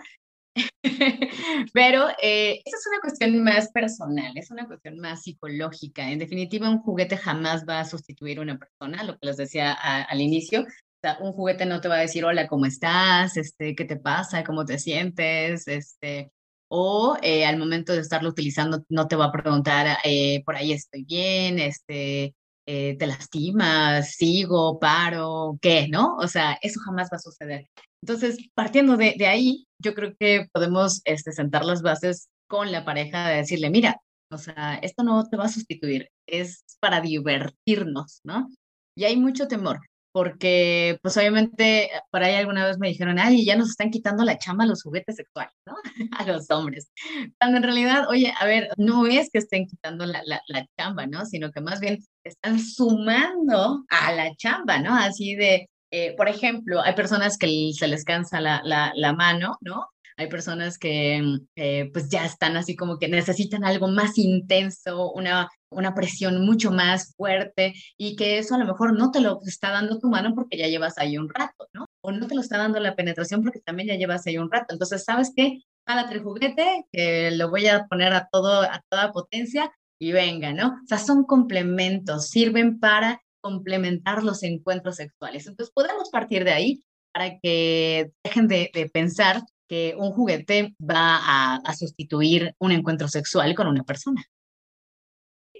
Pero 1.73 2.09
eh, 2.21 2.61
esa 2.65 2.77
es 2.77 2.87
una 2.91 2.99
cuestión 3.01 3.43
más 3.43 3.71
personal, 3.71 4.31
es 4.35 4.51
una 4.51 4.67
cuestión 4.67 4.99
más 4.99 5.23
psicológica. 5.23 6.11
En 6.11 6.19
definitiva, 6.19 6.69
un 6.69 6.79
juguete 6.79 7.17
jamás 7.17 7.65
va 7.67 7.79
a 7.79 7.85
sustituir 7.85 8.39
a 8.39 8.41
una 8.41 8.57
persona, 8.57 9.03
lo 9.03 9.13
que 9.17 9.27
les 9.27 9.37
decía 9.37 9.73
al 9.73 10.21
inicio. 10.21 10.61
O 10.61 10.65
sea, 11.01 11.17
un 11.21 11.31
juguete 11.31 11.65
no 11.65 11.79
te 11.79 11.87
va 11.87 11.95
a 11.95 12.01
decir, 12.01 12.25
hola, 12.25 12.47
¿cómo 12.47 12.65
estás? 12.65 13.37
Este, 13.37 13.75
¿Qué 13.75 13.85
te 13.85 13.95
pasa? 13.95 14.43
¿Cómo 14.43 14.65
te 14.65 14.79
sientes? 14.79 15.67
Este, 15.67 16.31
o 16.69 17.17
eh, 17.21 17.45
al 17.45 17.57
momento 17.57 17.93
de 17.93 17.99
estarlo 17.99 18.29
utilizando 18.29 18.83
no 18.89 19.07
te 19.07 19.15
va 19.15 19.25
a 19.25 19.31
preguntar, 19.31 19.97
eh, 20.03 20.43
por 20.45 20.55
ahí 20.55 20.71
estoy 20.71 21.03
bien, 21.03 21.59
este, 21.59 22.35
eh, 22.65 22.97
te 22.97 23.07
lastimas, 23.07 24.11
sigo, 24.11 24.79
paro, 24.79 25.57
¿qué? 25.61 25.87
¿No? 25.89 26.15
O 26.17 26.27
sea, 26.27 26.57
eso 26.61 26.79
jamás 26.81 27.09
va 27.11 27.17
a 27.17 27.19
suceder. 27.19 27.67
Entonces, 28.01 28.37
partiendo 28.53 28.95
de, 28.97 29.15
de 29.17 29.27
ahí, 29.27 29.65
yo 29.79 29.93
creo 29.95 30.13
que 30.19 30.47
podemos 30.53 31.01
este, 31.05 31.31
sentar 31.31 31.65
las 31.65 31.81
bases 31.81 32.29
con 32.47 32.71
la 32.71 32.85
pareja 32.85 33.27
de 33.29 33.37
decirle, 33.37 33.69
mira, 33.69 33.97
o 34.31 34.37
sea, 34.37 34.75
esto 34.83 35.03
no 35.03 35.27
te 35.27 35.37
va 35.37 35.45
a 35.45 35.49
sustituir, 35.49 36.09
es 36.27 36.63
para 36.79 37.01
divertirnos, 37.01 38.21
¿no? 38.23 38.47
Y 38.95 39.05
hay 39.05 39.17
mucho 39.17 39.47
temor 39.47 39.79
porque 40.19 40.99
pues 41.01 41.15
obviamente 41.15 41.89
por 42.11 42.21
ahí 42.21 42.35
alguna 42.35 42.65
vez 42.65 42.77
me 42.77 42.89
dijeron, 42.89 43.19
ay, 43.19 43.45
ya 43.45 43.55
nos 43.55 43.69
están 43.69 43.89
quitando 43.89 44.25
la 44.25 44.37
chamba 44.37 44.65
a 44.65 44.67
los 44.67 44.83
juguetes 44.83 45.15
sexuales, 45.15 45.53
¿no? 45.65 45.75
a 46.19 46.25
los 46.25 46.51
hombres. 46.51 46.91
Cuando 47.39 47.55
en 47.55 47.63
realidad, 47.63 48.03
oye, 48.09 48.33
a 48.37 48.45
ver, 48.45 48.67
no 48.75 49.07
es 49.07 49.29
que 49.31 49.39
estén 49.39 49.65
quitando 49.65 50.05
la, 50.05 50.21
la, 50.25 50.41
la, 50.49 50.65
chamba, 50.77 51.07
¿no? 51.07 51.25
Sino 51.25 51.51
que 51.51 51.61
más 51.61 51.79
bien 51.79 51.99
están 52.25 52.59
sumando 52.59 53.85
a 53.89 54.11
la 54.11 54.35
chamba, 54.35 54.79
¿no? 54.79 54.93
Así 54.93 55.35
de, 55.35 55.69
eh, 55.89 56.13
por 56.17 56.27
ejemplo, 56.27 56.81
hay 56.81 56.95
personas 56.95 57.37
que 57.37 57.71
se 57.73 57.87
les 57.87 58.03
cansa 58.03 58.41
la, 58.41 58.61
la 58.93 59.13
mano, 59.13 59.57
¿no? 59.61 59.87
hay 60.19 60.27
personas 60.27 60.77
que 60.77 61.23
eh, 61.55 61.89
pues 61.93 62.09
ya 62.09 62.25
están 62.25 62.57
así 62.57 62.75
como 62.75 62.99
que 62.99 63.07
necesitan 63.07 63.63
algo 63.63 63.87
más 63.87 64.17
intenso, 64.17 65.13
una, 65.13 65.47
una 65.71 65.93
presión 65.93 66.45
mucho 66.45 66.71
más 66.71 67.13
fuerte 67.15 67.73
y 67.97 68.15
que 68.15 68.37
eso 68.37 68.55
a 68.55 68.57
lo 68.57 68.65
mejor 68.65 68.97
no 68.97 69.11
te 69.11 69.21
lo 69.21 69.39
está 69.45 69.71
dando 69.71 69.99
tu 69.99 70.07
mano 70.09 70.33
porque 70.35 70.57
ya 70.57 70.67
llevas 70.67 70.97
ahí 70.97 71.17
un 71.17 71.29
rato, 71.29 71.67
¿no? 71.73 71.85
O 72.01 72.11
no 72.11 72.27
te 72.27 72.35
lo 72.35 72.41
está 72.41 72.57
dando 72.57 72.79
la 72.79 72.95
penetración 72.95 73.43
porque 73.43 73.59
también 73.59 73.89
ya 73.89 73.95
llevas 73.95 74.25
ahí 74.27 74.37
un 74.37 74.51
rato. 74.51 74.73
Entonces, 74.73 75.03
¿sabes 75.03 75.31
qué? 75.35 75.61
Jálate 75.87 76.15
el 76.15 76.23
juguete, 76.23 76.85
que 76.91 77.31
lo 77.31 77.49
voy 77.49 77.67
a 77.67 77.85
poner 77.87 78.13
a, 78.13 78.27
todo, 78.31 78.61
a 78.63 78.81
toda 78.89 79.11
potencia 79.11 79.71
y 79.99 80.11
venga, 80.11 80.53
¿no? 80.53 80.79
O 80.83 80.87
sea, 80.87 80.97
son 80.97 81.23
complementos, 81.23 82.29
sirven 82.29 82.79
para 82.79 83.21
complementar 83.41 84.23
los 84.23 84.43
encuentros 84.43 84.95
sexuales. 84.97 85.47
Entonces, 85.47 85.73
podemos 85.73 86.09
partir 86.09 86.43
de 86.43 86.51
ahí 86.51 86.83
para 87.13 87.39
que 87.39 88.11
dejen 88.23 88.47
de, 88.47 88.89
pensar 88.93 89.43
que 89.67 89.95
un 89.97 90.11
juguete 90.11 90.75
va 90.79 91.57
a, 91.57 91.73
sustituir 91.75 92.55
un 92.59 92.71
encuentro 92.71 93.07
sexual 93.07 93.53
con 93.55 93.67
una 93.67 93.83
persona. 93.83 94.23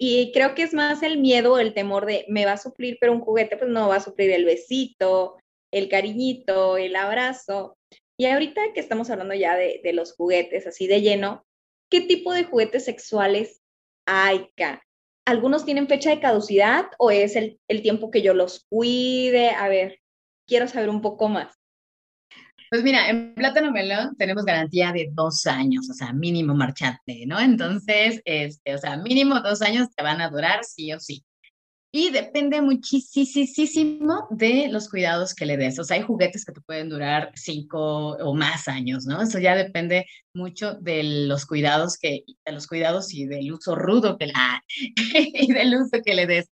Y 0.02 0.32
creo 0.32 0.56
que 0.56 0.64
es 0.64 0.74
más 0.74 1.04
el 1.04 1.18
miedo 1.18 1.60
el 1.60 1.74
temor 1.74 2.06
de 2.06 2.26
me 2.30 2.46
va 2.46 2.54
a 2.54 2.58
suplir, 2.58 2.98
pero 3.02 3.12
un 3.12 3.20
juguete 3.20 3.58
pues 3.58 3.70
no 3.70 3.90
va 3.90 3.98
a 3.98 4.00
suplir 4.00 4.32
el 4.32 4.46
besito, 4.46 5.38
el 5.72 5.90
cariñito, 5.90 6.78
el 6.78 6.96
abrazo. 6.96 7.78
Y 8.18 8.26
ahorita 8.26 8.62
que 8.74 8.80
estamos 8.80 9.10
hablando 9.10 9.34
ya 9.34 9.58
de, 9.58 9.82
de 9.84 9.92
los 9.92 10.14
juguetes 10.14 10.66
así 10.66 10.88
de 10.88 11.02
lleno, 11.02 11.46
¿qué 11.92 12.00
tipo 12.00 12.32
de 12.32 12.46
juguetes 12.46 12.86
sexuales 12.86 13.62
hay, 14.06 14.50
acá? 14.54 14.82
¿Algunos 15.26 15.66
tienen 15.66 15.90
fecha 15.90 16.12
de 16.12 16.22
caducidad 16.22 16.86
o 16.98 17.12
es 17.12 17.36
el, 17.36 17.60
el 17.68 17.82
tiempo 17.82 18.10
que 18.10 18.22
yo 18.22 18.34
los 18.34 18.66
cuide? 18.70 19.50
A 19.50 19.68
ver, 19.68 20.00
quiero 20.48 20.70
saber 20.70 20.90
un 20.90 21.02
poco 21.02 21.28
más. 21.28 21.59
Pues 22.70 22.84
mira, 22.84 23.10
en 23.10 23.34
Plátano 23.34 23.72
Melón 23.72 24.16
tenemos 24.18 24.46
garantía 24.46 24.92
de 24.92 25.10
dos 25.12 25.48
años, 25.48 25.90
o 25.90 25.94
sea, 25.94 26.14
mínimo 26.14 26.54
marchante, 26.54 27.26
¿no? 27.26 27.40
Entonces, 27.40 28.22
este, 28.26 28.76
o 28.76 28.78
sea, 28.78 28.98
mínimo 28.98 29.42
dos 29.42 29.62
años 29.62 29.88
te 29.96 30.04
van 30.04 30.22
a 30.22 30.30
durar 30.30 30.64
sí 30.64 30.94
o 30.94 31.00
sí. 31.00 31.26
Y 31.92 32.12
depende 32.12 32.62
muchísimo 32.62 34.28
de 34.30 34.68
los 34.70 34.90
cuidados 34.90 35.34
que 35.34 35.48
le 35.48 35.58
des. 35.58 35.80
O 35.80 35.84
sea, 35.84 35.98
hay 35.98 36.04
juguetes 36.04 36.46
que 36.46 36.52
te 36.52 36.62
pueden 36.62 36.90
durar 36.90 37.32
cinco 37.34 38.12
o 38.18 38.36
más 38.36 38.68
años, 38.68 39.08
¿no? 39.08 39.20
Eso 39.24 39.40
ya 39.40 39.56
depende 39.56 40.06
mucho 40.36 40.76
de 40.76 41.02
los 41.28 41.48
cuidados 41.48 41.98
que, 41.98 42.26
de 42.46 42.52
los 42.52 42.68
cuidados 42.68 43.12
y 43.16 43.26
del 43.26 43.52
uso 43.52 43.76
rudo 43.76 44.20
que 44.20 44.28
la, 44.28 44.64
y 44.96 45.52
del 45.52 45.76
uso 45.76 46.00
que 46.06 46.14
le 46.14 46.28
des. 46.28 46.48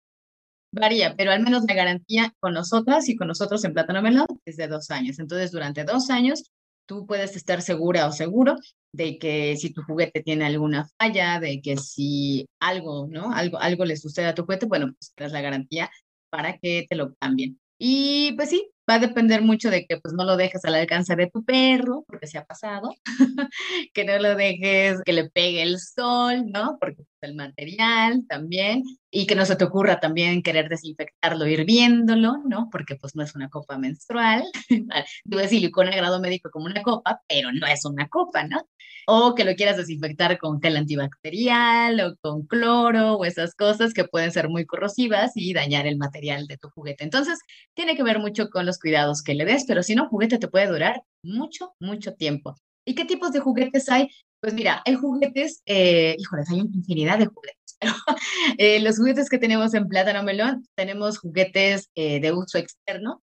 Varía, 0.75 1.15
pero 1.15 1.31
al 1.31 1.41
menos 1.41 1.63
la 1.67 1.73
garantía 1.73 2.33
con 2.39 2.53
nosotras 2.53 3.07
y 3.07 3.15
con 3.15 3.27
nosotros 3.27 3.63
en 3.63 3.73
Plátano 3.73 4.01
Melón 4.01 4.27
es 4.45 4.57
de 4.57 4.67
dos 4.67 4.91
años. 4.91 5.19
Entonces, 5.19 5.51
durante 5.51 5.85
dos 5.85 6.09
años 6.09 6.51
tú 6.85 7.05
puedes 7.07 7.35
estar 7.35 7.61
segura 7.61 8.07
o 8.07 8.11
seguro 8.11 8.57
de 8.91 9.17
que 9.17 9.55
si 9.57 9.71
tu 9.71 9.81
juguete 9.83 10.21
tiene 10.21 10.45
alguna 10.45 10.87
falla, 10.99 11.39
de 11.39 11.61
que 11.61 11.77
si 11.77 12.47
algo, 12.59 13.07
¿no? 13.09 13.31
Algo, 13.33 13.57
algo 13.59 13.85
le 13.85 13.97
sucede 13.97 14.27
a 14.27 14.35
tu 14.35 14.43
juguete, 14.43 14.65
bueno, 14.65 14.87
pues 14.87 15.13
tienes 15.15 15.33
la 15.33 15.41
garantía 15.41 15.89
para 16.29 16.57
que 16.57 16.85
te 16.89 16.95
lo 16.95 17.15
cambien. 17.15 17.59
Y 17.77 18.33
pues 18.35 18.49
sí, 18.49 18.69
va 18.89 18.95
a 18.95 18.99
depender 18.99 19.41
mucho 19.41 19.69
de 19.69 19.85
que 19.85 19.97
pues 19.97 20.13
no 20.13 20.23
lo 20.25 20.37
dejes 20.37 20.63
al 20.65 20.75
alcance 20.75 21.15
de 21.15 21.29
tu 21.29 21.43
perro, 21.43 22.03
porque 22.07 22.27
se 22.27 22.37
ha 22.37 22.45
pasado, 22.45 22.89
que 23.93 24.05
no 24.05 24.17
lo 24.19 24.35
dejes 24.35 25.01
que 25.05 25.13
le 25.13 25.29
pegue 25.29 25.61
el 25.63 25.79
sol, 25.79 26.45
¿no? 26.47 26.77
Porque 26.79 27.03
el 27.25 27.35
material 27.35 28.25
también, 28.27 28.83
y 29.11 29.27
que 29.27 29.35
no 29.35 29.45
se 29.45 29.55
te 29.55 29.63
ocurra 29.63 29.99
también 29.99 30.43
querer 30.43 30.69
desinfectarlo 30.69 31.47
hirviéndolo, 31.47 32.37
¿no? 32.45 32.69
Porque 32.71 32.95
pues 32.95 33.15
no 33.15 33.23
es 33.23 33.35
una 33.35 33.49
copa 33.49 33.77
menstrual, 33.77 34.43
tuve 35.29 35.47
silicona 35.47 35.95
grado 35.95 36.19
médico 36.19 36.49
como 36.51 36.65
una 36.65 36.83
copa, 36.83 37.21
pero 37.27 37.51
no 37.51 37.67
es 37.67 37.85
una 37.85 38.07
copa, 38.07 38.43
¿no? 38.45 38.61
O 39.07 39.35
que 39.35 39.45
lo 39.45 39.55
quieras 39.55 39.77
desinfectar 39.77 40.37
con 40.39 40.61
gel 40.61 40.77
antibacterial 40.77 41.99
o 42.01 42.15
con 42.21 42.45
cloro 42.47 43.15
o 43.15 43.25
esas 43.25 43.53
cosas 43.55 43.93
que 43.93 44.05
pueden 44.05 44.31
ser 44.31 44.49
muy 44.49 44.65
corrosivas 44.65 45.31
y 45.35 45.53
dañar 45.53 45.87
el 45.87 45.97
material 45.97 46.47
de 46.47 46.57
tu 46.57 46.69
juguete. 46.69 47.03
Entonces, 47.03 47.39
tiene 47.73 47.95
que 47.95 48.03
ver 48.03 48.19
mucho 48.19 48.49
con 48.49 48.65
los 48.65 48.79
cuidados 48.79 49.21
que 49.21 49.35
le 49.35 49.45
des, 49.45 49.65
pero 49.67 49.83
si 49.83 49.95
no, 49.95 50.09
juguete 50.09 50.39
te 50.39 50.47
puede 50.47 50.67
durar 50.67 51.03
mucho, 51.23 51.73
mucho 51.79 52.13
tiempo. 52.15 52.55
¿Y 52.85 52.93
qué 52.93 53.05
tipos 53.05 53.31
de 53.31 53.39
juguetes 53.39 53.89
hay? 53.89 54.09
Pues 54.45 54.53
mira, 54.53 54.83
hay 54.85 54.93
juguetes, 54.93 55.63
eh, 55.65 56.15
híjoles, 56.19 56.51
hay 56.51 56.59
infinidad 56.59 57.17
de 57.17 57.25
juguetes, 57.25 57.79
eh, 58.59 58.79
los 58.79 58.99
juguetes 58.99 59.27
que 59.27 59.39
tenemos 59.39 59.73
en 59.73 59.87
Plátano 59.87 60.21
Melón, 60.21 60.67
tenemos 60.75 61.17
juguetes 61.17 61.89
eh, 61.95 62.19
de 62.19 62.31
uso 62.31 62.59
externo, 62.59 63.23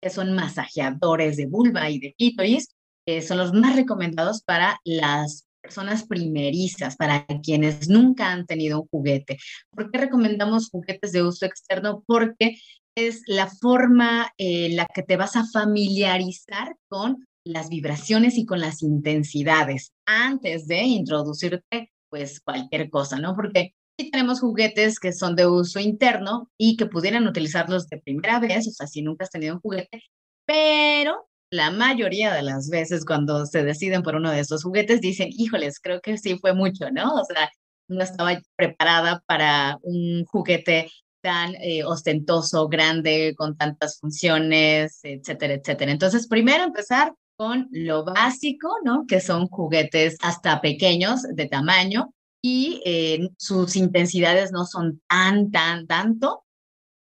que 0.00 0.10
son 0.10 0.32
masajeadores 0.32 1.36
de 1.38 1.46
vulva 1.46 1.90
y 1.90 1.98
de 1.98 2.14
clítoris, 2.14 2.68
que 3.04 3.20
son 3.20 3.38
los 3.38 3.52
más 3.52 3.74
recomendados 3.74 4.44
para 4.44 4.78
las 4.84 5.48
personas 5.60 6.06
primerizas, 6.06 6.94
para 6.94 7.26
quienes 7.42 7.88
nunca 7.88 8.30
han 8.30 8.46
tenido 8.46 8.82
un 8.82 8.86
juguete. 8.86 9.38
¿Por 9.70 9.90
qué 9.90 9.98
recomendamos 9.98 10.70
juguetes 10.70 11.10
de 11.10 11.24
uso 11.24 11.46
externo? 11.46 12.04
Porque 12.06 12.58
es 12.94 13.22
la 13.26 13.48
forma 13.48 14.30
en 14.38 14.76
la 14.76 14.86
que 14.86 15.02
te 15.02 15.16
vas 15.16 15.34
a 15.34 15.46
familiarizar 15.52 16.76
con 16.86 17.26
las 17.44 17.68
vibraciones 17.68 18.36
y 18.38 18.46
con 18.46 18.60
las 18.60 18.82
intensidades 18.82 19.92
antes 20.06 20.66
de 20.66 20.82
introducirte 20.82 21.92
pues 22.08 22.40
cualquier 22.40 22.90
cosa, 22.90 23.18
¿no? 23.18 23.34
Porque 23.34 23.74
sí 23.98 24.10
tenemos 24.10 24.40
juguetes 24.40 24.98
que 24.98 25.12
son 25.12 25.36
de 25.36 25.46
uso 25.46 25.80
interno 25.80 26.50
y 26.56 26.76
que 26.76 26.86
pudieran 26.86 27.26
utilizarlos 27.26 27.88
de 27.88 27.98
primera 27.98 28.38
vez, 28.40 28.68
o 28.68 28.70
sea, 28.70 28.86
si 28.86 29.02
nunca 29.02 29.24
has 29.24 29.30
tenido 29.30 29.54
un 29.54 29.60
juguete, 29.60 30.02
pero 30.46 31.26
la 31.50 31.70
mayoría 31.70 32.32
de 32.32 32.42
las 32.42 32.68
veces 32.68 33.04
cuando 33.04 33.46
se 33.46 33.64
deciden 33.64 34.02
por 34.02 34.16
uno 34.16 34.30
de 34.30 34.40
estos 34.40 34.62
juguetes 34.64 35.00
dicen, 35.00 35.28
híjoles, 35.30 35.80
creo 35.80 36.00
que 36.00 36.18
sí 36.18 36.38
fue 36.38 36.54
mucho, 36.54 36.90
¿no? 36.90 37.14
O 37.14 37.24
sea, 37.24 37.50
no 37.88 38.02
estaba 38.02 38.40
preparada 38.56 39.22
para 39.26 39.78
un 39.82 40.24
juguete 40.24 40.90
tan 41.20 41.54
eh, 41.56 41.84
ostentoso, 41.84 42.68
grande, 42.68 43.34
con 43.36 43.56
tantas 43.56 43.98
funciones, 43.98 45.00
etcétera, 45.02 45.54
etcétera. 45.54 45.92
Entonces, 45.92 46.26
primero 46.26 46.64
empezar 46.64 47.14
con 47.36 47.68
lo 47.70 48.04
básico, 48.04 48.68
¿no? 48.84 49.04
Que 49.06 49.20
son 49.20 49.48
juguetes 49.48 50.16
hasta 50.20 50.60
pequeños 50.60 51.22
de 51.22 51.46
tamaño 51.46 52.12
y 52.42 52.82
eh, 52.84 53.28
sus 53.38 53.76
intensidades 53.76 54.52
no 54.52 54.66
son 54.66 55.00
tan, 55.08 55.50
tan, 55.50 55.86
tanto. 55.86 56.44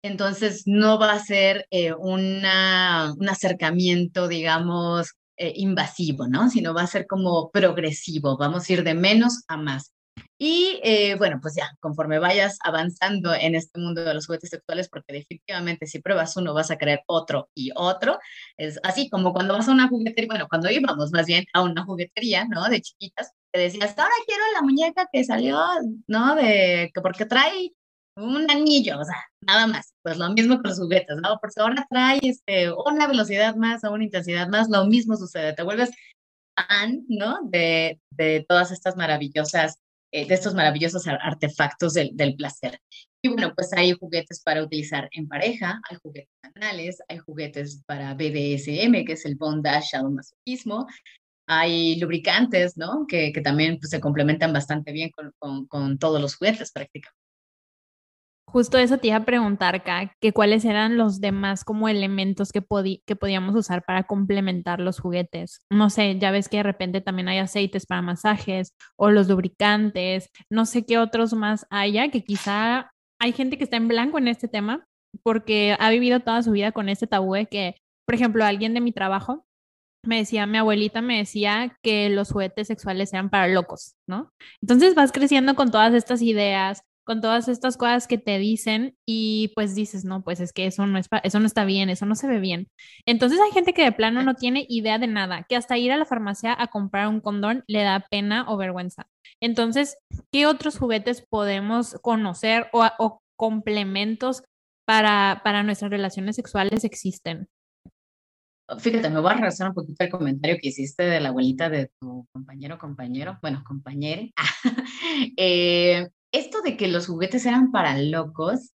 Entonces, 0.03 0.63
no 0.65 0.99
va 0.99 1.13
a 1.13 1.19
ser 1.19 1.67
eh, 1.71 1.93
un 1.93 2.45
acercamiento, 2.45 4.27
digamos, 4.27 5.13
invasivo, 5.37 6.27
¿no? 6.27 6.49
Sino 6.49 6.73
va 6.73 6.81
a 6.83 6.87
ser 6.87 7.05
como 7.05 7.51
progresivo, 7.51 8.37
vamos 8.37 8.67
a 8.67 8.73
ir 8.73 8.83
de 8.83 8.95
menos 8.95 9.43
a 9.47 9.57
más. 9.57 9.91
Y 10.39 10.79
eh, 10.83 11.15
bueno, 11.15 11.39
pues 11.41 11.55
ya, 11.55 11.71
conforme 11.79 12.19
vayas 12.19 12.59
avanzando 12.63 13.33
en 13.33 13.55
este 13.55 13.79
mundo 13.79 14.03
de 14.03 14.13
los 14.13 14.27
juguetes 14.27 14.51
sexuales, 14.51 14.87
porque 14.87 15.13
definitivamente 15.13 15.87
si 15.87 15.99
pruebas 15.99 16.37
uno 16.37 16.53
vas 16.53 16.69
a 16.69 16.77
querer 16.77 17.01
otro 17.07 17.49
y 17.55 17.71
otro, 17.75 18.19
es 18.55 18.79
así 18.83 19.09
como 19.09 19.33
cuando 19.33 19.55
vas 19.55 19.67
a 19.67 19.71
una 19.71 19.87
juguetería, 19.87 20.27
bueno, 20.29 20.47
cuando 20.47 20.69
íbamos 20.69 21.11
más 21.11 21.25
bien 21.25 21.45
a 21.53 21.63
una 21.63 21.83
juguetería, 21.85 22.45
¿no? 22.45 22.69
De 22.69 22.81
chiquitas, 22.81 23.33
te 23.51 23.61
decías, 23.61 23.97
ahora 23.97 24.13
quiero 24.27 24.43
la 24.53 24.61
muñeca 24.61 25.07
que 25.11 25.23
salió, 25.23 25.59
¿no? 26.07 26.35
De 26.35 26.91
que 26.93 27.01
porque 27.01 27.25
trae 27.25 27.71
un 28.15 28.49
anillo, 28.51 28.99
o 28.99 29.05
sea, 29.05 29.15
nada 29.41 29.67
más. 29.67 29.93
Pues 30.03 30.17
lo 30.17 30.29
mismo 30.29 30.55
con 30.57 30.69
los 30.69 30.79
juguetes, 30.79 31.17
¿no? 31.17 31.39
Porque 31.41 31.61
ahora 31.61 31.87
trae 31.89 32.19
este, 32.21 32.71
una 32.71 33.07
velocidad 33.07 33.55
más 33.55 33.83
o 33.83 33.91
una 33.91 34.03
intensidad 34.03 34.47
más, 34.49 34.69
lo 34.69 34.85
mismo 34.85 35.15
sucede, 35.17 35.53
te 35.53 35.63
vuelves 35.63 35.91
fan, 36.55 37.05
¿no? 37.07 37.39
De, 37.43 37.99
de 38.11 38.45
todas 38.47 38.71
estas 38.71 38.95
maravillosas 38.97 39.79
eh, 40.17 40.25
de 40.25 40.33
estos 40.33 40.55
maravillosos 40.55 41.05
artefactos 41.07 41.93
del, 41.93 42.35
placer. 42.35 42.79
Y 43.21 43.27
bueno, 43.27 43.53
pues 43.55 43.71
hay 43.73 43.91
juguetes 43.91 44.41
para 44.41 44.63
utilizar 44.63 45.07
en 45.11 45.27
pareja, 45.27 45.79
hay 45.87 45.97
juguetes 46.01 46.33
anales, 46.55 46.97
hay 47.07 47.19
juguetes 47.19 47.83
para 47.85 48.15
BDSM, 48.15 49.05
que 49.05 49.13
es 49.13 49.25
el 49.25 49.35
bondage 49.35 49.95
masoquismo, 50.09 50.87
hay 51.45 51.99
lubricantes, 51.99 52.77
¿no? 52.77 53.05
Que, 53.07 53.31
que 53.31 53.41
también 53.41 53.77
pues, 53.77 53.91
se 53.91 53.99
complementan 53.99 54.53
bastante 54.53 54.91
bien 54.91 55.11
con, 55.11 55.31
con, 55.37 55.67
con 55.67 55.99
todos 55.99 56.19
los 56.19 56.35
juguetes 56.35 56.71
prácticamente. 56.71 57.16
Justo 58.49 58.77
eso 58.77 58.97
te 58.97 59.07
iba 59.07 59.17
a 59.17 59.25
preguntar, 59.25 59.83
Ka, 59.83 60.13
que 60.21 60.31
cuáles 60.31 60.63
eran 60.63 60.97
los 60.97 61.19
demás 61.19 61.65
como 61.65 61.89
elementos 61.89 62.51
que, 62.53 62.63
que 63.05 63.15
podíamos 63.15 63.55
usar 63.55 63.83
para 63.83 64.03
complementar 64.03 64.79
los 64.79 64.99
juguetes. 64.99 65.59
No 65.69 65.89
sé, 65.89 66.17
ya 66.17 66.31
ves 66.31 66.47
que 66.47 66.57
de 66.57 66.63
repente 66.63 67.01
también 67.01 67.27
hay 67.27 67.39
aceites 67.39 67.85
para 67.85 68.01
masajes 68.01 68.73
o 68.95 69.11
los 69.11 69.27
lubricantes, 69.27 70.29
no 70.49 70.65
sé 70.65 70.85
qué 70.85 70.97
otros 70.97 71.33
más 71.33 71.67
haya, 71.69 72.09
que 72.09 72.23
quizá 72.23 72.91
hay 73.19 73.33
gente 73.33 73.57
que 73.57 73.65
está 73.65 73.75
en 73.75 73.89
blanco 73.89 74.17
en 74.17 74.29
este 74.29 74.47
tema 74.47 74.85
porque 75.23 75.75
ha 75.79 75.89
vivido 75.89 76.21
toda 76.21 76.41
su 76.41 76.51
vida 76.51 76.71
con 76.71 76.87
este 76.87 77.07
tabú 77.07 77.33
de 77.33 77.47
que, 77.47 77.75
por 78.05 78.15
ejemplo, 78.15 78.45
alguien 78.45 78.73
de 78.73 78.81
mi 78.81 78.93
trabajo 78.93 79.45
me 80.05 80.17
decía, 80.17 80.45
mi 80.45 80.57
abuelita 80.57 81.01
me 81.01 81.17
decía 81.17 81.77
que 81.81 82.09
los 82.09 82.31
juguetes 82.31 82.67
sexuales 82.67 83.11
eran 83.13 83.29
para 83.29 83.47
locos, 83.47 83.95
¿no? 84.07 84.31
Entonces 84.61 84.95
vas 84.95 85.11
creciendo 85.11 85.55
con 85.55 85.69
todas 85.69 85.93
estas 85.93 86.21
ideas, 86.21 86.81
con 87.07 87.21
todas 87.21 87.47
estas 87.47 87.77
cosas 87.77 88.05
que 88.05 88.17
te 88.17 88.37
dicen 88.37 88.97
y 89.05 89.53
pues 89.55 89.75
dices, 89.75 90.03
no, 90.03 90.25
pues 90.25 90.41
es 90.41 90.51
que 90.51 90.65
eso 90.65 90.85
no, 90.85 90.99
es 90.99 91.07
eso 91.23 91.39
no 91.39 91.45
está 91.45 91.63
bien, 91.63 91.89
eso 91.89 92.05
no 92.05 92.15
se 92.15 92.27
ve 92.27 92.41
bien. 92.41 92.67
Entonces 93.05 93.39
hay 93.39 93.51
gente 93.51 93.73
que 93.73 93.85
de 93.85 93.93
plano 93.93 94.23
no 94.23 94.35
tiene 94.35 94.65
idea 94.67 94.99
de 94.99 95.07
nada, 95.07 95.45
que 95.47 95.55
hasta 95.55 95.77
ir 95.77 95.93
a 95.93 95.97
la 95.97 96.03
farmacia 96.03 96.53
a 96.59 96.67
comprar 96.67 97.07
un 97.07 97.21
condón 97.21 97.63
le 97.65 97.83
da 97.83 98.05
pena 98.11 98.45
o 98.49 98.57
vergüenza. 98.57 99.07
Entonces, 99.39 99.97
¿qué 100.33 100.47
otros 100.47 100.77
juguetes 100.77 101.25
podemos 101.25 101.97
conocer 102.01 102.67
o, 102.73 103.21
complementos 103.37 104.43
para, 104.85 105.39
para 105.45 105.63
nuestras 105.63 105.91
relaciones 105.91 106.35
sexuales 106.35 106.83
existen? 106.83 107.47
Fíjate, 108.79 109.09
me 109.09 109.21
voy 109.21 109.31
a 109.31 109.35
regresar 109.35 109.69
un 109.69 109.75
poquito 109.75 110.03
al 110.03 110.09
comentario 110.09 110.57
que 110.61 110.67
hiciste 110.67 111.03
de 111.03 111.21
la 111.21 111.29
abuelita 111.29 111.69
de 111.69 111.89
tu 112.01 112.27
compañero, 112.33 112.77
compañero, 112.77 113.39
bueno, 113.41 113.63
compañere. 113.65 114.33
eh, 115.37 116.09
esto 116.33 116.61
de 116.61 116.77
que 116.77 116.87
los 116.87 117.07
juguetes 117.07 117.45
eran 117.45 117.71
para 117.71 117.97
locos, 117.97 118.71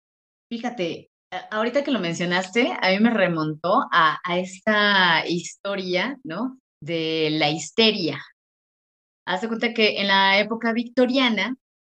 fíjate, 0.52 1.10
ahorita 1.52 1.84
que 1.84 1.92
lo 1.92 2.00
mencionaste, 2.00 2.72
a 2.82 2.90
mí 2.90 3.00
me 3.00 3.12
remontó 3.12 3.86
a, 3.92 4.20
esta 4.38 5.26
historia, 5.28 6.18
¿no? 6.24 6.60
De 6.82 7.30
la 7.32 7.50
histeria. 7.50 8.20
Haz 9.28 9.42
de 9.42 9.48
cuenta 9.48 9.74
que 9.74 10.00
en 10.00 10.08
la 10.08 10.40
época 10.40 10.74
victoriana 10.74 11.56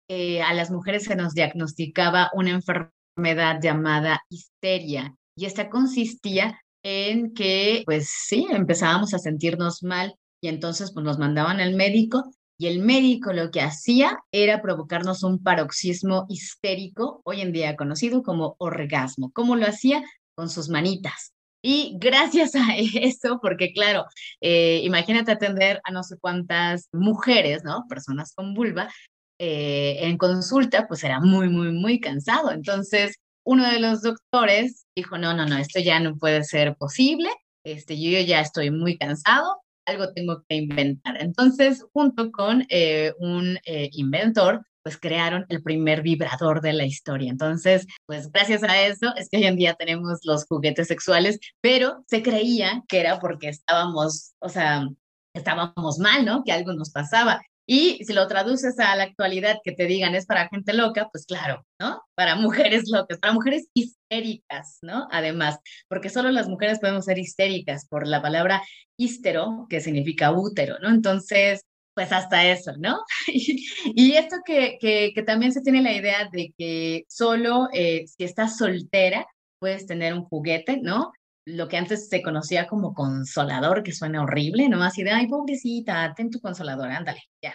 eh, 0.09 0.41
a 0.41 0.53
las 0.53 0.69
mujeres 0.69 1.05
se 1.05 1.15
nos 1.15 1.33
diagnosticaba 1.33 2.29
una 2.33 2.51
enfermedad 2.51 3.59
llamada 3.61 4.21
histeria 4.29 5.15
y 5.35 5.45
esta 5.45 5.69
consistía 5.69 6.59
en 6.83 7.33
que, 7.33 7.83
pues 7.85 8.09
sí, 8.09 8.45
empezábamos 8.49 9.13
a 9.13 9.19
sentirnos 9.19 9.81
mal 9.83 10.15
y 10.41 10.49
entonces 10.49 10.91
pues 10.93 11.05
nos 11.05 11.17
mandaban 11.17 11.59
al 11.59 11.75
médico 11.75 12.29
el 12.67 12.79
médico 12.79 13.33
lo 13.33 13.51
que 13.51 13.61
hacía 13.61 14.19
era 14.31 14.61
provocarnos 14.61 15.23
un 15.23 15.41
paroxismo 15.41 16.25
histérico, 16.29 17.21
hoy 17.25 17.41
en 17.41 17.51
día 17.51 17.75
conocido 17.75 18.23
como 18.23 18.55
orgasmo. 18.59 19.31
¿Cómo 19.33 19.55
lo 19.55 19.67
hacía? 19.67 20.03
Con 20.35 20.49
sus 20.49 20.69
manitas. 20.69 21.33
Y 21.61 21.97
gracias 21.97 22.55
a 22.55 22.75
eso, 22.77 23.39
porque 23.41 23.71
claro, 23.73 24.05
eh, 24.41 24.81
imagínate 24.83 25.31
atender 25.31 25.81
a 25.83 25.91
no 25.91 26.03
sé 26.03 26.17
cuántas 26.19 26.89
mujeres, 26.91 27.63
¿no? 27.63 27.85
Personas 27.87 28.33
con 28.35 28.53
vulva, 28.53 28.89
eh, 29.39 29.97
en 30.01 30.17
consulta, 30.17 30.87
pues 30.87 31.03
era 31.03 31.19
muy, 31.19 31.49
muy, 31.49 31.71
muy 31.71 31.99
cansado. 31.99 32.51
Entonces, 32.51 33.17
uno 33.45 33.69
de 33.69 33.79
los 33.79 34.01
doctores 34.01 34.85
dijo, 34.95 35.17
no, 35.17 35.33
no, 35.33 35.45
no, 35.45 35.57
esto 35.57 35.79
ya 35.79 35.99
no 35.99 36.17
puede 36.17 36.43
ser 36.43 36.75
posible, 36.75 37.29
este, 37.65 37.99
yo 37.99 38.19
ya 38.19 38.41
estoy 38.41 38.71
muy 38.71 38.97
cansado, 38.97 39.62
algo 39.85 40.13
tengo 40.13 40.43
que 40.47 40.55
inventar. 40.55 41.21
Entonces, 41.21 41.85
junto 41.93 42.31
con 42.31 42.65
eh, 42.69 43.13
un 43.19 43.57
eh, 43.65 43.89
inventor, 43.93 44.65
pues 44.83 44.97
crearon 44.97 45.45
el 45.49 45.63
primer 45.63 46.01
vibrador 46.01 46.61
de 46.61 46.73
la 46.73 46.85
historia. 46.85 47.31
Entonces, 47.31 47.87
pues 48.05 48.31
gracias 48.31 48.63
a 48.63 48.81
eso 48.81 49.15
es 49.15 49.29
que 49.29 49.37
hoy 49.37 49.45
en 49.45 49.55
día 49.55 49.75
tenemos 49.75 50.19
los 50.23 50.45
juguetes 50.45 50.87
sexuales, 50.87 51.39
pero 51.61 52.03
se 52.07 52.21
creía 52.21 52.83
que 52.87 52.99
era 52.99 53.19
porque 53.19 53.47
estábamos, 53.47 54.33
o 54.39 54.49
sea, 54.49 54.87
estábamos 55.33 55.99
mal, 55.99 56.25
¿no? 56.25 56.43
Que 56.43 56.51
algo 56.51 56.73
nos 56.73 56.91
pasaba. 56.91 57.41
Y 57.65 58.03
si 58.03 58.13
lo 58.13 58.27
traduces 58.27 58.77
a 58.79 58.95
la 58.95 59.03
actualidad, 59.03 59.59
que 59.63 59.71
te 59.71 59.85
digan 59.85 60.15
es 60.15 60.25
para 60.25 60.49
gente 60.49 60.73
loca, 60.73 61.09
pues 61.11 61.25
claro, 61.25 61.65
¿no? 61.79 62.01
Para 62.15 62.35
mujeres 62.35 62.89
locas, 62.89 63.19
para 63.19 63.33
mujeres 63.33 63.67
histéricas, 63.73 64.79
¿no? 64.81 65.07
Además, 65.11 65.59
porque 65.87 66.09
solo 66.09 66.31
las 66.31 66.47
mujeres 66.49 66.79
podemos 66.79 67.05
ser 67.05 67.19
histéricas 67.19 67.87
por 67.87 68.07
la 68.07 68.21
palabra 68.21 68.61
hístero, 68.97 69.65
que 69.69 69.81
significa 69.81 70.31
útero, 70.31 70.77
¿no? 70.79 70.89
Entonces, 70.89 71.61
pues 71.93 72.11
hasta 72.11 72.45
eso, 72.45 72.73
¿no? 72.77 73.03
y 73.27 74.13
esto 74.13 74.37
que, 74.45 74.77
que, 74.79 75.23
también 75.23 75.53
se 75.53 75.61
tiene 75.61 75.81
la 75.81 75.93
idea 75.93 76.29
de 76.31 76.53
que 76.57 77.05
solo 77.07 77.69
eh, 77.71 78.05
si 78.07 78.23
estás 78.23 78.57
soltera 78.57 79.25
puedes 79.59 79.85
tener 79.85 80.13
un 80.13 80.25
juguete, 80.25 80.79
¿no? 80.81 81.13
Lo 81.45 81.67
que 81.67 81.77
antes 81.77 82.09
se 82.09 82.21
conocía 82.21 82.67
como 82.67 82.93
consolador, 82.93 83.83
que 83.83 83.91
suena 83.91 84.23
horrible, 84.23 84.69
¿no? 84.69 84.83
Así 84.83 85.03
de, 85.03 85.11
ay, 85.11 85.27
pobrecita, 85.27 86.13
ten 86.15 86.29
tu 86.29 86.39
consolador, 86.39 86.89
ándale, 86.89 87.21
ya. 87.41 87.53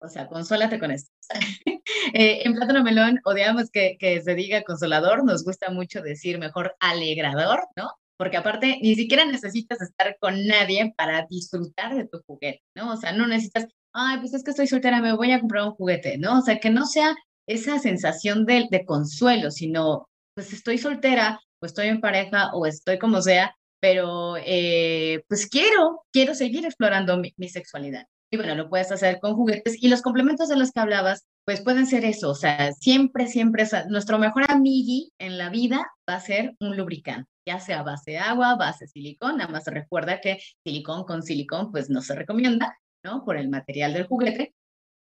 O 0.00 0.08
sea, 0.08 0.26
consólate 0.28 0.78
con 0.78 0.90
esto. 0.90 1.10
eh, 2.14 2.42
en 2.44 2.54
Plátano 2.54 2.84
Melón 2.84 3.20
odiamos 3.24 3.70
que, 3.70 3.96
que 3.98 4.20
se 4.22 4.34
diga 4.34 4.62
consolador, 4.62 5.24
nos 5.24 5.44
gusta 5.44 5.70
mucho 5.70 6.02
decir 6.02 6.38
mejor 6.38 6.76
alegrador, 6.80 7.66
¿no? 7.76 7.90
Porque 8.16 8.36
aparte, 8.36 8.78
ni 8.82 8.94
siquiera 8.96 9.24
necesitas 9.24 9.80
estar 9.80 10.16
con 10.20 10.46
nadie 10.46 10.92
para 10.96 11.26
disfrutar 11.28 11.94
de 11.94 12.06
tu 12.06 12.20
juguete, 12.26 12.62
¿no? 12.74 12.92
O 12.92 12.96
sea, 12.96 13.12
no 13.12 13.26
necesitas, 13.26 13.66
ay, 13.92 14.18
pues 14.18 14.34
es 14.34 14.42
que 14.42 14.50
estoy 14.50 14.66
soltera, 14.66 15.00
me 15.00 15.14
voy 15.14 15.32
a 15.32 15.40
comprar 15.40 15.64
un 15.64 15.72
juguete, 15.72 16.18
¿no? 16.18 16.38
O 16.38 16.42
sea, 16.42 16.58
que 16.58 16.70
no 16.70 16.84
sea 16.86 17.14
esa 17.46 17.78
sensación 17.78 18.44
de, 18.44 18.66
de 18.70 18.84
consuelo, 18.84 19.50
sino, 19.50 20.08
pues 20.34 20.52
estoy 20.52 20.78
soltera, 20.78 21.40
o 21.60 21.66
estoy 21.66 21.88
en 21.88 22.00
pareja 22.00 22.50
o 22.52 22.66
estoy 22.66 22.98
como 22.98 23.22
sea, 23.22 23.54
pero 23.80 24.36
eh, 24.44 25.22
pues 25.28 25.46
quiero, 25.46 26.04
quiero 26.12 26.34
seguir 26.34 26.64
explorando 26.64 27.18
mi, 27.18 27.48
sexualidad. 27.48 28.06
Y 28.30 28.36
bueno, 28.36 28.54
lo 28.54 28.68
puedes 28.68 28.92
hacer 28.92 29.20
con 29.20 29.34
juguetes 29.34 29.82
y 29.82 29.88
los 29.88 30.02
complementos 30.02 30.48
de 30.48 30.56
los 30.56 30.70
que 30.70 30.80
hablabas, 30.80 31.26
pues 31.46 31.62
pueden 31.62 31.86
ser 31.86 32.04
eso, 32.04 32.30
o 32.30 32.34
sea, 32.34 32.72
siempre, 32.72 33.26
siempre, 33.26 33.66
nuestro 33.88 34.18
mejor 34.18 34.44
amigui 34.50 35.12
en 35.18 35.38
la 35.38 35.48
vida 35.48 35.86
va 36.08 36.16
a 36.16 36.20
ser 36.20 36.54
un 36.60 36.76
lubricante, 36.76 37.30
ya 37.46 37.58
sea 37.58 37.82
base 37.82 38.10
de 38.12 38.18
agua, 38.18 38.56
base 38.56 38.84
de 38.84 38.88
silicón, 38.88 39.38
nada 39.38 39.50
más 39.50 39.64
recuerda 39.66 40.20
que 40.20 40.38
silicón 40.62 41.04
con 41.04 41.22
silicón 41.22 41.72
pues 41.72 41.88
no 41.88 42.02
se 42.02 42.14
recomienda, 42.14 42.76
¿no? 43.02 43.24
Por 43.24 43.38
el 43.38 43.48
material 43.48 43.94
del 43.94 44.06
juguete, 44.06 44.52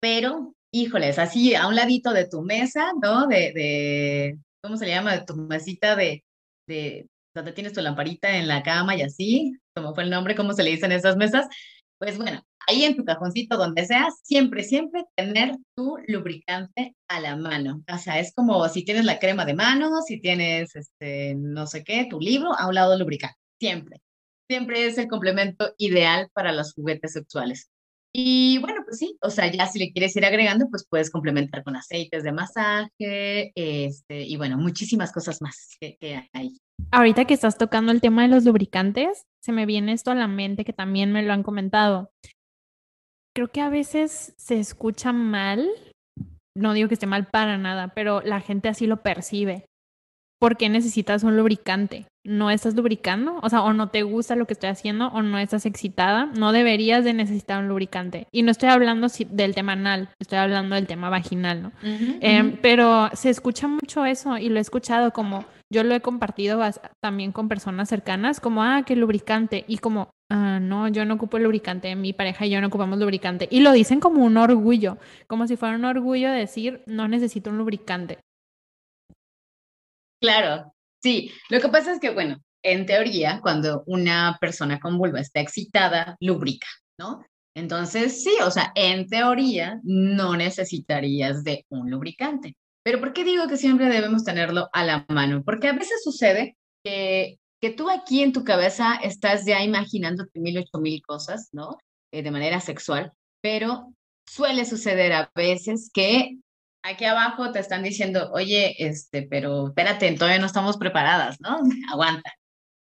pero 0.00 0.54
híjoles, 0.72 1.18
así 1.18 1.56
a 1.56 1.66
un 1.66 1.74
ladito 1.74 2.12
de 2.12 2.28
tu 2.28 2.42
mesa, 2.42 2.92
¿no? 3.02 3.26
De, 3.26 3.52
de 3.52 4.38
¿cómo 4.62 4.76
se 4.76 4.86
le 4.86 4.92
llama? 4.92 5.16
De 5.16 5.24
tu 5.24 5.34
mesita 5.34 5.96
de, 5.96 6.22
de 6.70 7.08
donde 7.34 7.52
tienes 7.52 7.72
tu 7.72 7.80
lamparita 7.80 8.36
en 8.36 8.48
la 8.48 8.62
cama 8.62 8.96
y 8.96 9.02
así, 9.02 9.52
como 9.74 9.94
fue 9.94 10.04
el 10.04 10.10
nombre, 10.10 10.34
cómo 10.34 10.52
se 10.52 10.62
le 10.62 10.70
dicen 10.70 10.92
esas 10.92 11.16
mesas, 11.16 11.46
pues 11.98 12.16
bueno, 12.16 12.42
ahí 12.66 12.84
en 12.84 12.96
tu 12.96 13.04
cajoncito, 13.04 13.56
donde 13.56 13.84
seas, 13.84 14.20
siempre, 14.22 14.64
siempre 14.64 15.04
tener 15.16 15.56
tu 15.76 15.98
lubricante 16.08 16.96
a 17.08 17.20
la 17.20 17.36
mano. 17.36 17.82
O 17.92 17.98
sea, 17.98 18.18
es 18.18 18.32
como 18.34 18.68
si 18.68 18.84
tienes 18.84 19.04
la 19.04 19.18
crema 19.18 19.44
de 19.44 19.54
mano, 19.54 20.00
si 20.02 20.20
tienes, 20.20 20.74
este, 20.74 21.34
no 21.36 21.66
sé 21.66 21.84
qué, 21.84 22.06
tu 22.08 22.20
libro, 22.20 22.52
a 22.56 22.68
un 22.68 22.74
lado 22.74 22.98
lubricante, 22.98 23.36
siempre. 23.60 24.00
Siempre 24.48 24.86
es 24.86 24.98
el 24.98 25.08
complemento 25.08 25.74
ideal 25.78 26.28
para 26.32 26.52
los 26.52 26.72
juguetes 26.74 27.12
sexuales. 27.12 27.70
Y 28.12 28.58
bueno, 28.58 28.82
pues 28.84 28.98
sí, 28.98 29.16
o 29.22 29.30
sea, 29.30 29.50
ya 29.52 29.66
si 29.66 29.78
le 29.78 29.92
quieres 29.92 30.16
ir 30.16 30.24
agregando, 30.24 30.68
pues 30.68 30.84
puedes 30.88 31.10
complementar 31.10 31.62
con 31.62 31.76
aceites 31.76 32.24
de 32.24 32.32
masaje, 32.32 33.52
este, 33.54 34.22
y 34.22 34.36
bueno, 34.36 34.58
muchísimas 34.58 35.12
cosas 35.12 35.40
más 35.40 35.76
que, 35.80 36.28
hay. 36.32 36.58
Ahorita 36.90 37.24
que 37.24 37.34
estás 37.34 37.56
tocando 37.56 37.92
el 37.92 38.00
tema 38.00 38.22
de 38.22 38.28
los 38.28 38.44
lubricantes, 38.44 39.26
se 39.40 39.52
me 39.52 39.64
viene 39.64 39.92
esto 39.92 40.10
a 40.10 40.16
la 40.16 40.26
mente 40.26 40.64
que 40.64 40.72
también 40.72 41.12
me 41.12 41.22
lo 41.22 41.32
han 41.32 41.44
comentado. 41.44 42.10
Creo 43.32 43.48
que 43.48 43.60
a 43.60 43.68
veces 43.68 44.34
se 44.36 44.58
escucha 44.58 45.12
mal, 45.12 45.68
no 46.56 46.72
digo 46.72 46.88
que 46.88 46.94
esté 46.94 47.06
mal 47.06 47.28
para 47.28 47.58
nada, 47.58 47.92
pero 47.94 48.22
la 48.22 48.40
gente 48.40 48.68
así 48.68 48.88
lo 48.88 49.02
percibe. 49.02 49.69
¿Por 50.40 50.56
qué 50.56 50.68
necesitas 50.68 51.22
un 51.22 51.36
lubricante? 51.36 52.06
no 52.24 52.50
estás 52.50 52.74
lubricando, 52.74 53.38
o 53.42 53.48
sea, 53.48 53.62
o 53.62 53.72
no 53.72 53.88
te 53.88 54.02
gusta 54.02 54.36
lo 54.36 54.46
que 54.46 54.52
estoy 54.52 54.68
haciendo, 54.68 55.08
o 55.08 55.22
no 55.22 55.38
estás 55.38 55.64
excitada, 55.64 56.26
no 56.36 56.52
deberías 56.52 57.04
de 57.04 57.14
necesitar 57.14 57.62
un 57.62 57.68
lubricante. 57.68 58.26
Y 58.30 58.42
no 58.42 58.50
estoy 58.50 58.68
hablando 58.68 59.08
del 59.30 59.54
tema 59.54 59.72
anal, 59.72 60.10
estoy 60.20 60.38
hablando 60.38 60.74
del 60.74 60.86
tema 60.86 61.08
vaginal, 61.08 61.62
¿no? 61.62 61.72
Em, 61.82 62.58
pero 62.60 63.08
se 63.14 63.30
escucha 63.30 63.68
mucho 63.68 64.04
eso 64.04 64.36
y 64.36 64.50
lo 64.50 64.58
he 64.58 64.60
escuchado 64.60 65.12
como, 65.12 65.46
yo 65.72 65.82
lo 65.82 65.94
he 65.94 66.00
compartido 66.00 66.60
también 67.02 67.32
con 67.32 67.48
personas 67.48 67.88
cercanas, 67.88 68.40
como, 68.40 68.62
ah, 68.62 68.82
qué 68.84 68.96
lubricante, 68.96 69.64
y 69.66 69.78
como, 69.78 70.10
ah, 70.30 70.58
no, 70.60 70.88
yo 70.88 71.06
no 71.06 71.14
ocupo 71.14 71.38
lubricante, 71.38 71.96
mi 71.96 72.12
pareja 72.12 72.44
y 72.44 72.50
yo 72.50 72.60
no 72.60 72.66
ocupamos 72.66 72.98
lubricante. 72.98 73.48
Y 73.50 73.60
lo 73.60 73.72
dicen 73.72 73.98
como 73.98 74.22
un 74.22 74.36
orgullo, 74.36 74.98
como 75.26 75.46
si 75.46 75.56
fuera 75.56 75.74
un 75.74 75.86
orgullo 75.86 76.30
decir, 76.30 76.82
no 76.86 77.08
necesito 77.08 77.48
un 77.48 77.56
lubricante. 77.56 78.18
Claro, 80.20 80.72
Sí, 81.02 81.32
lo 81.48 81.60
que 81.60 81.68
pasa 81.68 81.92
es 81.92 82.00
que, 82.00 82.10
bueno, 82.10 82.36
en 82.62 82.84
teoría, 82.84 83.40
cuando 83.42 83.82
una 83.86 84.36
persona 84.40 84.78
con 84.80 84.98
vulva 84.98 85.20
está 85.20 85.40
excitada, 85.40 86.16
lubrica, 86.20 86.66
¿no? 86.98 87.24
Entonces, 87.54 88.22
sí, 88.22 88.32
o 88.44 88.50
sea, 88.50 88.70
en 88.74 89.08
teoría 89.08 89.80
no 89.82 90.36
necesitarías 90.36 91.42
de 91.42 91.64
un 91.70 91.90
lubricante. 91.90 92.56
Pero 92.84 93.00
¿por 93.00 93.12
qué 93.12 93.24
digo 93.24 93.48
que 93.48 93.56
siempre 93.56 93.88
debemos 93.88 94.24
tenerlo 94.24 94.68
a 94.72 94.84
la 94.84 95.06
mano? 95.08 95.42
Porque 95.44 95.68
a 95.68 95.72
veces 95.72 96.02
sucede 96.04 96.56
que, 96.84 97.38
que 97.60 97.70
tú 97.70 97.88
aquí 97.90 98.22
en 98.22 98.32
tu 98.32 98.44
cabeza 98.44 98.96
estás 99.02 99.46
ya 99.46 99.62
imaginándote 99.62 100.38
mil, 100.38 100.58
ocho 100.58 100.78
mil 100.80 101.02
cosas, 101.02 101.48
¿no? 101.52 101.78
Eh, 102.12 102.22
de 102.22 102.30
manera 102.30 102.60
sexual, 102.60 103.12
pero 103.40 103.94
suele 104.26 104.64
suceder 104.64 105.12
a 105.12 105.30
veces 105.34 105.90
que 105.92 106.38
aquí 106.82 107.04
abajo 107.04 107.52
te 107.52 107.58
están 107.60 107.82
diciendo, 107.82 108.30
oye, 108.32 108.74
este, 108.78 109.22
pero 109.22 109.68
espérate, 109.68 110.12
todavía 110.12 110.40
no 110.40 110.46
estamos 110.46 110.76
preparadas, 110.76 111.40
¿no? 111.40 111.60
Aguanta. 111.92 112.32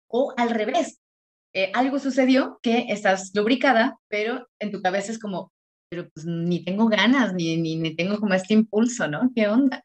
O 0.08 0.34
al 0.38 0.50
revés, 0.50 1.00
eh, 1.54 1.72
algo 1.74 2.00
sucedió 2.00 2.60
que 2.62 2.88
estás 2.90 3.32
lubricada, 3.34 3.98
pero 4.08 4.48
en 4.60 4.72
tu 4.72 4.82
cabeza 4.82 5.12
es 5.12 5.20
como, 5.20 5.52
pero 5.90 6.10
pues 6.10 6.26
ni 6.26 6.64
tengo 6.64 6.88
ganas, 6.88 7.34
ni, 7.34 7.58
ni, 7.58 7.76
ni 7.78 7.96
tengo 7.96 8.20
como 8.20 8.34
este 8.34 8.54
impulso, 8.54 9.08
¿no? 9.08 9.32
¿Qué 9.36 9.48
onda? 9.48 9.84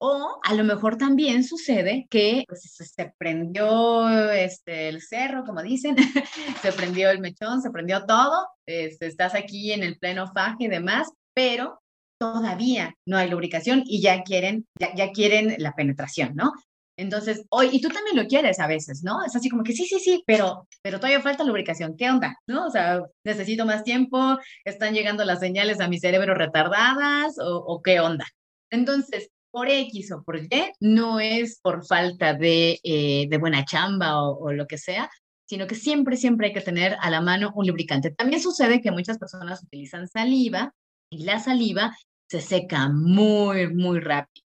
O 0.00 0.38
a 0.44 0.54
lo 0.54 0.62
mejor 0.62 0.96
también 0.96 1.42
sucede 1.42 2.06
que 2.08 2.44
pues, 2.46 2.62
se 2.62 3.14
prendió 3.18 4.08
este, 4.30 4.88
el 4.88 5.02
cerro, 5.02 5.44
como 5.44 5.60
dicen, 5.60 5.96
se 6.62 6.72
prendió 6.72 7.10
el 7.10 7.18
mechón, 7.18 7.60
se 7.60 7.70
prendió 7.70 8.06
todo, 8.06 8.46
este, 8.64 9.06
estás 9.06 9.34
aquí 9.34 9.72
en 9.72 9.82
el 9.82 9.98
pleno 9.98 10.32
faje 10.32 10.64
y 10.64 10.68
demás, 10.68 11.08
pero 11.34 11.80
todavía 12.18 12.94
no 13.06 13.16
hay 13.16 13.30
lubricación 13.30 13.82
y 13.86 14.00
ya 14.00 14.22
quieren, 14.22 14.66
ya, 14.78 15.12
quieren 15.12 15.54
la 15.58 15.74
penetración, 15.74 16.34
¿no? 16.34 16.52
Entonces, 16.96 17.44
hoy, 17.50 17.68
y 17.72 17.80
tú 17.80 17.88
también 17.88 18.16
lo 18.16 18.26
quieres 18.26 18.58
a 18.58 18.66
veces, 18.66 19.04
¿no? 19.04 19.24
Es 19.24 19.36
así 19.36 19.48
como 19.48 19.62
que 19.62 19.72
sí, 19.72 19.84
sí, 19.86 20.00
sí, 20.00 20.24
pero, 20.26 20.66
pero 20.82 20.98
todavía 20.98 21.20
falta 21.20 21.44
lubricación. 21.44 21.96
¿Qué 21.96 22.10
onda? 22.10 22.36
¿No? 22.48 22.66
O 22.66 22.70
sea, 22.70 23.02
necesito 23.24 23.64
más 23.64 23.84
tiempo, 23.84 24.36
están 24.64 24.94
llegando 24.94 25.24
las 25.24 25.38
señales 25.38 25.80
a 25.80 25.86
mi 25.88 26.00
cerebro 26.00 26.34
retardadas 26.34 27.38
o, 27.38 27.56
o 27.58 27.82
qué 27.82 28.00
onda. 28.00 28.26
Entonces, 28.70 29.30
por 29.50 29.68
X 29.68 30.12
o 30.12 30.22
por 30.22 30.38
Y, 30.38 30.48
no 30.80 31.20
es 31.20 31.60
por 31.60 31.86
falta 31.86 32.34
de, 32.34 32.80
eh, 32.82 33.28
buena 33.38 33.64
chamba 33.64 34.22
o, 34.22 34.52
lo 34.52 34.66
que 34.66 34.78
sea, 34.78 35.10
sino 35.46 35.66
que 35.66 35.74
siempre, 35.74 36.16
siempre 36.16 36.48
hay 36.48 36.52
que 36.52 36.60
tener 36.60 36.96
a 37.00 37.10
la 37.10 37.20
mano 37.20 37.52
un 37.54 37.66
lubricante. 37.66 38.10
También 38.10 38.42
sucede 38.42 38.80
que 38.80 38.90
muchas 38.90 39.18
personas 39.18 39.62
utilizan 39.62 40.06
saliva 40.08 40.74
y 41.10 41.24
la 41.24 41.40
saliva 41.40 41.96
se 42.30 42.40
seca 42.40 42.88
muy, 42.88 43.72
muy 43.72 44.00
rápido. 44.00 44.44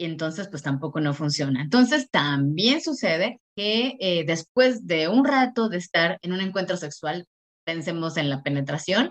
Y 0.00 0.04
entonces, 0.04 0.48
pues 0.48 0.62
tampoco 0.62 1.00
no 1.00 1.12
funciona. 1.12 1.60
Entonces, 1.60 2.08
también 2.10 2.80
sucede 2.80 3.40
que 3.56 3.96
eh, 4.00 4.24
después 4.24 4.86
de 4.86 5.08
un 5.08 5.24
rato 5.24 5.68
de 5.68 5.78
estar 5.78 6.18
en 6.22 6.32
un 6.32 6.40
encuentro 6.40 6.76
sexual, 6.76 7.26
pensemos 7.66 8.16
en 8.16 8.30
la 8.30 8.42
penetración, 8.42 9.10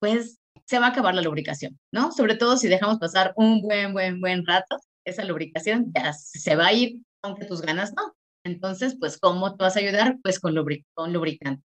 pues 0.00 0.38
se 0.66 0.78
va 0.78 0.86
a 0.86 0.88
acabar 0.90 1.14
la 1.14 1.22
lubricación, 1.22 1.78
¿no? 1.92 2.10
Sobre 2.12 2.36
todo 2.36 2.56
si 2.56 2.68
dejamos 2.68 2.98
pasar 2.98 3.32
un 3.36 3.62
buen, 3.62 3.92
buen, 3.92 4.20
buen 4.20 4.44
rato, 4.44 4.76
esa 5.06 5.24
lubricación 5.24 5.92
ya 5.94 6.12
se 6.12 6.56
va 6.56 6.66
a 6.66 6.72
ir, 6.72 7.00
aunque 7.22 7.44
tus 7.44 7.62
ganas 7.62 7.92
no. 7.96 8.14
Entonces, 8.44 8.96
pues, 8.98 9.18
¿cómo 9.18 9.56
te 9.56 9.64
vas 9.64 9.76
a 9.76 9.80
ayudar? 9.80 10.18
Pues 10.22 10.40
con, 10.40 10.54
con 10.94 11.12
lubricante. 11.12 11.62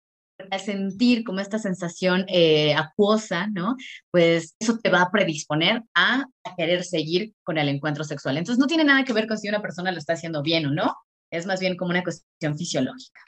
Al 0.51 0.59
sentir 0.59 1.23
como 1.23 1.39
esta 1.39 1.59
sensación 1.59 2.25
eh, 2.27 2.73
acuosa, 2.75 3.47
¿no? 3.47 3.75
Pues 4.11 4.55
eso 4.59 4.77
te 4.77 4.89
va 4.89 5.01
a 5.01 5.11
predisponer 5.11 5.83
a, 5.95 6.25
querer 6.57 6.83
seguir 6.83 7.33
con 7.43 7.57
el 7.57 7.69
encuentro 7.69 8.03
sexual. 8.03 8.37
Entonces, 8.37 8.59
no 8.59 8.67
tiene 8.67 8.83
nada 8.83 9.03
que 9.03 9.13
ver 9.13 9.27
con 9.27 9.37
si 9.37 9.49
una 9.49 9.61
persona 9.61 9.91
lo 9.91 9.97
está 9.97 10.13
haciendo 10.13 10.41
bien 10.41 10.65
o 10.65 10.71
no, 10.71 10.95
es 11.31 11.45
más 11.45 11.59
bien 11.59 11.75
como 11.75 11.91
una 11.91 12.03
cuestión 12.03 12.57
fisiológica. 12.57 13.19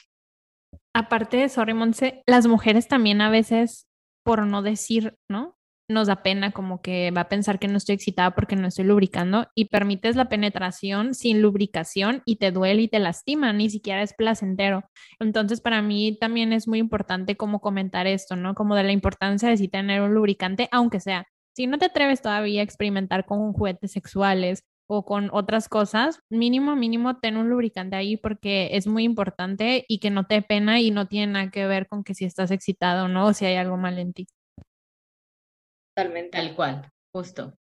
Aparte 0.95 1.37
de 1.37 1.43
eso, 1.45 1.65
Rimonce, 1.65 2.23
las 2.25 2.47
mujeres 2.47 2.87
también 2.87 3.21
a 3.21 3.29
veces, 3.29 3.87
por 4.23 4.45
no 4.45 4.61
decir, 4.61 5.17
¿no? 5.29 5.58
Nos 5.89 6.07
da 6.07 6.23
pena, 6.23 6.51
como 6.51 6.81
que 6.81 7.11
va 7.11 7.21
a 7.21 7.29
pensar 7.29 7.59
que 7.59 7.67
no 7.67 7.77
estoy 7.77 7.95
excitada 7.95 8.31
porque 8.31 8.55
no 8.55 8.67
estoy 8.67 8.85
lubricando 8.85 9.47
y 9.55 9.65
permites 9.65 10.15
la 10.15 10.29
penetración 10.29 11.13
sin 11.15 11.41
lubricación 11.41 12.21
y 12.25 12.37
te 12.37 12.51
duele 12.51 12.83
y 12.83 12.87
te 12.87 12.99
lastima, 12.99 13.51
ni 13.53 13.69
siquiera 13.69 14.03
es 14.03 14.13
placentero. 14.13 14.83
Entonces, 15.19 15.61
para 15.61 15.81
mí 15.81 16.17
también 16.19 16.53
es 16.53 16.67
muy 16.67 16.79
importante 16.79 17.35
como 17.37 17.59
comentar 17.59 18.07
esto, 18.07 18.35
¿no? 18.35 18.53
Como 18.55 18.75
de 18.75 18.83
la 18.83 18.91
importancia 18.91 19.49
de 19.49 19.57
sí 19.57 19.67
tener 19.67 20.01
un 20.01 20.13
lubricante, 20.13 20.69
aunque 20.71 20.99
sea, 20.99 21.25
si 21.55 21.67
no 21.67 21.77
te 21.77 21.85
atreves 21.85 22.21
todavía 22.21 22.61
a 22.61 22.63
experimentar 22.63 23.25
con 23.25 23.51
juguetes 23.53 23.91
sexuales 23.91 24.63
o 24.87 25.05
con 25.05 25.29
otras 25.31 25.69
cosas, 25.69 26.19
mínimo, 26.29 26.75
mínimo, 26.75 27.19
ten 27.19 27.37
un 27.37 27.49
lubricante 27.49 27.95
ahí 27.95 28.17
porque 28.17 28.69
es 28.73 28.87
muy 28.87 29.03
importante 29.03 29.85
y 29.87 29.99
que 29.99 30.09
no 30.09 30.25
te 30.25 30.41
pena 30.41 30.79
y 30.79 30.91
no 30.91 31.07
tiene 31.07 31.33
nada 31.33 31.51
que 31.51 31.67
ver 31.67 31.87
con 31.87 32.03
que 32.03 32.15
si 32.15 32.25
estás 32.25 32.51
excitado 32.51 33.05
o 33.05 33.07
no, 33.07 33.27
o 33.27 33.33
si 33.33 33.45
hay 33.45 33.55
algo 33.55 33.77
mal 33.77 33.99
en 33.99 34.13
ti. 34.13 34.27
Totalmente. 35.99 36.37
Tal 36.37 36.55
cual, 36.55 36.89
justo. 37.13 37.53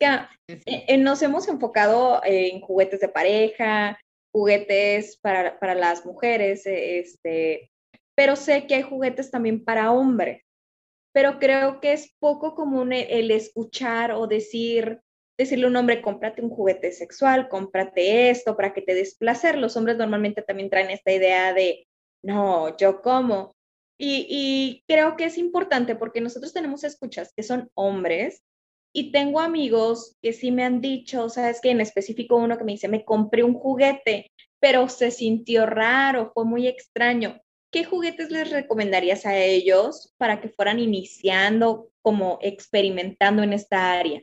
Ya, 0.00 0.30
eh, 0.48 0.98
nos 0.98 1.22
hemos 1.22 1.48
enfocado 1.48 2.20
en 2.24 2.60
juguetes 2.60 3.00
de 3.00 3.08
pareja, 3.08 3.98
juguetes 4.32 5.16
para, 5.22 5.58
para 5.58 5.74
las 5.74 6.04
mujeres, 6.04 6.66
eh, 6.66 6.98
este, 6.98 7.70
pero 8.14 8.36
sé 8.36 8.66
que 8.66 8.74
hay 8.74 8.82
juguetes 8.82 9.30
también 9.30 9.64
para 9.64 9.92
hombres. 9.92 10.42
Pero 11.14 11.38
creo 11.38 11.80
que 11.80 11.94
es 11.94 12.14
poco 12.18 12.54
común 12.54 12.92
el, 12.92 13.06
el 13.08 13.30
escuchar 13.30 14.12
o 14.12 14.26
decir, 14.26 15.00
decirle 15.38 15.64
a 15.64 15.68
un 15.68 15.76
hombre, 15.76 16.02
cómprate 16.02 16.42
un 16.42 16.50
juguete 16.50 16.92
sexual, 16.92 17.48
cómprate 17.48 18.28
esto 18.28 18.54
para 18.54 18.74
que 18.74 18.82
te 18.82 18.94
des 18.94 19.16
placer. 19.16 19.56
Los 19.56 19.78
hombres 19.78 19.96
normalmente 19.96 20.42
también 20.42 20.68
traen 20.68 20.90
esta 20.90 21.12
idea 21.12 21.54
de, 21.54 21.86
no, 22.22 22.76
yo 22.76 23.00
como. 23.00 23.55
Y, 23.98 24.84
creo 24.86 25.16
que 25.16 25.24
es 25.24 25.38
importante 25.38 25.96
porque 25.96 26.20
nosotros 26.20 26.52
tenemos 26.52 26.84
escuchas 26.84 27.32
que 27.34 27.42
son 27.42 27.70
hombres 27.74 28.42
y 28.94 29.10
tengo 29.10 29.40
amigos 29.40 30.16
que 30.22 30.32
sí 30.32 30.50
me 30.50 30.64
han 30.64 30.80
dicho, 30.80 31.28
sabes 31.28 31.60
que 31.60 31.70
en 31.70 31.80
específico 31.80 32.36
uno 32.36 32.58
que 32.58 32.64
me 32.64 32.72
dice, 32.72 32.88
me 32.88 33.04
compré 33.04 33.42
un 33.42 33.54
juguete, 33.54 34.30
pero 34.60 34.88
se 34.88 35.10
sintió 35.10 35.66
raro, 35.66 36.30
fue 36.32 36.44
muy 36.44 36.66
extraño. 36.66 37.40
¿Qué 37.72 37.84
juguetes 37.84 38.30
les 38.30 38.50
recomendarías 38.50 39.26
a 39.26 39.36
ellos 39.36 40.14
para 40.16 40.40
que 40.40 40.48
fueran 40.48 40.78
iniciando, 40.78 41.90
como 42.00 42.38
experimentando 42.40 43.42
en 43.42 43.52
esta 43.52 43.92
área? 43.92 44.22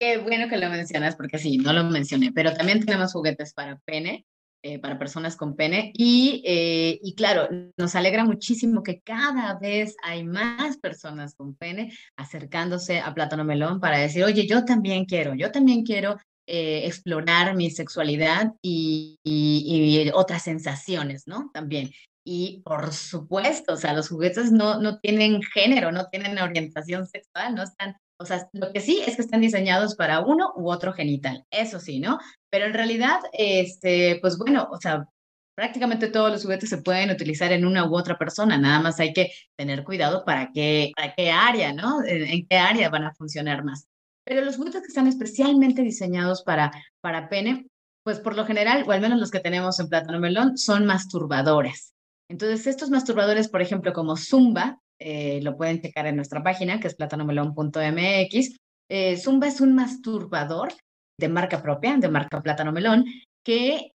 Qué 0.00 0.16
bueno 0.16 0.48
que 0.48 0.56
lo 0.56 0.70
mencionas, 0.70 1.14
porque 1.14 1.38
sí, 1.38 1.58
no 1.58 1.72
lo 1.72 1.84
mencioné, 1.84 2.32
pero 2.32 2.54
también 2.54 2.84
tenemos 2.84 3.12
juguetes 3.12 3.52
para 3.52 3.78
pene, 3.84 4.24
eh, 4.62 4.78
para 4.78 4.98
personas 4.98 5.36
con 5.36 5.56
pene. 5.56 5.90
Y, 5.94 6.42
eh, 6.44 6.98
y, 7.02 7.14
claro, 7.14 7.48
nos 7.78 7.94
alegra 7.94 8.24
muchísimo 8.24 8.82
que 8.82 9.00
cada 9.00 9.58
vez 9.58 9.96
hay 10.02 10.22
más 10.24 10.76
personas 10.76 11.34
con 11.34 11.54
pene 11.54 11.96
acercándose 12.16 13.00
a 13.00 13.14
Plátano 13.14 13.44
Melón 13.44 13.80
para 13.80 13.98
decir, 13.98 14.22
oye, 14.22 14.46
yo 14.46 14.66
también 14.66 15.06
quiero, 15.06 15.34
yo 15.34 15.50
también 15.50 15.82
quiero 15.82 16.18
eh, 16.46 16.82
explorar 16.84 17.56
mi 17.56 17.70
sexualidad 17.70 18.52
y, 18.60 19.18
y, 19.24 20.02
y, 20.04 20.10
otras 20.12 20.42
sensaciones, 20.42 21.26
¿no? 21.26 21.50
También. 21.54 21.90
Y 22.22 22.60
por 22.62 22.92
supuesto, 22.92 23.74
o 23.74 23.76
sea, 23.76 23.94
los 23.94 24.08
juguetes 24.10 24.52
no, 24.52 24.78
no 24.78 24.98
tienen 24.98 25.42
género, 25.42 25.90
no 25.90 26.08
tienen 26.08 26.38
orientación 26.38 27.06
sexual, 27.06 27.54
no 27.54 27.62
están 27.62 27.96
o 28.20 28.26
sea, 28.26 28.48
lo 28.52 28.70
que 28.72 28.80
sí 28.80 29.02
es 29.06 29.16
que 29.16 29.22
están 29.22 29.40
diseñados 29.40 29.96
para 29.96 30.20
uno 30.20 30.52
u 30.54 30.70
otro 30.70 30.92
genital, 30.92 31.46
eso 31.50 31.80
sí, 31.80 32.00
¿no? 32.00 32.18
Pero 32.50 32.66
en 32.66 32.74
realidad, 32.74 33.18
este, 33.32 34.18
pues 34.20 34.36
bueno, 34.36 34.68
o 34.70 34.78
sea, 34.78 35.06
prácticamente 35.54 36.08
todos 36.08 36.30
los 36.30 36.42
juguetes 36.42 36.68
se 36.68 36.82
pueden 36.82 37.10
utilizar 37.10 37.50
en 37.50 37.64
una 37.64 37.88
u 37.88 37.96
otra 37.96 38.18
persona, 38.18 38.58
nada 38.58 38.78
más 38.80 39.00
hay 39.00 39.14
que 39.14 39.32
tener 39.56 39.84
cuidado 39.84 40.22
para 40.26 40.50
qué, 40.52 40.92
para 40.94 41.14
qué 41.14 41.30
área, 41.30 41.72
¿no? 41.72 42.04
En, 42.04 42.46
qué 42.46 42.58
área 42.58 42.90
van 42.90 43.04
a 43.04 43.14
funcionar 43.14 43.64
más. 43.64 43.86
Pero 44.24 44.44
los 44.44 44.56
juguetes 44.56 44.82
que 44.82 44.88
están 44.88 45.06
especialmente 45.06 45.80
diseñados 45.80 46.42
para, 46.42 46.70
para 47.00 47.30
pene, 47.30 47.68
pues 48.04 48.20
por 48.20 48.36
lo 48.36 48.44
general, 48.44 48.84
o 48.86 48.92
al 48.92 49.00
menos 49.00 49.18
los 49.18 49.30
que 49.30 49.40
tenemos 49.40 49.80
en 49.80 49.88
plátano 49.88 50.20
melón, 50.20 50.58
son 50.58 50.84
masturbadores. 50.84 51.94
Entonces, 52.28 52.66
estos 52.66 52.90
masturbadores, 52.90 53.48
por 53.48 53.62
ejemplo, 53.62 53.94
como 53.94 54.16
Zumba, 54.16 54.78
eh, 55.00 55.40
lo 55.42 55.56
pueden 55.56 55.80
checar 55.80 56.06
en 56.06 56.16
nuestra 56.16 56.42
página, 56.42 56.78
que 56.78 56.88
es 56.88 56.94
plátanomelón.mx. 56.94 58.56
Eh, 58.90 59.16
Zumba 59.16 59.48
es 59.48 59.60
un 59.60 59.74
masturbador 59.74 60.72
de 61.18 61.28
marca 61.28 61.62
propia, 61.62 61.96
de 61.96 62.08
marca 62.08 62.42
Plátano 62.42 62.72
Melón, 62.72 63.04
que 63.44 63.92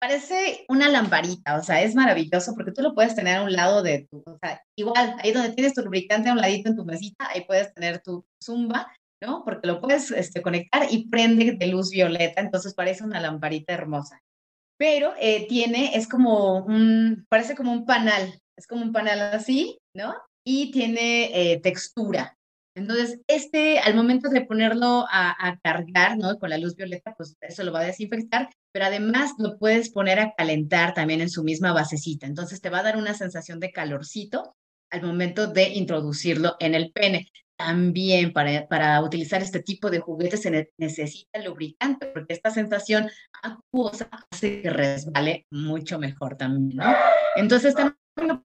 parece 0.00 0.64
una 0.68 0.88
lamparita, 0.88 1.56
o 1.56 1.62
sea, 1.62 1.82
es 1.82 1.94
maravilloso 1.94 2.54
porque 2.54 2.72
tú 2.72 2.82
lo 2.82 2.94
puedes 2.94 3.14
tener 3.14 3.38
a 3.38 3.42
un 3.42 3.52
lado 3.52 3.82
de 3.82 4.06
tu, 4.10 4.22
o 4.26 4.38
sea, 4.40 4.62
igual, 4.76 5.16
ahí 5.22 5.32
donde 5.32 5.52
tienes 5.52 5.74
tu 5.74 5.82
lubricante 5.82 6.28
a 6.28 6.32
un 6.32 6.40
ladito 6.40 6.68
en 6.68 6.76
tu 6.76 6.84
mesita, 6.84 7.28
ahí 7.30 7.44
puedes 7.46 7.72
tener 7.72 8.02
tu 8.02 8.24
Zumba, 8.42 8.92
¿no? 9.22 9.42
Porque 9.44 9.66
lo 9.66 9.80
puedes 9.80 10.10
este, 10.10 10.42
conectar 10.42 10.86
y 10.90 11.08
prende 11.08 11.52
de 11.52 11.66
luz 11.68 11.90
violeta, 11.90 12.40
entonces 12.42 12.74
parece 12.74 13.04
una 13.04 13.20
lamparita 13.20 13.72
hermosa. 13.72 14.20
Pero 14.76 15.14
eh, 15.20 15.46
tiene, 15.48 15.96
es 15.96 16.08
como 16.08 16.58
un, 16.64 17.24
parece 17.28 17.54
como 17.54 17.72
un 17.72 17.86
panal, 17.86 18.38
es 18.56 18.66
como 18.66 18.82
un 18.82 18.92
panal 18.92 19.20
así, 19.20 19.78
¿no? 19.94 20.14
Y 20.46 20.70
tiene 20.70 21.52
eh, 21.52 21.60
textura. 21.60 22.36
Entonces, 22.76 23.20
este, 23.28 23.78
al 23.78 23.94
momento 23.94 24.28
de 24.28 24.40
ponerlo 24.40 25.06
a, 25.08 25.30
a, 25.38 25.58
cargar, 25.60 26.18
¿no? 26.18 26.38
Con 26.38 26.50
la 26.50 26.58
luz 26.58 26.74
violeta, 26.74 27.14
pues 27.16 27.36
eso 27.40 27.62
lo 27.62 27.72
va 27.72 27.80
a 27.80 27.84
desinfectar, 27.84 28.50
pero 28.72 28.86
además 28.86 29.32
lo 29.38 29.58
puedes 29.58 29.90
poner 29.90 30.18
a 30.18 30.34
calentar 30.34 30.92
también 30.92 31.20
en 31.20 31.30
su 31.30 31.44
misma 31.44 31.72
basecita. 31.72 32.26
Entonces, 32.26 32.60
te 32.60 32.70
va 32.70 32.80
a 32.80 32.82
dar 32.82 32.96
una 32.96 33.14
sensación 33.14 33.60
de 33.60 33.70
calorcito 33.70 34.56
al 34.90 35.02
momento 35.02 35.46
de 35.46 35.68
introducirlo 35.68 36.56
en 36.58 36.74
el 36.74 36.90
pene. 36.92 37.28
También 37.56 38.32
para, 38.32 38.66
para 38.66 39.00
utilizar 39.00 39.40
este 39.40 39.62
tipo 39.62 39.88
de 39.88 40.00
juguetes 40.00 40.42
se 40.42 40.72
necesita 40.76 41.38
lubricante, 41.44 42.06
porque 42.06 42.34
esta 42.34 42.50
sensación 42.50 43.08
acuosa 43.40 44.08
hace 44.32 44.60
que 44.60 44.70
resbale 44.70 45.46
mucho 45.50 46.00
mejor 46.00 46.36
también, 46.36 46.76
¿no? 46.76 46.92
Entonces, 47.36 47.74
también 47.76 47.96
lo 48.22 48.44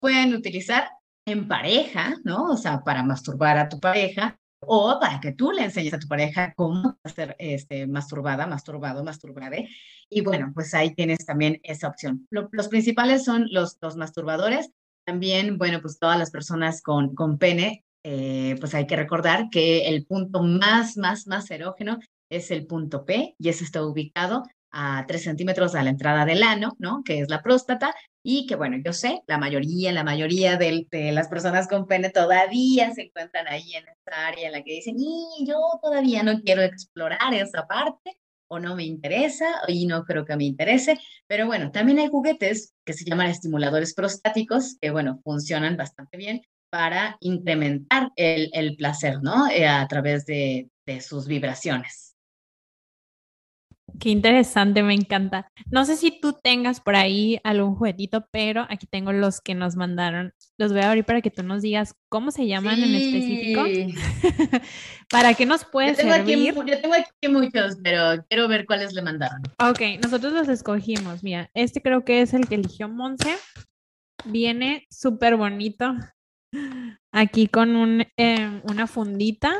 pueden 0.00 0.34
utilizar 0.34 0.88
en 1.26 1.48
pareja, 1.48 2.16
¿no? 2.24 2.44
O 2.44 2.56
sea, 2.56 2.80
para 2.80 3.02
masturbar 3.02 3.58
a 3.58 3.68
tu 3.68 3.78
pareja 3.80 4.38
o 4.60 4.98
para 5.00 5.20
que 5.20 5.32
tú 5.32 5.52
le 5.52 5.64
enseñes 5.64 5.94
a 5.94 5.98
tu 5.98 6.08
pareja 6.08 6.52
cómo 6.56 6.98
hacer 7.04 7.36
este, 7.38 7.86
masturbada, 7.86 8.46
masturbado, 8.46 9.04
masturbade. 9.04 9.68
Y 10.08 10.22
bueno, 10.22 10.52
pues 10.54 10.74
ahí 10.74 10.94
tienes 10.94 11.24
también 11.24 11.60
esa 11.62 11.88
opción. 11.88 12.26
Lo, 12.30 12.48
los 12.52 12.68
principales 12.68 13.24
son 13.24 13.46
los, 13.50 13.78
los 13.80 13.96
masturbadores. 13.96 14.70
También, 15.04 15.58
bueno, 15.58 15.80
pues 15.80 15.98
todas 15.98 16.18
las 16.18 16.30
personas 16.30 16.82
con, 16.82 17.14
con 17.14 17.38
pene, 17.38 17.84
eh, 18.04 18.56
pues 18.60 18.74
hay 18.74 18.86
que 18.86 18.96
recordar 18.96 19.48
que 19.50 19.88
el 19.88 20.06
punto 20.06 20.42
más, 20.42 20.96
más, 20.96 21.26
más 21.26 21.50
erógeno 21.50 21.98
es 22.30 22.50
el 22.50 22.66
punto 22.66 23.04
P 23.04 23.34
y 23.38 23.48
ese 23.48 23.64
está 23.64 23.82
ubicado 23.84 24.44
a 24.70 25.04
3 25.06 25.22
centímetros 25.22 25.74
a 25.74 25.82
la 25.82 25.90
entrada 25.90 26.24
del 26.24 26.42
ano, 26.42 26.76
¿no? 26.78 27.02
Que 27.04 27.20
es 27.20 27.28
la 27.28 27.42
próstata, 27.42 27.94
y 28.22 28.46
que 28.46 28.56
bueno, 28.56 28.76
yo 28.84 28.92
sé, 28.92 29.22
la 29.26 29.38
mayoría, 29.38 29.92
la 29.92 30.04
mayoría 30.04 30.56
de, 30.56 30.86
las 31.12 31.28
personas 31.28 31.68
con 31.68 31.86
pene 31.86 32.10
todavía 32.10 32.92
se 32.92 33.02
encuentran 33.02 33.46
ahí 33.48 33.74
en 33.74 33.88
esta 33.88 34.26
área 34.26 34.46
en 34.46 34.52
la 34.52 34.62
que 34.62 34.72
dicen, 34.72 34.96
y 34.98 35.46
yo 35.46 35.56
todavía 35.82 36.22
no 36.22 36.40
quiero 36.42 36.62
explorar 36.62 37.32
esa 37.34 37.66
parte, 37.66 38.18
o 38.50 38.58
no 38.58 38.76
me 38.76 38.84
interesa, 38.84 39.46
y 39.68 39.86
no 39.86 40.04
creo 40.04 40.24
que 40.24 40.36
me 40.36 40.44
interese, 40.44 40.98
pero 41.26 41.46
bueno, 41.46 41.70
también 41.70 41.98
hay 41.98 42.08
juguetes 42.08 42.74
que 42.84 42.94
se 42.94 43.04
llaman 43.04 43.28
estimuladores 43.28 43.94
prostáticos, 43.94 44.76
que 44.80 44.90
bueno, 44.90 45.20
funcionan 45.24 45.76
bastante 45.76 46.16
bien 46.16 46.42
para 46.70 47.16
incrementar 47.20 48.10
el, 48.16 48.76
placer, 48.76 49.22
¿no? 49.22 49.50
Eh, 49.50 49.66
a 49.66 49.86
través 49.88 50.26
de 50.26 50.68
sus 51.00 51.26
vibraciones. 51.26 52.07
Qué 54.00 54.10
interesante, 54.10 54.82
me 54.82 54.94
encanta. 54.94 55.50
No 55.70 55.84
sé 55.84 55.96
si 55.96 56.20
tú 56.20 56.32
tengas 56.40 56.80
por 56.80 56.94
ahí 56.94 57.40
algún 57.42 57.74
juguetito, 57.74 58.26
pero 58.30 58.66
aquí 58.68 58.86
tengo 58.86 59.12
los 59.12 59.40
que 59.40 59.54
nos 59.54 59.74
mandaron. 59.76 60.32
Los 60.58 60.72
voy 60.72 60.82
a 60.82 60.88
abrir 60.90 61.04
para 61.04 61.20
que 61.20 61.30
tú 61.30 61.42
nos 61.42 61.62
digas 61.62 61.94
cómo 62.08 62.30
se 62.30 62.46
llaman 62.46 62.82
en 62.82 62.94
específico. 62.94 63.64
Sí. 63.66 63.94
¿Para 65.10 65.34
qué 65.34 65.46
nos 65.46 65.64
puede 65.64 65.90
Yo 65.90 65.96
tengo, 65.96 66.12
aquí, 66.12 66.32
servir? 66.32 66.54
mu- 66.54 66.64
yo 66.66 66.80
tengo 66.80 66.94
aquí 66.94 67.28
muchos, 67.28 67.76
pero 67.82 68.24
quiero 68.28 68.46
ver 68.46 68.66
cuáles 68.66 68.92
le 68.92 69.02
mandaron. 69.02 69.42
Ok, 69.60 69.80
nosotros 70.02 70.32
los 70.32 70.48
escogimos. 70.48 71.24
Mira, 71.24 71.50
este 71.54 71.80
creo 71.82 72.04
que 72.04 72.20
es 72.22 72.34
el 72.34 72.46
que 72.48 72.56
eligió 72.56 72.88
Monse. 72.88 73.36
Viene 74.24 74.86
súper 74.90 75.36
bonito. 75.36 75.94
Aquí 77.12 77.48
con 77.48 77.74
un, 77.76 78.04
em, 78.16 78.60
una 78.70 78.86
fundita. 78.86 79.52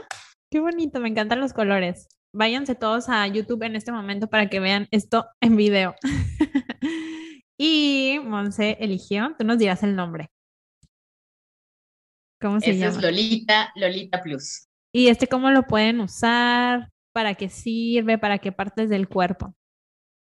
Qué 0.50 0.60
bonito, 0.60 1.00
me 1.00 1.08
encantan 1.08 1.40
los 1.40 1.52
colores. 1.52 2.08
Váyanse 2.32 2.74
todos 2.74 3.08
a 3.08 3.26
YouTube 3.26 3.62
en 3.62 3.76
este 3.76 3.92
momento 3.92 4.28
para 4.28 4.48
que 4.48 4.60
vean 4.60 4.88
esto 4.90 5.26
en 5.40 5.56
video. 5.56 5.94
y 7.58 8.18
Monse 8.24 8.76
eligió, 8.80 9.34
tú 9.38 9.44
nos 9.44 9.58
dirás 9.58 9.82
el 9.82 9.96
nombre. 9.96 10.30
¿Cómo 12.40 12.60
se 12.60 12.76
llama? 12.76 12.96
es 12.96 13.02
Lolita, 13.02 13.72
Lolita 13.74 14.22
Plus. 14.22 14.68
¿Y 14.92 15.08
este 15.08 15.26
cómo 15.26 15.50
lo 15.50 15.64
pueden 15.64 16.00
usar? 16.00 16.90
¿Para 17.12 17.34
qué 17.34 17.48
sirve? 17.48 18.18
¿Para 18.18 18.38
qué 18.38 18.52
partes 18.52 18.88
del 18.88 19.08
cuerpo? 19.08 19.54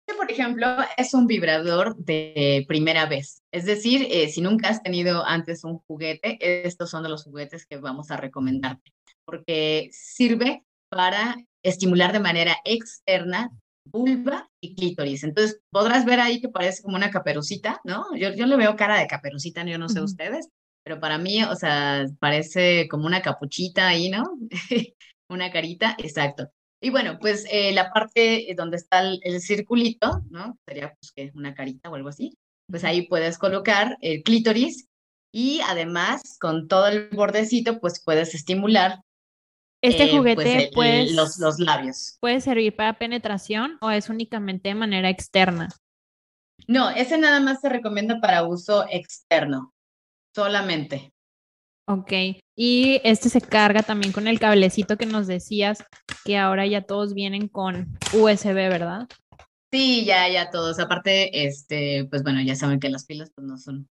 Este, 0.06 0.16
por 0.16 0.30
ejemplo, 0.30 0.66
es 0.96 1.14
un 1.14 1.26
vibrador 1.26 1.96
de 1.96 2.64
primera 2.68 3.06
vez. 3.06 3.42
Es 3.50 3.64
decir, 3.64 4.06
eh, 4.08 4.28
si 4.28 4.40
nunca 4.40 4.68
has 4.68 4.82
tenido 4.82 5.24
antes 5.24 5.64
un 5.64 5.78
juguete, 5.78 6.38
estos 6.66 6.90
son 6.90 7.02
de 7.02 7.08
los 7.08 7.24
juguetes 7.24 7.66
que 7.66 7.78
vamos 7.78 8.10
a 8.10 8.16
recomendarte, 8.16 8.92
porque 9.24 9.88
sirve 9.90 10.64
para 10.88 11.36
estimular 11.68 12.12
de 12.12 12.20
manera 12.20 12.56
externa 12.64 13.50
vulva 13.84 14.48
y 14.60 14.74
clítoris. 14.74 15.24
Entonces, 15.24 15.60
podrás 15.70 16.04
ver 16.04 16.20
ahí 16.20 16.40
que 16.40 16.48
parece 16.48 16.82
como 16.82 16.96
una 16.96 17.10
caperucita, 17.10 17.80
¿no? 17.84 18.04
Yo, 18.16 18.32
yo 18.34 18.46
le 18.46 18.56
veo 18.56 18.76
cara 18.76 18.98
de 18.98 19.06
caperucita, 19.06 19.64
yo 19.64 19.78
no 19.78 19.88
sé 19.88 20.00
ustedes, 20.00 20.48
pero 20.84 21.00
para 21.00 21.18
mí, 21.18 21.42
o 21.44 21.54
sea, 21.54 22.06
parece 22.18 22.88
como 22.88 23.06
una 23.06 23.22
capuchita 23.22 23.88
ahí, 23.88 24.10
¿no? 24.10 24.24
una 25.30 25.50
carita, 25.50 25.96
exacto. 25.98 26.48
Y 26.80 26.90
bueno, 26.90 27.18
pues 27.20 27.46
eh, 27.50 27.72
la 27.72 27.90
parte 27.90 28.46
donde 28.56 28.76
está 28.76 29.00
el, 29.00 29.20
el 29.22 29.40
circulito, 29.40 30.22
¿no? 30.30 30.58
Sería 30.66 30.94
pues 31.00 31.12
que 31.12 31.32
una 31.34 31.54
carita 31.54 31.90
o 31.90 31.94
algo 31.94 32.10
así. 32.10 32.36
Pues 32.68 32.84
ahí 32.84 33.06
puedes 33.06 33.38
colocar 33.38 33.96
el 34.00 34.22
clítoris 34.22 34.86
y 35.32 35.60
además 35.66 36.36
con 36.40 36.68
todo 36.68 36.88
el 36.88 37.08
bordecito, 37.08 37.80
pues 37.80 38.02
puedes 38.04 38.34
estimular 38.34 39.00
Este 39.86 40.04
eh, 40.04 40.08
pues, 40.08 40.18
juguete 40.18 40.64
el- 40.64 40.70
pues, 40.74 41.12
los, 41.12 41.38
los 41.38 41.58
labios. 41.58 42.16
puede 42.20 42.40
servir 42.40 42.74
para 42.74 42.98
penetración 42.98 43.78
o 43.80 43.90
es 43.90 44.08
únicamente 44.08 44.68
de 44.70 44.74
manera 44.74 45.08
externa. 45.10 45.68
No, 46.66 46.90
ese 46.90 47.18
nada 47.18 47.40
más 47.40 47.60
se 47.60 47.68
recomienda 47.68 48.20
para 48.20 48.44
uso 48.44 48.86
externo, 48.90 49.72
solamente. 50.34 51.12
Ok. 51.88 52.12
Y 52.56 53.00
este 53.04 53.28
se 53.28 53.40
carga 53.40 53.82
también 53.82 54.12
con 54.12 54.26
el 54.26 54.40
cablecito 54.40 54.96
que 54.96 55.06
nos 55.06 55.26
decías 55.28 55.84
que 56.24 56.36
ahora 56.36 56.66
ya 56.66 56.82
todos 56.82 57.14
vienen 57.14 57.46
con 57.48 57.96
USB, 58.12 58.54
¿verdad? 58.68 59.06
Sí, 59.72 60.04
ya, 60.04 60.28
ya 60.28 60.50
todos. 60.50 60.80
Aparte, 60.80 61.46
este, 61.46 62.06
pues 62.10 62.22
bueno, 62.24 62.40
ya 62.40 62.56
saben 62.56 62.80
que 62.80 62.88
las 62.88 63.04
pilas 63.04 63.30
pues 63.34 63.46
no 63.46 63.58
son 63.58 63.88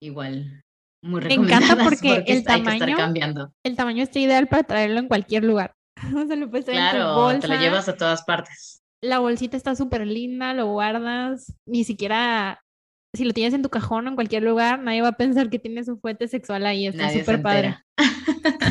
igual 0.00 0.62
muy 1.02 1.20
Me 1.22 1.34
encanta 1.34 1.76
porque 1.84 2.24
el 2.26 2.38
estar 2.38 2.58
tamaño- 2.62 2.96
cambiando. 2.96 3.52
El 3.64 3.76
tamaño 3.76 4.02
está 4.02 4.18
ideal 4.20 4.48
para 4.48 4.62
traerlo 4.62 4.98
en 5.00 5.08
cualquier 5.08 5.44
lugar. 5.44 5.72
O 6.16 6.26
sea, 6.26 6.36
lo 6.36 6.48
puedes 6.50 6.64
traer 6.66 6.80
en 6.80 6.90
tu 6.90 6.96
Claro, 6.96 7.14
bolsa. 7.14 7.40
te 7.40 7.48
lo 7.48 7.60
llevas 7.60 7.88
a 7.88 7.96
todas 7.96 8.22
partes. 8.24 8.80
La 9.02 9.18
bolsita 9.18 9.56
está 9.56 9.74
súper 9.74 10.06
linda, 10.06 10.54
lo 10.54 10.66
guardas. 10.66 11.52
Ni 11.66 11.84
siquiera, 11.84 12.60
si 13.14 13.24
lo 13.24 13.32
tienes 13.32 13.52
en 13.54 13.62
tu 13.62 13.68
cajón 13.68 14.06
o 14.06 14.10
en 14.10 14.14
cualquier 14.14 14.42
lugar, 14.44 14.78
nadie 14.80 15.02
va 15.02 15.08
a 15.08 15.12
pensar 15.16 15.50
que 15.50 15.58
tienes 15.58 15.88
un 15.88 16.00
juguete 16.00 16.28
sexual 16.28 16.64
ahí. 16.66 16.86
Está 16.86 17.10
súper 17.10 17.42
padre. 17.42 17.78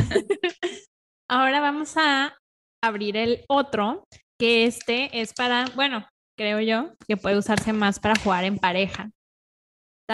Ahora 1.28 1.60
vamos 1.60 1.94
a 1.96 2.34
abrir 2.82 3.16
el 3.16 3.44
otro, 3.48 4.04
que 4.38 4.64
este 4.66 5.20
es 5.20 5.32
para, 5.34 5.66
bueno, 5.74 6.06
creo 6.36 6.60
yo, 6.60 6.92
que 7.06 7.16
puede 7.16 7.38
usarse 7.38 7.72
más 7.72 8.00
para 8.00 8.14
jugar 8.16 8.44
en 8.44 8.58
pareja. 8.58 9.10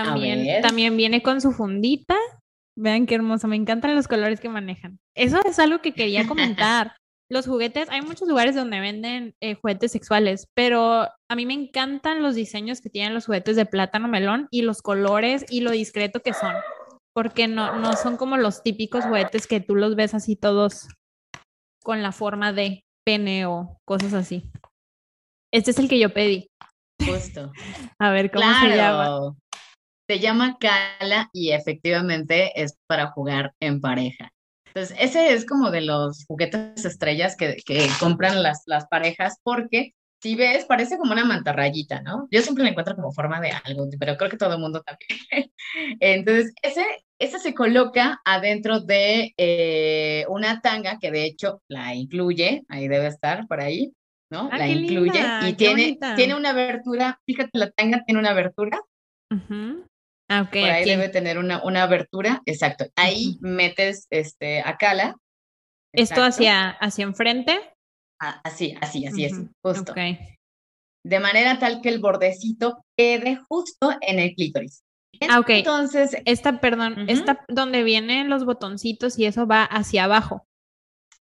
También, 0.04 0.62
también 0.62 0.96
viene 0.96 1.22
con 1.22 1.40
su 1.40 1.52
fundita. 1.52 2.16
Vean 2.76 3.06
qué 3.06 3.16
hermoso, 3.16 3.48
me 3.48 3.56
encantan 3.56 3.94
los 3.94 4.08
colores 4.08 4.40
que 4.40 4.48
manejan. 4.48 4.98
Eso 5.16 5.40
es 5.44 5.58
algo 5.58 5.80
que 5.80 5.94
quería 5.94 6.26
comentar. 6.26 6.92
Los 7.30 7.46
juguetes, 7.46 7.90
hay 7.90 8.00
muchos 8.00 8.26
lugares 8.26 8.54
donde 8.54 8.80
venden 8.80 9.34
eh, 9.42 9.54
juguetes 9.54 9.92
sexuales, 9.92 10.48
pero 10.54 11.02
a 11.02 11.36
mí 11.36 11.44
me 11.44 11.52
encantan 11.52 12.22
los 12.22 12.34
diseños 12.34 12.80
que 12.80 12.88
tienen 12.88 13.12
los 13.12 13.26
juguetes 13.26 13.54
de 13.54 13.66
plátano 13.66 14.08
melón 14.08 14.48
y 14.50 14.62
los 14.62 14.80
colores 14.80 15.44
y 15.50 15.60
lo 15.60 15.70
discreto 15.70 16.20
que 16.20 16.32
son, 16.32 16.54
porque 17.12 17.46
no, 17.46 17.78
no 17.80 17.92
son 17.96 18.16
como 18.16 18.38
los 18.38 18.62
típicos 18.62 19.04
juguetes 19.04 19.46
que 19.46 19.60
tú 19.60 19.74
los 19.74 19.94
ves 19.94 20.14
así 20.14 20.36
todos 20.36 20.88
con 21.82 22.02
la 22.02 22.12
forma 22.12 22.54
de 22.54 22.82
pene 23.04 23.44
o 23.44 23.78
cosas 23.84 24.14
así. 24.14 24.50
Este 25.52 25.70
es 25.70 25.78
el 25.78 25.88
que 25.88 25.98
yo 25.98 26.14
pedí. 26.14 26.50
Justo. 27.04 27.52
A 27.98 28.10
ver 28.10 28.30
cómo 28.30 28.46
se 28.60 28.76
llama. 28.76 29.34
Se 30.08 30.20
llama 30.20 30.56
Cala 30.58 31.28
y 31.34 31.50
efectivamente 31.50 32.62
es 32.62 32.78
para 32.86 33.08
jugar 33.08 33.52
en 33.60 33.82
pareja. 33.82 34.32
Entonces, 34.68 34.96
ese 34.98 35.34
es 35.34 35.44
como 35.44 35.70
de 35.70 35.82
los 35.82 36.24
juguetes 36.26 36.82
estrellas 36.86 37.36
que, 37.36 37.56
que 37.66 37.86
compran 38.00 38.42
las, 38.42 38.62
las 38.64 38.86
parejas 38.86 39.36
porque 39.42 39.92
si 40.22 40.34
ves, 40.34 40.64
parece 40.64 40.96
como 40.96 41.12
una 41.12 41.26
mantarrayita, 41.26 42.00
¿no? 42.00 42.26
Yo 42.30 42.40
siempre 42.40 42.64
le 42.64 42.70
encuentro 42.70 42.96
como 42.96 43.12
forma 43.12 43.38
de 43.40 43.50
algo, 43.50 43.86
pero 44.00 44.16
creo 44.16 44.30
que 44.30 44.38
todo 44.38 44.54
el 44.54 44.60
mundo 44.60 44.82
también. 44.82 45.52
Entonces, 46.00 46.54
ese, 46.62 46.84
ese 47.18 47.38
se 47.38 47.52
coloca 47.52 48.20
adentro 48.24 48.80
de 48.80 49.34
eh, 49.36 50.24
una 50.30 50.62
tanga 50.62 50.98
que 50.98 51.10
de 51.10 51.24
hecho 51.26 51.60
la 51.68 51.94
incluye, 51.94 52.64
ahí 52.68 52.88
debe 52.88 53.08
estar 53.08 53.46
por 53.46 53.60
ahí, 53.60 53.92
¿no? 54.30 54.48
Ah, 54.50 54.58
la 54.58 54.68
incluye 54.68 55.12
linda, 55.12 55.48
y 55.48 55.52
tiene, 55.52 55.82
bonita. 55.82 56.14
tiene 56.16 56.34
una 56.34 56.50
abertura, 56.50 57.20
fíjate, 57.26 57.50
la 57.58 57.70
tanga 57.70 58.02
tiene 58.06 58.20
una 58.20 58.30
abertura 58.30 58.80
Ujú. 59.30 59.84
Ah, 60.30 60.42
ok, 60.42 60.50
por 60.50 60.58
ahí 60.70 60.80
aquí. 60.82 60.90
debe 60.90 61.08
tener 61.08 61.38
una, 61.38 61.62
una 61.64 61.82
abertura, 61.84 62.42
exacto. 62.46 62.86
Ahí 62.96 63.38
metes 63.40 64.06
este, 64.10 64.60
a 64.60 64.76
cala. 64.76 65.16
Esto 65.94 66.22
hacia, 66.22 66.70
hacia 66.70 67.04
enfrente. 67.04 67.58
Ah, 68.20 68.40
así, 68.44 68.76
así, 68.80 69.06
así 69.06 69.24
es, 69.24 69.32
Ujú, 69.32 69.50
justo. 69.64 69.92
Ok. 69.92 69.98
De 71.06 71.20
manera 71.20 71.58
tal 71.58 71.80
que 71.80 71.88
el 71.88 72.00
bordecito 72.00 72.84
quede 72.96 73.38
justo 73.48 73.96
en 74.00 74.18
el 74.18 74.34
clítoris. 74.34 74.82
Ah, 75.28 75.40
ok. 75.40 75.50
Entonces, 75.50 76.16
Esta, 76.26 76.60
perdón, 76.60 76.92
Ujú. 76.92 77.04
esta 77.08 77.44
donde 77.48 77.82
vienen 77.82 78.28
los 78.28 78.44
botoncitos 78.44 79.18
y 79.18 79.24
eso 79.24 79.46
va 79.46 79.64
hacia 79.64 80.04
abajo. 80.04 80.46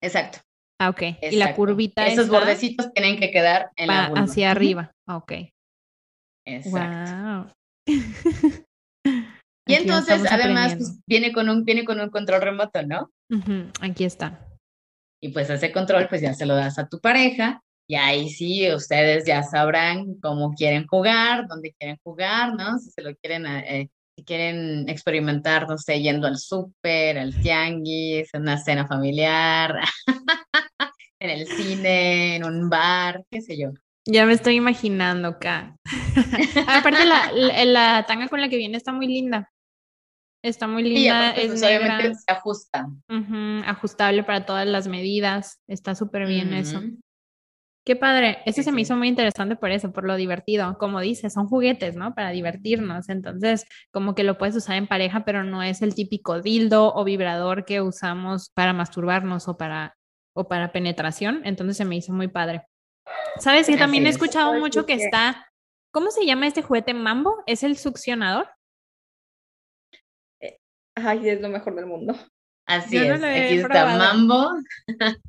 exacto. 0.01 0.39
Ah, 0.81 0.89
ok. 0.89 1.03
Y 1.31 1.37
la 1.37 1.55
curvita 1.55 2.07
Esos 2.07 2.25
esta 2.27 2.37
bordecitos 2.39 2.93
tienen 2.93 3.19
que 3.19 3.31
quedar 3.31 3.71
en 3.77 3.89
la 3.89 4.09
vulva. 4.09 4.25
hacia 4.25 4.51
arriba. 4.51 4.93
Ah, 5.07 5.17
Ok. 5.19 5.33
Exacto. 6.47 7.53
Wow. 7.87 7.87
Y 9.67 9.75
entonces, 9.75 10.23
además, 10.31 10.75
pues, 10.77 11.01
viene 11.07 11.33
con 11.33 11.49
un, 11.49 11.65
viene 11.65 11.85
con 11.85 12.01
un 12.01 12.11
control 12.11 12.43
remoto, 12.43 12.83
¿no? 12.83 13.11
Aquí 13.81 14.05
está. 14.05 14.47
Y 15.23 15.31
pues 15.31 15.49
ese 15.49 15.73
control, 15.73 16.07
pues 16.09 16.21
ya 16.21 16.35
se 16.35 16.45
lo 16.45 16.55
das 16.55 16.79
a 16.79 16.87
tu 16.87 17.01
pareja. 17.01 17.62
Y 17.89 17.97
ahí 17.97 18.29
sí, 18.29 18.71
ustedes 18.73 19.25
ya 19.25 19.43
sabrán 19.43 20.15
cómo 20.21 20.55
quieren 20.55 20.87
jugar, 20.87 21.47
dónde 21.49 21.75
quieren 21.79 21.99
jugar, 22.03 22.55
¿no? 22.55 22.79
Si 22.79 22.91
se 22.91 23.03
lo 23.03 23.15
quieren, 23.17 23.47
eh, 23.47 23.89
si 24.17 24.25
quieren 24.25 24.89
experimentar, 24.89 25.69
no 25.69 25.79
sé, 25.79 26.01
yendo 26.01 26.27
al 26.27 26.39
súper, 26.39 27.19
al 27.19 27.35
tianguis, 27.41 28.33
en 28.33 28.43
una 28.43 28.59
cena 28.59 28.87
familiar, 28.87 29.77
en 31.21 31.31
el 31.31 31.47
cine, 31.47 32.37
en 32.37 32.45
un 32.45 32.69
bar, 32.69 33.25
qué 33.31 33.41
sé 33.41 33.59
yo. 33.59 33.71
Ya 34.07 34.27
me 34.27 34.35
estoy 34.35 34.57
imaginando 34.57 35.29
acá. 35.29 35.77
Aparte, 36.69 37.07
la, 37.07 37.33
la, 37.33 37.65
la 37.65 38.05
tanga 38.07 38.29
con 38.29 38.41
la 38.41 38.51
que 38.51 38.59
viene 38.59 38.77
está 38.77 38.93
muy 38.93 39.07
linda. 39.07 39.51
Está 40.45 40.69
muy 40.69 40.83
linda, 40.83 41.29
aparte, 41.31 41.43
es 41.43 41.49
pues, 41.49 41.61
negra, 41.63 41.97
obviamente 41.97 42.19
se 42.19 42.33
ajusta. 42.33 42.87
ajustable 43.67 44.23
para 44.25 44.45
todas 44.45 44.67
las 44.67 44.87
medidas. 44.89 45.61
Está 45.67 45.95
súper 45.95 46.27
bien 46.27 46.53
eso. 46.53 46.83
Qué 47.87 47.97
padre. 47.97 48.39
Este 48.47 48.63
Sí, 48.63 48.65
se 48.65 48.71
me 48.73 48.77
sí. 48.77 48.83
hizo 48.83 48.97
muy 48.97 49.09
interesante 49.09 49.57
por 49.57 49.71
eso, 49.71 49.93
por 49.93 50.05
lo 50.05 50.17
divertido. 50.17 50.77
Como 50.79 51.01
dices, 51.01 51.33
son 51.33 51.47
juguetes, 51.49 51.97
¿no? 51.97 52.15
Para 52.15 52.31
divertirnos. 52.31 53.09
Entonces, 53.09 53.67
como 53.91 54.15
que 54.15 54.23
lo 54.23 54.37
puedes 54.39 54.55
usar 54.57 54.77
en 54.77 54.87
pareja, 54.87 55.25
pero 55.25 55.45
no 55.45 55.63
es 55.63 55.81
el 55.83 55.95
típico 55.95 56.41
dildo 56.41 56.95
o 56.95 57.05
vibrador 57.05 57.65
que 57.65 57.81
usamos 57.81 58.51
para 58.51 58.73
masturbarnos 58.73 59.49
o 59.49 59.57
para, 59.57 59.97
o 60.35 60.49
para 60.49 60.73
penetración. 60.73 61.41
Entonces 61.45 61.77
se 61.79 61.85
me 61.85 61.97
hizo 61.97 62.13
muy 62.13 62.29
padre. 62.29 62.67
¿Sabes? 63.39 63.67
Que 63.67 63.77
también 63.77 64.07
he 64.07 64.11
es. 64.11 64.17
escuchado 64.17 64.53
mucho 64.55 64.87
que 64.87 64.95
está. 64.95 65.47
¿Cómo 65.91 66.11
se 66.11 66.25
llama 66.27 66.47
este 66.47 66.63
juguete 66.63 66.93
mambo? 66.95 67.43
¿Es 67.47 67.63
el 67.63 67.77
succionador? 67.77 68.49
Ay, 70.95 71.29
es 71.29 71.41
lo 71.41 71.49
mejor 71.49 71.75
del 71.75 71.87
mundo. 71.87 72.15
Así 72.67 72.97
Yo 72.97 73.05
no 73.05 73.15
es, 73.15 73.23
he 73.23 73.45
aquí 73.47 73.55
está. 73.59 73.97
Mambo. 73.97 74.51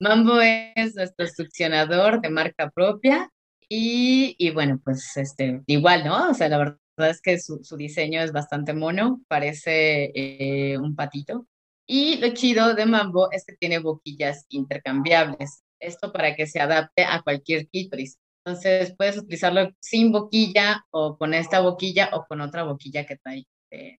Mambo 0.00 0.40
es 0.40 0.94
nuestro 0.94 1.26
succionador 1.26 2.20
de 2.20 2.28
marca 2.28 2.70
propia 2.70 3.30
Y, 3.68 4.34
y 4.38 4.50
bueno, 4.50 4.80
pues 4.84 5.16
este, 5.16 5.62
igual, 5.66 6.04
¿no? 6.04 6.30
O 6.30 6.34
sea, 6.34 6.48
la 6.48 6.58
verdad 6.58 6.78
es 6.98 7.20
que 7.22 7.38
su, 7.38 7.64
su 7.64 7.76
diseño 7.76 8.20
es 8.20 8.32
bastante 8.32 8.74
mono, 8.74 9.22
parece 9.28 10.12
eh, 10.14 10.76
un 10.78 10.94
patito. 10.94 11.46
Y 11.86 12.18
lo 12.18 12.32
chido 12.34 12.74
de 12.74 12.86
Mambo 12.86 13.30
es 13.32 13.44
que 13.44 13.56
tiene 13.56 13.78
boquillas 13.78 14.44
intercambiables. 14.50 15.62
Esto 15.80 16.12
para 16.12 16.36
que 16.36 16.46
se 16.46 16.60
adapte 16.60 17.04
a 17.04 17.22
cualquier 17.22 17.68
clítoris. 17.68 18.18
Entonces 18.44 18.94
puedes 18.96 19.16
utilizarlo 19.16 19.70
sin 19.80 20.12
boquilla 20.12 20.84
o 20.90 21.16
con 21.16 21.32
esta 21.32 21.60
boquilla 21.60 22.10
o 22.12 22.24
con 22.26 22.40
otra 22.40 22.64
boquilla 22.64 23.06
que 23.06 23.16
trae, 23.16 23.46
eh, 23.70 23.98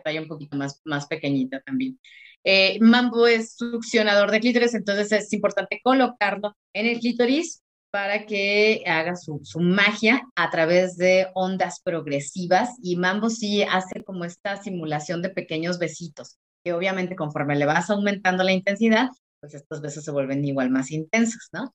trae 0.00 0.20
un 0.20 0.28
poquito 0.28 0.56
más, 0.56 0.80
más 0.84 1.06
pequeñita 1.06 1.60
también. 1.60 1.98
Eh, 2.44 2.78
Mambo 2.80 3.26
es 3.26 3.56
succionador 3.56 4.30
de 4.30 4.40
clítoris, 4.40 4.74
entonces 4.74 5.10
es 5.12 5.32
importante 5.32 5.80
colocarlo 5.82 6.54
en 6.74 6.86
el 6.86 7.00
clítoris 7.00 7.62
para 7.90 8.26
que 8.26 8.82
haga 8.86 9.16
su, 9.16 9.40
su, 9.44 9.60
magia 9.60 10.22
a 10.34 10.50
través 10.50 10.96
de 10.96 11.28
ondas 11.34 11.80
progresivas 11.80 12.70
y 12.82 12.96
Mambo 12.96 13.30
sí 13.30 13.62
hace 13.62 14.02
como 14.02 14.24
esta 14.24 14.60
simulación 14.62 15.22
de 15.22 15.30
pequeños 15.30 15.78
besitos, 15.78 16.36
que 16.64 16.72
obviamente 16.72 17.16
conforme 17.16 17.56
le 17.56 17.66
vas 17.66 17.88
aumentando 17.90 18.42
la 18.42 18.52
intensidad, 18.52 19.08
pues 19.40 19.54
estos 19.54 19.80
besos 19.80 20.04
se 20.04 20.10
vuelven 20.10 20.44
igual 20.44 20.70
más 20.70 20.90
intensos, 20.90 21.48
¿no? 21.52 21.72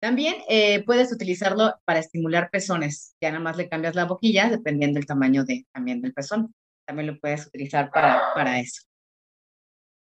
También 0.00 0.36
eh, 0.48 0.82
puedes 0.84 1.12
utilizarlo 1.12 1.74
para 1.84 2.00
estimular 2.00 2.50
pezones, 2.50 3.14
ya 3.20 3.30
nada 3.30 3.44
más 3.44 3.58
le 3.58 3.68
cambias 3.68 3.94
la 3.94 4.06
boquilla 4.06 4.48
dependiendo 4.48 4.98
del 4.98 5.06
tamaño 5.06 5.44
de, 5.44 5.66
también 5.72 6.00
del 6.00 6.14
pezón, 6.14 6.54
también 6.86 7.08
lo 7.08 7.18
puedes 7.18 7.46
utilizar 7.46 7.90
para, 7.90 8.34
para 8.34 8.58
eso. 8.60 8.82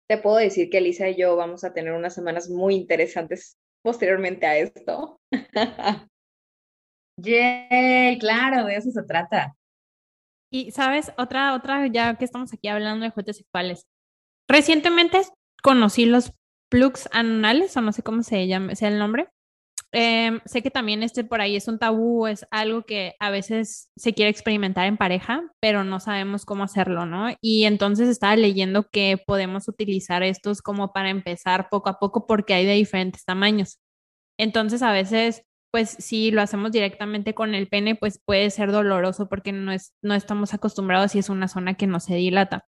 Te 0.10 0.18
puedo 0.18 0.38
decir 0.38 0.70
que 0.70 0.80
Elisa 0.80 1.10
y 1.10 1.16
yo 1.16 1.36
vamos 1.36 1.64
a 1.64 1.74
tener 1.74 1.94
unas 1.94 2.14
semanas 2.14 2.50
muy 2.50 2.76
interesantes 2.76 3.58
posteriormente 3.84 4.46
a 4.46 4.58
esto. 4.58 5.20
Yay, 7.18 8.18
claro, 8.20 8.66
de 8.66 8.76
eso 8.76 8.92
se 8.92 9.04
trata. 9.04 9.56
Y 10.52 10.72
sabes, 10.72 11.12
otra, 11.18 11.54
otra, 11.54 11.88
ya 11.88 12.16
que 12.16 12.26
estamos 12.26 12.54
aquí 12.54 12.68
hablando 12.68 13.06
de 13.06 13.12
juguetes 13.12 13.38
sexuales. 13.38 13.88
Recientemente 14.48 15.22
conocí 15.64 16.06
los 16.06 16.34
plugs 16.70 17.10
anales, 17.12 17.76
o 17.78 17.82
no 17.82 17.92
sé 17.92 18.04
cómo 18.04 18.24
se 18.24 18.48
llama, 18.48 18.76
sea 18.76 18.90
el 18.90 19.00
nombre. 19.00 19.30
Eh, 19.96 20.40
sé 20.46 20.64
que 20.64 20.72
también 20.72 21.04
este 21.04 21.24
por 21.24 21.40
ahí 21.40 21.56
es 21.56 21.68
un 21.68 21.78
tabú, 21.78 22.26
es 22.26 22.48
algo 22.50 22.82
que 22.84 23.14
a 23.20 23.30
veces 23.30 23.92
se 23.96 24.14
quiere 24.14 24.32
experimentar 24.32 24.88
en 24.88 24.98
pareja, 24.98 25.44
pero 25.60 25.84
no 25.84 26.00
sabemos 26.00 26.46
cómo 26.46 26.64
hacerlo, 26.64 27.06
¿no? 27.06 27.28
Y 27.42 27.66
entonces 27.66 28.10
estaba 28.10 28.36
leyendo 28.36 28.90
que 28.90 29.22
podemos 29.24 29.68
utilizar 29.68 30.24
estos 30.24 30.64
como 30.64 30.92
para 30.94 31.12
empezar 31.12 31.70
poco 31.70 31.90
a 31.90 32.00
poco 32.00 32.26
porque 32.26 32.56
hay 32.56 32.66
de 32.66 32.74
diferentes 32.74 33.24
tamaños. 33.24 33.80
Entonces 34.40 34.82
a 34.82 34.92
veces, 34.92 35.44
pues 35.72 35.92
si 36.00 36.32
lo 36.32 36.42
hacemos 36.42 36.72
directamente 36.72 37.36
con 37.36 37.54
el 37.56 37.68
pene, 37.68 37.96
pues 37.96 38.20
puede 38.26 38.50
ser 38.50 38.72
doloroso 38.72 39.30
porque 39.30 39.52
no, 39.52 39.72
es, 39.72 39.94
no 40.02 40.16
estamos 40.16 40.56
acostumbrados 40.56 41.16
y 41.16 41.20
es 41.20 41.30
una 41.30 41.48
zona 41.48 41.76
que 41.76 41.88
no 41.88 42.00
se 42.00 42.16
dilata. 42.16 42.66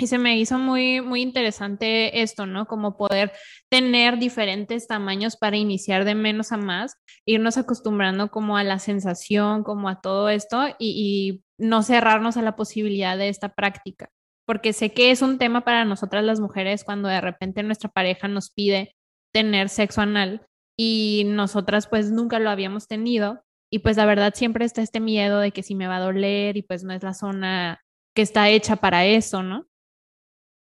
Y 0.00 0.06
se 0.06 0.16
me 0.16 0.38
hizo 0.38 0.58
muy, 0.58 1.02
muy 1.02 1.20
interesante 1.20 2.22
esto, 2.22 2.46
¿no? 2.46 2.66
Como 2.66 2.96
poder 2.96 3.32
tener 3.68 4.18
diferentes 4.18 4.86
tamaños 4.86 5.36
para 5.36 5.58
iniciar 5.58 6.06
de 6.06 6.14
menos 6.14 6.52
a 6.52 6.56
más, 6.56 6.96
irnos 7.26 7.58
acostumbrando 7.58 8.30
como 8.30 8.56
a 8.56 8.64
la 8.64 8.78
sensación, 8.78 9.62
como 9.62 9.90
a 9.90 10.00
todo 10.00 10.30
esto 10.30 10.68
y, 10.78 11.42
y 11.58 11.62
no 11.62 11.82
cerrarnos 11.82 12.38
a 12.38 12.42
la 12.42 12.56
posibilidad 12.56 13.18
de 13.18 13.28
esta 13.28 13.50
práctica. 13.54 14.08
Porque 14.46 14.72
sé 14.72 14.94
que 14.94 15.10
es 15.10 15.20
un 15.20 15.36
tema 15.36 15.64
para 15.64 15.84
nosotras 15.84 16.24
las 16.24 16.40
mujeres 16.40 16.82
cuando 16.82 17.10
de 17.10 17.20
repente 17.20 17.62
nuestra 17.62 17.90
pareja 17.90 18.26
nos 18.26 18.48
pide 18.50 18.96
tener 19.34 19.68
sexo 19.68 20.00
anal 20.00 20.46
y 20.78 21.24
nosotras 21.26 21.88
pues 21.88 22.10
nunca 22.10 22.38
lo 22.38 22.48
habíamos 22.48 22.88
tenido. 22.88 23.44
Y 23.70 23.80
pues 23.80 23.98
la 23.98 24.06
verdad 24.06 24.32
siempre 24.34 24.64
está 24.64 24.80
este 24.80 24.98
miedo 24.98 25.40
de 25.40 25.52
que 25.52 25.62
si 25.62 25.74
me 25.74 25.88
va 25.88 25.96
a 25.96 26.00
doler 26.00 26.56
y 26.56 26.62
pues 26.62 26.84
no 26.84 26.94
es 26.94 27.02
la 27.02 27.12
zona 27.12 27.82
que 28.16 28.22
está 28.22 28.48
hecha 28.48 28.76
para 28.76 29.04
eso, 29.04 29.42
¿no? 29.42 29.66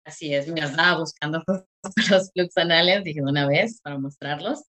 Así 0.06 0.34
es, 0.34 0.48
me 0.48 0.62
andaba 0.62 1.00
buscando 1.00 1.44
los 2.10 2.32
plugs 2.32 2.58
anales, 2.58 3.04
dije 3.04 3.22
una 3.22 3.48
vez 3.48 3.82
para 3.82 3.98
mostrarlos. 3.98 4.64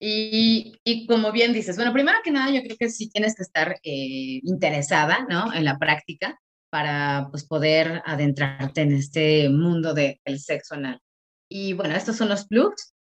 Y, 0.00 0.74
y, 0.82 1.06
como 1.06 1.30
bien 1.30 1.52
dices, 1.52 1.76
bueno, 1.76 1.92
primero 1.92 2.18
que 2.24 2.32
nada, 2.32 2.50
yo 2.50 2.60
creo 2.62 2.76
que 2.76 2.90
sí 2.90 3.08
tienes 3.08 3.36
que 3.36 3.44
estar 3.44 3.78
eh, 3.84 4.40
interesada, 4.42 5.24
¿no? 5.28 5.54
En 5.54 5.64
la 5.64 5.78
práctica 5.78 6.40
para, 6.70 7.28
pues, 7.30 7.44
poder 7.46 8.02
adentrarte 8.04 8.80
en 8.80 8.92
este 8.92 9.48
mundo 9.48 9.94
del 9.94 10.18
sexo 10.40 10.74
anal. 10.74 11.00
Y 11.48 11.74
bueno, 11.74 11.94
estos 11.94 12.16
son 12.16 12.30
los 12.30 12.46
plugs 12.46 12.94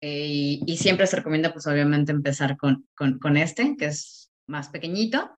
eh, 0.00 0.58
y, 0.66 0.76
siempre 0.78 1.06
se 1.06 1.16
recomienda, 1.16 1.52
pues, 1.52 1.68
obviamente 1.68 2.10
empezar 2.10 2.56
con, 2.56 2.88
con 2.96 3.36
este, 3.36 3.76
que 3.76 3.86
es 3.86 4.32
más 4.48 4.68
pequeñito. 4.70 5.30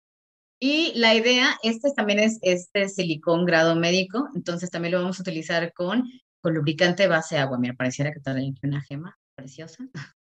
Y 0.63 0.93
la 0.95 1.15
idea, 1.15 1.59
este 1.63 1.91
también 1.93 2.19
es 2.19 2.39
este 2.43 2.89
silicón 2.91 3.47
grado 3.47 3.77
médico, 3.77 4.29
entonces 4.35 4.71
también 4.71 4.93
lo 4.93 5.01
vamos 5.01 5.19
a 5.19 5.23
utilizar 5.23 5.73
con, 5.73 6.05
con 6.43 6.55
lubricante 6.55 7.07
base 7.09 7.39
agua. 7.39 7.59
Mira, 7.59 7.75
pareciera 7.75 8.13
que 8.13 8.21
trae 8.21 8.51
aquí 8.51 8.61
una 8.63 8.83
gema 8.83 9.19
preciosa. 9.35 9.89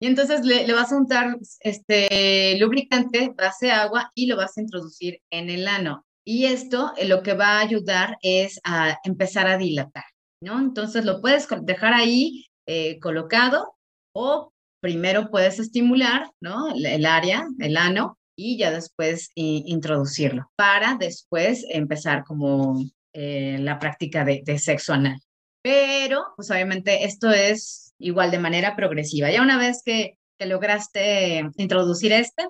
Y 0.00 0.06
entonces 0.06 0.44
le, 0.44 0.66
le, 0.66 0.72
vas 0.72 0.90
a 0.90 0.96
untar 0.96 1.36
este 1.60 2.58
lubricante 2.58 3.32
base 3.38 3.70
agua 3.70 4.10
y 4.16 4.26
lo 4.26 4.36
vas 4.36 4.58
a 4.58 4.60
introducir 4.60 5.20
en 5.30 5.48
el 5.48 5.68
ano. 5.68 6.04
Y 6.24 6.46
esto 6.46 6.92
eh, 6.96 7.06
lo 7.06 7.22
que 7.22 7.34
va 7.34 7.58
a 7.58 7.60
ayudar 7.60 8.18
es 8.20 8.60
a 8.64 8.98
empezar 9.04 9.46
a 9.46 9.58
dilatar, 9.58 10.02
¿no? 10.40 10.58
Entonces 10.58 11.04
lo 11.04 11.20
puedes 11.20 11.46
dejar 11.62 11.94
ahí 11.94 12.46
eh, 12.66 12.98
colocado 12.98 13.76
o 14.12 14.52
primero 14.80 15.30
puedes 15.30 15.60
estimular, 15.60 16.32
¿no? 16.40 16.74
El 16.74 17.06
área, 17.06 17.46
el 17.60 17.76
ano, 17.76 18.18
y 18.36 18.58
ya 18.58 18.70
después 18.70 19.30
introducirlo 19.34 20.50
para 20.56 20.96
después 20.98 21.64
empezar 21.68 22.24
como 22.24 22.82
eh, 23.12 23.58
la 23.60 23.78
práctica 23.78 24.24
de, 24.24 24.42
de, 24.44 24.58
sexo 24.58 24.94
anal. 24.94 25.20
Pero, 25.62 26.24
pues 26.36 26.50
obviamente 26.50 27.04
esto 27.04 27.30
es 27.30 27.94
igual 27.98 28.30
de 28.30 28.38
manera 28.38 28.74
progresiva. 28.74 29.30
Ya 29.30 29.42
una 29.42 29.58
vez 29.58 29.82
que, 29.84 30.18
que 30.38 30.46
lograste 30.46 31.48
introducir 31.56 32.12
este, 32.12 32.48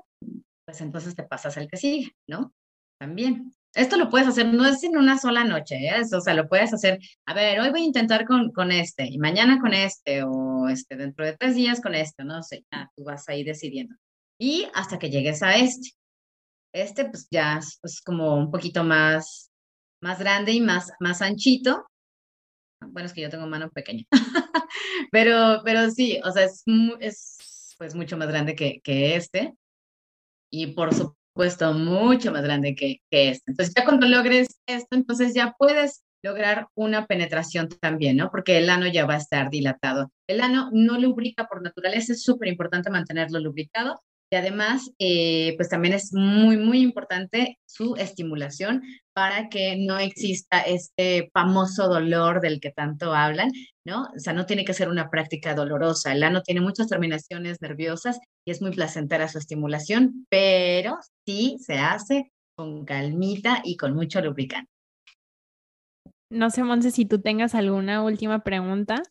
pues 0.64 0.80
entonces 0.80 1.14
te 1.14 1.24
pasas 1.24 1.56
al 1.56 1.68
que 1.68 1.76
sigue, 1.76 2.12
¿no? 2.26 2.54
También. 2.98 3.52
Esto 3.74 3.96
lo 3.96 4.10
puedes 4.10 4.28
hacer, 4.28 4.46
no 4.46 4.66
es 4.66 4.82
en 4.84 4.98
una 4.98 5.18
sola 5.18 5.44
noche, 5.44 5.76
¿eh? 5.76 6.02
o 6.14 6.20
sea, 6.20 6.34
lo 6.34 6.46
puedes 6.46 6.74
hacer, 6.74 6.98
a 7.24 7.32
ver, 7.32 7.58
hoy 7.58 7.70
voy 7.70 7.80
a 7.80 7.84
intentar 7.84 8.26
con, 8.26 8.52
con 8.52 8.70
este, 8.70 9.06
y 9.06 9.16
mañana 9.16 9.58
con 9.60 9.72
este, 9.72 10.24
o 10.24 10.68
este, 10.68 10.94
dentro 10.96 11.24
de 11.24 11.34
tres 11.38 11.54
días 11.54 11.80
con 11.80 11.94
este, 11.94 12.22
no 12.22 12.42
sé, 12.42 12.66
ya 12.70 12.90
tú 12.94 13.04
vas 13.04 13.26
a 13.30 13.34
ir 13.34 13.46
decidiendo 13.46 13.96
y 14.42 14.66
hasta 14.74 14.98
que 14.98 15.08
llegues 15.08 15.40
a 15.44 15.54
este. 15.54 15.90
Este 16.74 17.04
pues 17.04 17.28
ya 17.30 17.58
es 17.58 17.78
pues, 17.80 18.00
como 18.00 18.34
un 18.34 18.50
poquito 18.50 18.82
más, 18.82 19.52
más 20.02 20.18
grande 20.18 20.50
y 20.50 20.60
más, 20.60 20.90
más 20.98 21.22
anchito. 21.22 21.86
Bueno, 22.84 23.06
es 23.06 23.12
que 23.12 23.20
yo 23.20 23.30
tengo 23.30 23.46
mano 23.46 23.70
pequeña, 23.70 24.04
pero, 25.12 25.62
pero 25.64 25.88
sí, 25.92 26.20
o 26.24 26.32
sea, 26.32 26.46
es, 26.46 26.64
es 26.98 27.76
pues 27.78 27.94
mucho 27.94 28.16
más 28.16 28.26
grande 28.26 28.56
que, 28.56 28.80
que 28.82 29.14
este 29.14 29.54
y 30.50 30.74
por 30.74 30.92
supuesto 30.92 31.72
mucho 31.72 32.32
más 32.32 32.42
grande 32.42 32.74
que, 32.74 32.96
que 33.12 33.28
este. 33.28 33.52
Entonces 33.52 33.72
ya 33.76 33.84
cuando 33.84 34.08
logres 34.08 34.60
esto, 34.66 34.96
entonces 34.96 35.34
ya 35.34 35.54
puedes 35.56 36.02
lograr 36.24 36.66
una 36.74 37.06
penetración 37.06 37.68
también, 37.68 38.16
¿no? 38.16 38.28
Porque 38.32 38.58
el 38.58 38.70
ano 38.70 38.88
ya 38.88 39.06
va 39.06 39.14
a 39.14 39.18
estar 39.18 39.50
dilatado. 39.50 40.10
El 40.26 40.40
ano 40.40 40.68
no 40.72 40.98
lubrica 40.98 41.46
por 41.46 41.62
naturaleza, 41.62 42.12
es 42.12 42.24
súper 42.24 42.48
importante 42.48 42.90
mantenerlo 42.90 43.38
lubricado 43.38 44.00
y 44.32 44.36
además, 44.36 44.90
eh, 44.98 45.52
pues 45.58 45.68
también 45.68 45.92
es 45.92 46.14
muy, 46.14 46.56
muy 46.56 46.80
importante 46.80 47.58
su 47.66 47.96
estimulación 47.96 48.82
para 49.12 49.50
que 49.50 49.76
no 49.76 49.98
exista 49.98 50.62
este 50.62 51.28
famoso 51.34 51.86
dolor 51.86 52.40
del 52.40 52.58
que 52.58 52.70
tanto 52.70 53.14
hablan, 53.14 53.50
¿no? 53.86 54.04
O 54.04 54.18
sea, 54.18 54.32
no 54.32 54.46
tiene 54.46 54.64
que 54.64 54.72
ser 54.72 54.88
una 54.88 55.10
práctica 55.10 55.54
dolorosa. 55.54 56.12
El 56.12 56.22
ano 56.22 56.40
tiene 56.40 56.62
muchas 56.62 56.88
terminaciones 56.88 57.60
nerviosas 57.60 58.20
y 58.46 58.52
es 58.52 58.62
muy 58.62 58.70
placentera 58.70 59.28
su 59.28 59.36
estimulación, 59.36 60.24
pero 60.30 60.96
sí 61.26 61.58
se 61.60 61.74
hace 61.74 62.32
con 62.56 62.86
calmita 62.86 63.60
y 63.62 63.76
con 63.76 63.94
mucho 63.94 64.22
lubricante. 64.22 64.70
No 66.30 66.48
sé, 66.48 66.62
Monse, 66.64 66.90
si 66.90 67.04
tú 67.04 67.20
tengas 67.20 67.54
alguna 67.54 68.02
última 68.02 68.42
pregunta. 68.42 69.02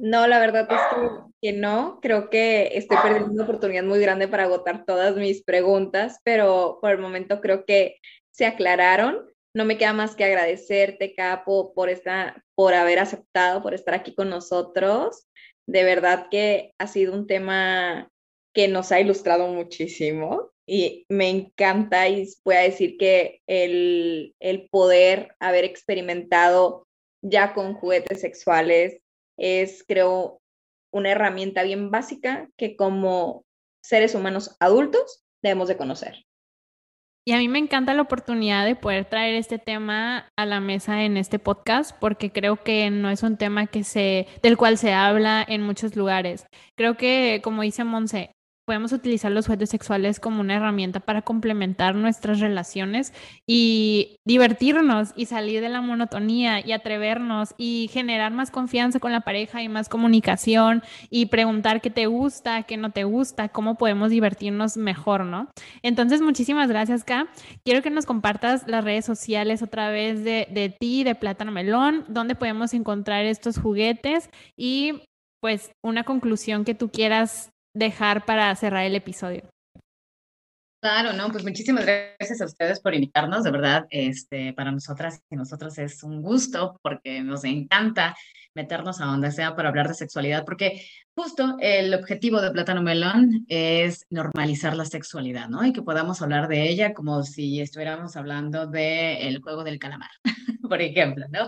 No, 0.00 0.26
la 0.26 0.38
verdad 0.38 0.66
es 0.70 0.80
que, 0.90 1.33
que, 1.44 1.52
no. 1.52 1.98
Creo 2.00 2.30
que 2.30 2.70
estoy 2.72 2.96
perdiendo 3.02 3.32
una 3.32 3.44
oportunidad 3.44 3.84
muy 3.84 4.00
grande 4.00 4.28
para 4.28 4.44
agotar 4.44 4.84
todas 4.86 5.16
mis 5.16 5.42
preguntas, 5.42 6.18
pero 6.24 6.78
por 6.80 6.90
el 6.90 6.98
momento 6.98 7.40
creo 7.40 7.64
que 7.64 7.96
se 8.30 8.46
aclararon. 8.46 9.26
No 9.54 9.64
me 9.64 9.76
queda 9.76 9.92
más 9.92 10.16
que 10.16 10.24
agradecerte, 10.24 11.14
Capo, 11.14 11.74
por, 11.74 11.90
esta, 11.90 12.42
por 12.54 12.74
haber 12.74 12.98
aceptado, 12.98 13.62
por 13.62 13.74
estar 13.74 13.94
aquí 13.94 14.14
con 14.14 14.30
nosotros. 14.30 15.28
De 15.66 15.84
verdad 15.84 16.28
que 16.30 16.72
ha 16.78 16.86
sido 16.86 17.12
un 17.14 17.26
tema 17.26 18.10
que 18.54 18.68
nos 18.68 18.92
ha 18.92 19.00
ilustrado 19.00 19.48
muchísimo 19.48 20.50
y 20.66 21.04
me 21.08 21.28
encanta 21.28 22.08
y 22.08 22.26
voy 22.44 22.54
a 22.56 22.60
decir 22.60 22.96
que 22.96 23.42
el, 23.46 24.34
el 24.40 24.68
poder 24.70 25.34
haber 25.40 25.64
experimentado 25.64 26.86
ya 27.22 27.52
con 27.52 27.74
juguetes 27.74 28.20
sexuales 28.20 29.00
es, 29.36 29.84
creo, 29.86 30.40
una 30.94 31.10
herramienta 31.10 31.64
bien 31.64 31.90
básica 31.90 32.48
que 32.56 32.76
como 32.76 33.44
seres 33.82 34.14
humanos 34.14 34.56
adultos 34.60 35.26
debemos 35.42 35.68
de 35.68 35.76
conocer. 35.76 36.24
Y 37.26 37.32
a 37.32 37.38
mí 37.38 37.48
me 37.48 37.58
encanta 37.58 37.94
la 37.94 38.02
oportunidad 38.02 38.66
de 38.66 38.76
poder 38.76 39.06
traer 39.06 39.34
este 39.34 39.58
tema 39.58 40.28
a 40.36 40.46
la 40.46 40.60
mesa 40.60 41.04
en 41.04 41.16
este 41.16 41.38
podcast 41.38 41.96
porque 41.98 42.30
creo 42.30 42.62
que 42.62 42.90
no 42.90 43.10
es 43.10 43.22
un 43.22 43.38
tema 43.38 43.66
que 43.66 43.82
se 43.82 44.26
del 44.42 44.58
cual 44.58 44.76
se 44.76 44.92
habla 44.92 45.44
en 45.46 45.62
muchos 45.62 45.96
lugares. 45.96 46.46
Creo 46.76 46.96
que 46.96 47.40
como 47.42 47.62
dice 47.62 47.82
Monse, 47.82 48.33
podemos 48.66 48.92
utilizar 48.92 49.30
los 49.30 49.46
juguetes 49.46 49.70
sexuales 49.70 50.20
como 50.20 50.40
una 50.40 50.54
herramienta 50.56 51.00
para 51.00 51.22
complementar 51.22 51.94
nuestras 51.94 52.40
relaciones 52.40 53.12
y 53.46 54.16
divertirnos 54.24 55.12
y 55.16 55.26
salir 55.26 55.60
de 55.60 55.68
la 55.68 55.80
monotonía 55.80 56.64
y 56.64 56.72
atrevernos 56.72 57.54
y 57.58 57.90
generar 57.92 58.32
más 58.32 58.50
confianza 58.50 59.00
con 59.00 59.12
la 59.12 59.20
pareja 59.20 59.62
y 59.62 59.68
más 59.68 59.88
comunicación 59.88 60.82
y 61.10 61.26
preguntar 61.26 61.80
qué 61.80 61.90
te 61.90 62.06
gusta, 62.06 62.62
qué 62.62 62.76
no 62.76 62.90
te 62.90 63.04
gusta, 63.04 63.48
cómo 63.48 63.76
podemos 63.76 64.10
divertirnos 64.10 64.76
mejor, 64.76 65.24
¿no? 65.24 65.48
Entonces, 65.82 66.22
muchísimas 66.22 66.68
gracias, 66.68 67.04
K. 67.04 67.26
Quiero 67.64 67.82
que 67.82 67.90
nos 67.90 68.06
compartas 68.06 68.66
las 68.66 68.84
redes 68.84 69.04
sociales 69.04 69.62
otra 69.62 69.90
vez 69.90 70.24
de, 70.24 70.48
de 70.50 70.70
ti, 70.70 71.04
de 71.04 71.14
Plátano 71.14 71.52
Melón, 71.52 72.04
dónde 72.08 72.34
podemos 72.34 72.74
encontrar 72.74 73.24
estos 73.24 73.58
juguetes 73.58 74.30
y 74.56 75.02
pues 75.40 75.72
una 75.82 76.04
conclusión 76.04 76.64
que 76.64 76.74
tú 76.74 76.90
quieras 76.90 77.50
dejar 77.74 78.24
para 78.24 78.54
cerrar 78.56 78.84
el 78.84 78.94
episodio. 78.94 79.42
Claro, 80.84 81.14
no, 81.14 81.30
pues 81.30 81.42
muchísimas 81.44 81.86
gracias 81.86 82.42
a 82.42 82.44
ustedes 82.44 82.78
por 82.78 82.94
invitarnos, 82.94 83.42
de 83.42 83.50
verdad, 83.50 83.86
este, 83.88 84.52
para 84.52 84.70
nosotras 84.70 85.22
y 85.30 85.36
nosotros 85.36 85.78
es 85.78 86.02
un 86.02 86.20
gusto 86.20 86.78
porque 86.82 87.22
nos 87.22 87.44
encanta 87.44 88.14
meternos 88.54 89.00
a 89.00 89.06
donde 89.06 89.32
sea 89.32 89.56
para 89.56 89.70
hablar 89.70 89.88
de 89.88 89.94
sexualidad, 89.94 90.44
porque 90.44 90.86
justo 91.14 91.56
el 91.60 91.94
objetivo 91.94 92.40
de 92.40 92.50
Plátano 92.50 92.82
Melón 92.82 93.44
es 93.48 94.04
normalizar 94.10 94.76
la 94.76 94.84
sexualidad, 94.84 95.48
¿no? 95.48 95.64
Y 95.64 95.72
que 95.72 95.82
podamos 95.82 96.20
hablar 96.22 96.48
de 96.48 96.68
ella 96.68 96.92
como 96.92 97.22
si 97.22 97.60
estuviéramos 97.60 98.16
hablando 98.16 98.66
del 98.66 99.40
juego 99.40 99.62
del 99.62 99.78
calamar, 99.78 100.10
por 100.68 100.82
ejemplo, 100.82 101.26
¿no? 101.30 101.46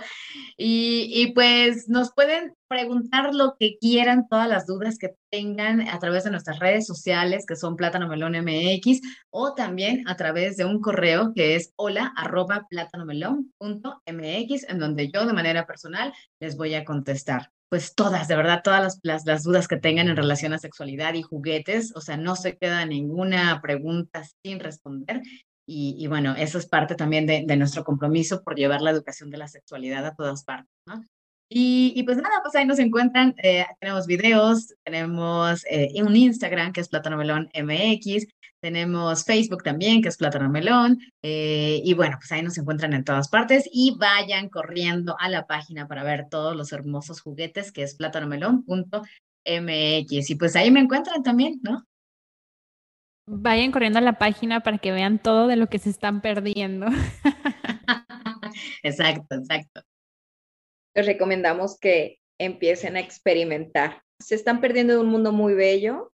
Y, 0.57 1.11
y 1.13 1.33
pues 1.33 1.89
nos 1.89 2.13
pueden 2.13 2.55
preguntar 2.69 3.35
lo 3.35 3.57
que 3.59 3.77
quieran, 3.81 4.29
todas 4.29 4.49
las 4.49 4.67
dudas 4.67 4.99
que 4.99 5.17
tengan 5.31 5.89
a 5.89 5.99
través 5.99 6.25
de 6.25 6.31
nuestras 6.31 6.61
redes 6.61 6.87
sociales, 6.87 7.45
que 7.47 7.57
son 7.57 7.77
Plátano 7.77 8.09
Melón 8.09 8.33
MX, 8.33 9.01
o 9.31 9.55
también 9.55 10.09
a 10.09 10.17
través 10.17 10.57
de 10.57 10.65
un 10.65 10.81
correo 10.81 11.33
que 11.35 11.57
es 11.57 11.73
hola 11.77 12.13
arroba 12.17 12.67
plátanomelón.mx, 12.71 14.69
en 14.69 14.79
donde 14.79 15.11
yo 15.11 15.27
de 15.27 15.33
manera 15.33 15.67
personal 15.67 16.13
les 16.41 16.57
voy 16.57 16.75
a 16.75 16.85
contestar. 16.85 17.51
Pues 17.69 17.95
todas, 17.95 18.29
de 18.29 18.37
verdad, 18.37 18.61
todas 18.63 18.81
las, 18.81 19.01
las, 19.03 19.27
las, 19.27 19.43
dudas 19.43 19.67
que 19.67 19.77
tengan 19.77 20.09
en 20.09 20.17
relación 20.17 20.53
a 20.53 20.59
sexualidad 20.59 21.15
y 21.15 21.23
juguetes, 21.23 21.93
o 21.97 22.01
sea, 22.01 22.17
no 22.17 22.37
se 22.37 22.57
queda 22.57 22.87
ninguna 22.87 23.61
pregunta 23.61 24.23
sin 24.45 24.61
responder. 24.61 25.21
Y, 25.69 26.07
bueno, 26.07 26.37
eso 26.37 26.59
es 26.59 26.67
parte 26.69 26.95
también 26.95 27.27
de, 27.27 27.43
de 27.45 27.57
nuestro 27.57 27.83
compromiso 27.83 28.45
por 28.45 28.55
llevar 28.55 28.83
la 28.83 28.93
educación 28.93 29.31
de 29.31 29.39
la 29.39 29.49
sexualidad 29.49 30.07
a 30.07 30.15
todas 30.15 30.45
partes, 30.45 30.71
¿no? 30.87 31.03
Y, 31.49 31.93
y, 31.95 32.03
pues 32.03 32.17
nada, 32.17 32.41
pues 32.43 32.57
ahí 32.57 32.67
nos 32.67 32.81
encuentran, 32.81 33.33
eh, 33.41 33.65
tenemos 33.79 34.09
videos, 34.09 34.75
tenemos 34.83 35.65
eh, 35.71 35.93
un 36.03 36.17
Instagram 36.17 36.73
que 36.73 36.81
es 36.81 36.89
Plátano 36.89 37.17
Melón 37.17 37.49
MX, 37.55 38.27
tenemos 38.61 39.25
Facebook 39.25 39.63
también 39.63 40.03
que 40.03 40.09
es 40.09 40.17
Plátano 40.17 40.49
Melón, 40.49 40.99
eh, 41.23 41.81
y 41.85 41.95
bueno, 41.95 42.17
pues 42.19 42.33
ahí 42.33 42.43
nos 42.43 42.59
encuentran 42.59 42.95
en 42.95 43.05
todas 43.05 43.29
partes 43.29 43.69
y 43.73 43.97
vayan 43.97 44.49
corriendo 44.49 45.15
a 45.21 45.29
la 45.29 45.47
página 45.47 45.87
para 45.87 46.03
ver 46.03 46.27
todos 46.29 46.57
los 46.57 46.73
hermosos 46.73 47.21
juguetes 47.21 47.71
que 47.71 47.85
es 47.85 47.95
plátanomelón.mx 47.95 50.31
y 50.31 50.35
pues 50.35 50.57
ahí 50.57 50.73
me 50.73 50.81
encuentran 50.81 51.23
también, 51.23 51.61
¿no? 51.63 51.87
Vayan 53.29 53.71
corriendo 53.71 54.01
a 54.01 54.03
la 54.03 54.19
página 54.19 54.61
para 54.61 54.79
que 54.79 54.91
vean 54.91 55.21
todo 55.21 55.47
de 55.47 55.57
lo 55.57 55.69
que 55.69 55.79
se 55.79 55.91
están 55.91 56.21
perdiendo. 56.21 56.87
exacto, 58.83 59.37
exacto 59.37 59.83
les 60.97 61.07
recomendamos 61.07 61.79
que 61.79 62.19
empiecen 62.41 62.97
a 62.97 63.01
experimentar. 63.01 64.03
Se 64.19 64.35
están 64.35 64.61
perdiendo 64.61 64.95
de 64.95 65.01
un 65.01 65.09
mundo 65.09 65.31
muy 65.31 65.55
bello. 65.55 66.13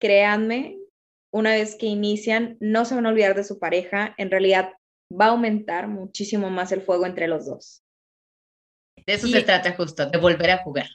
Créanme, 0.00 0.76
una 1.32 1.52
vez 1.52 1.76
que 1.76 1.86
inician, 1.86 2.56
no 2.60 2.84
se 2.84 2.96
van 2.96 3.06
a 3.06 3.10
olvidar 3.10 3.36
de 3.36 3.44
su 3.44 3.60
pareja. 3.60 4.12
En 4.18 4.30
realidad, 4.30 4.72
va 5.10 5.26
a 5.26 5.30
aumentar 5.30 5.86
muchísimo 5.86 6.50
más 6.50 6.72
el 6.72 6.82
fuego 6.82 7.06
entre 7.06 7.28
los 7.28 7.46
dos. 7.46 7.84
De 9.06 9.14
eso 9.14 9.28
y, 9.28 9.32
se 9.32 9.42
trata 9.42 9.72
justo, 9.72 10.10
de 10.10 10.18
volver 10.18 10.50
a 10.50 10.58
jugar. 10.58 10.88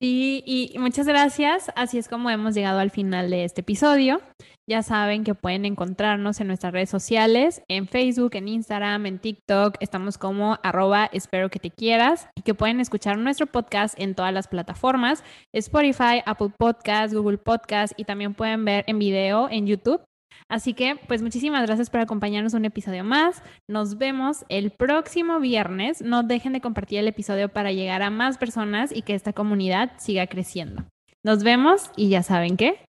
Y, 0.00 0.44
y, 0.46 0.78
muchas 0.78 1.06
gracias. 1.06 1.72
Así 1.74 1.98
es 1.98 2.08
como 2.08 2.30
hemos 2.30 2.54
llegado 2.54 2.78
al 2.78 2.90
final 2.90 3.30
de 3.30 3.44
este 3.44 3.62
episodio. 3.62 4.20
Ya 4.68 4.82
saben 4.82 5.24
que 5.24 5.34
pueden 5.34 5.64
encontrarnos 5.64 6.40
en 6.40 6.46
nuestras 6.46 6.72
redes 6.72 6.90
sociales, 6.90 7.62
en 7.68 7.88
Facebook, 7.88 8.34
en 8.34 8.48
Instagram, 8.48 9.06
en 9.06 9.18
TikTok. 9.18 9.76
Estamos 9.80 10.18
como 10.18 10.58
arroba 10.62 11.08
espero 11.12 11.48
que 11.48 11.58
te 11.58 11.70
quieras 11.70 12.28
y 12.36 12.42
que 12.42 12.54
pueden 12.54 12.78
escuchar 12.78 13.18
nuestro 13.18 13.46
podcast 13.46 13.98
en 13.98 14.14
todas 14.14 14.32
las 14.32 14.46
plataformas, 14.46 15.24
Spotify, 15.52 16.22
Apple 16.26 16.50
Podcast, 16.56 17.14
Google 17.14 17.38
Podcast 17.38 17.94
y 17.96 18.04
también 18.04 18.34
pueden 18.34 18.64
ver 18.64 18.84
en 18.86 18.98
video 18.98 19.48
en 19.50 19.66
YouTube. 19.66 20.02
Así 20.48 20.74
que, 20.74 20.96
pues 21.08 21.22
muchísimas 21.22 21.66
gracias 21.66 21.90
por 21.90 22.00
acompañarnos 22.00 22.54
un 22.54 22.64
episodio 22.64 23.04
más. 23.04 23.42
Nos 23.68 23.98
vemos 23.98 24.44
el 24.48 24.70
próximo 24.70 25.40
viernes. 25.40 26.02
No 26.02 26.22
dejen 26.22 26.52
de 26.52 26.60
compartir 26.60 26.98
el 27.00 27.08
episodio 27.08 27.48
para 27.48 27.72
llegar 27.72 28.02
a 28.02 28.10
más 28.10 28.38
personas 28.38 28.94
y 28.94 29.02
que 29.02 29.14
esta 29.14 29.32
comunidad 29.32 29.92
siga 29.98 30.26
creciendo. 30.26 30.84
Nos 31.24 31.42
vemos 31.42 31.90
y 31.96 32.08
ya 32.08 32.22
saben 32.22 32.56
qué. 32.56 32.84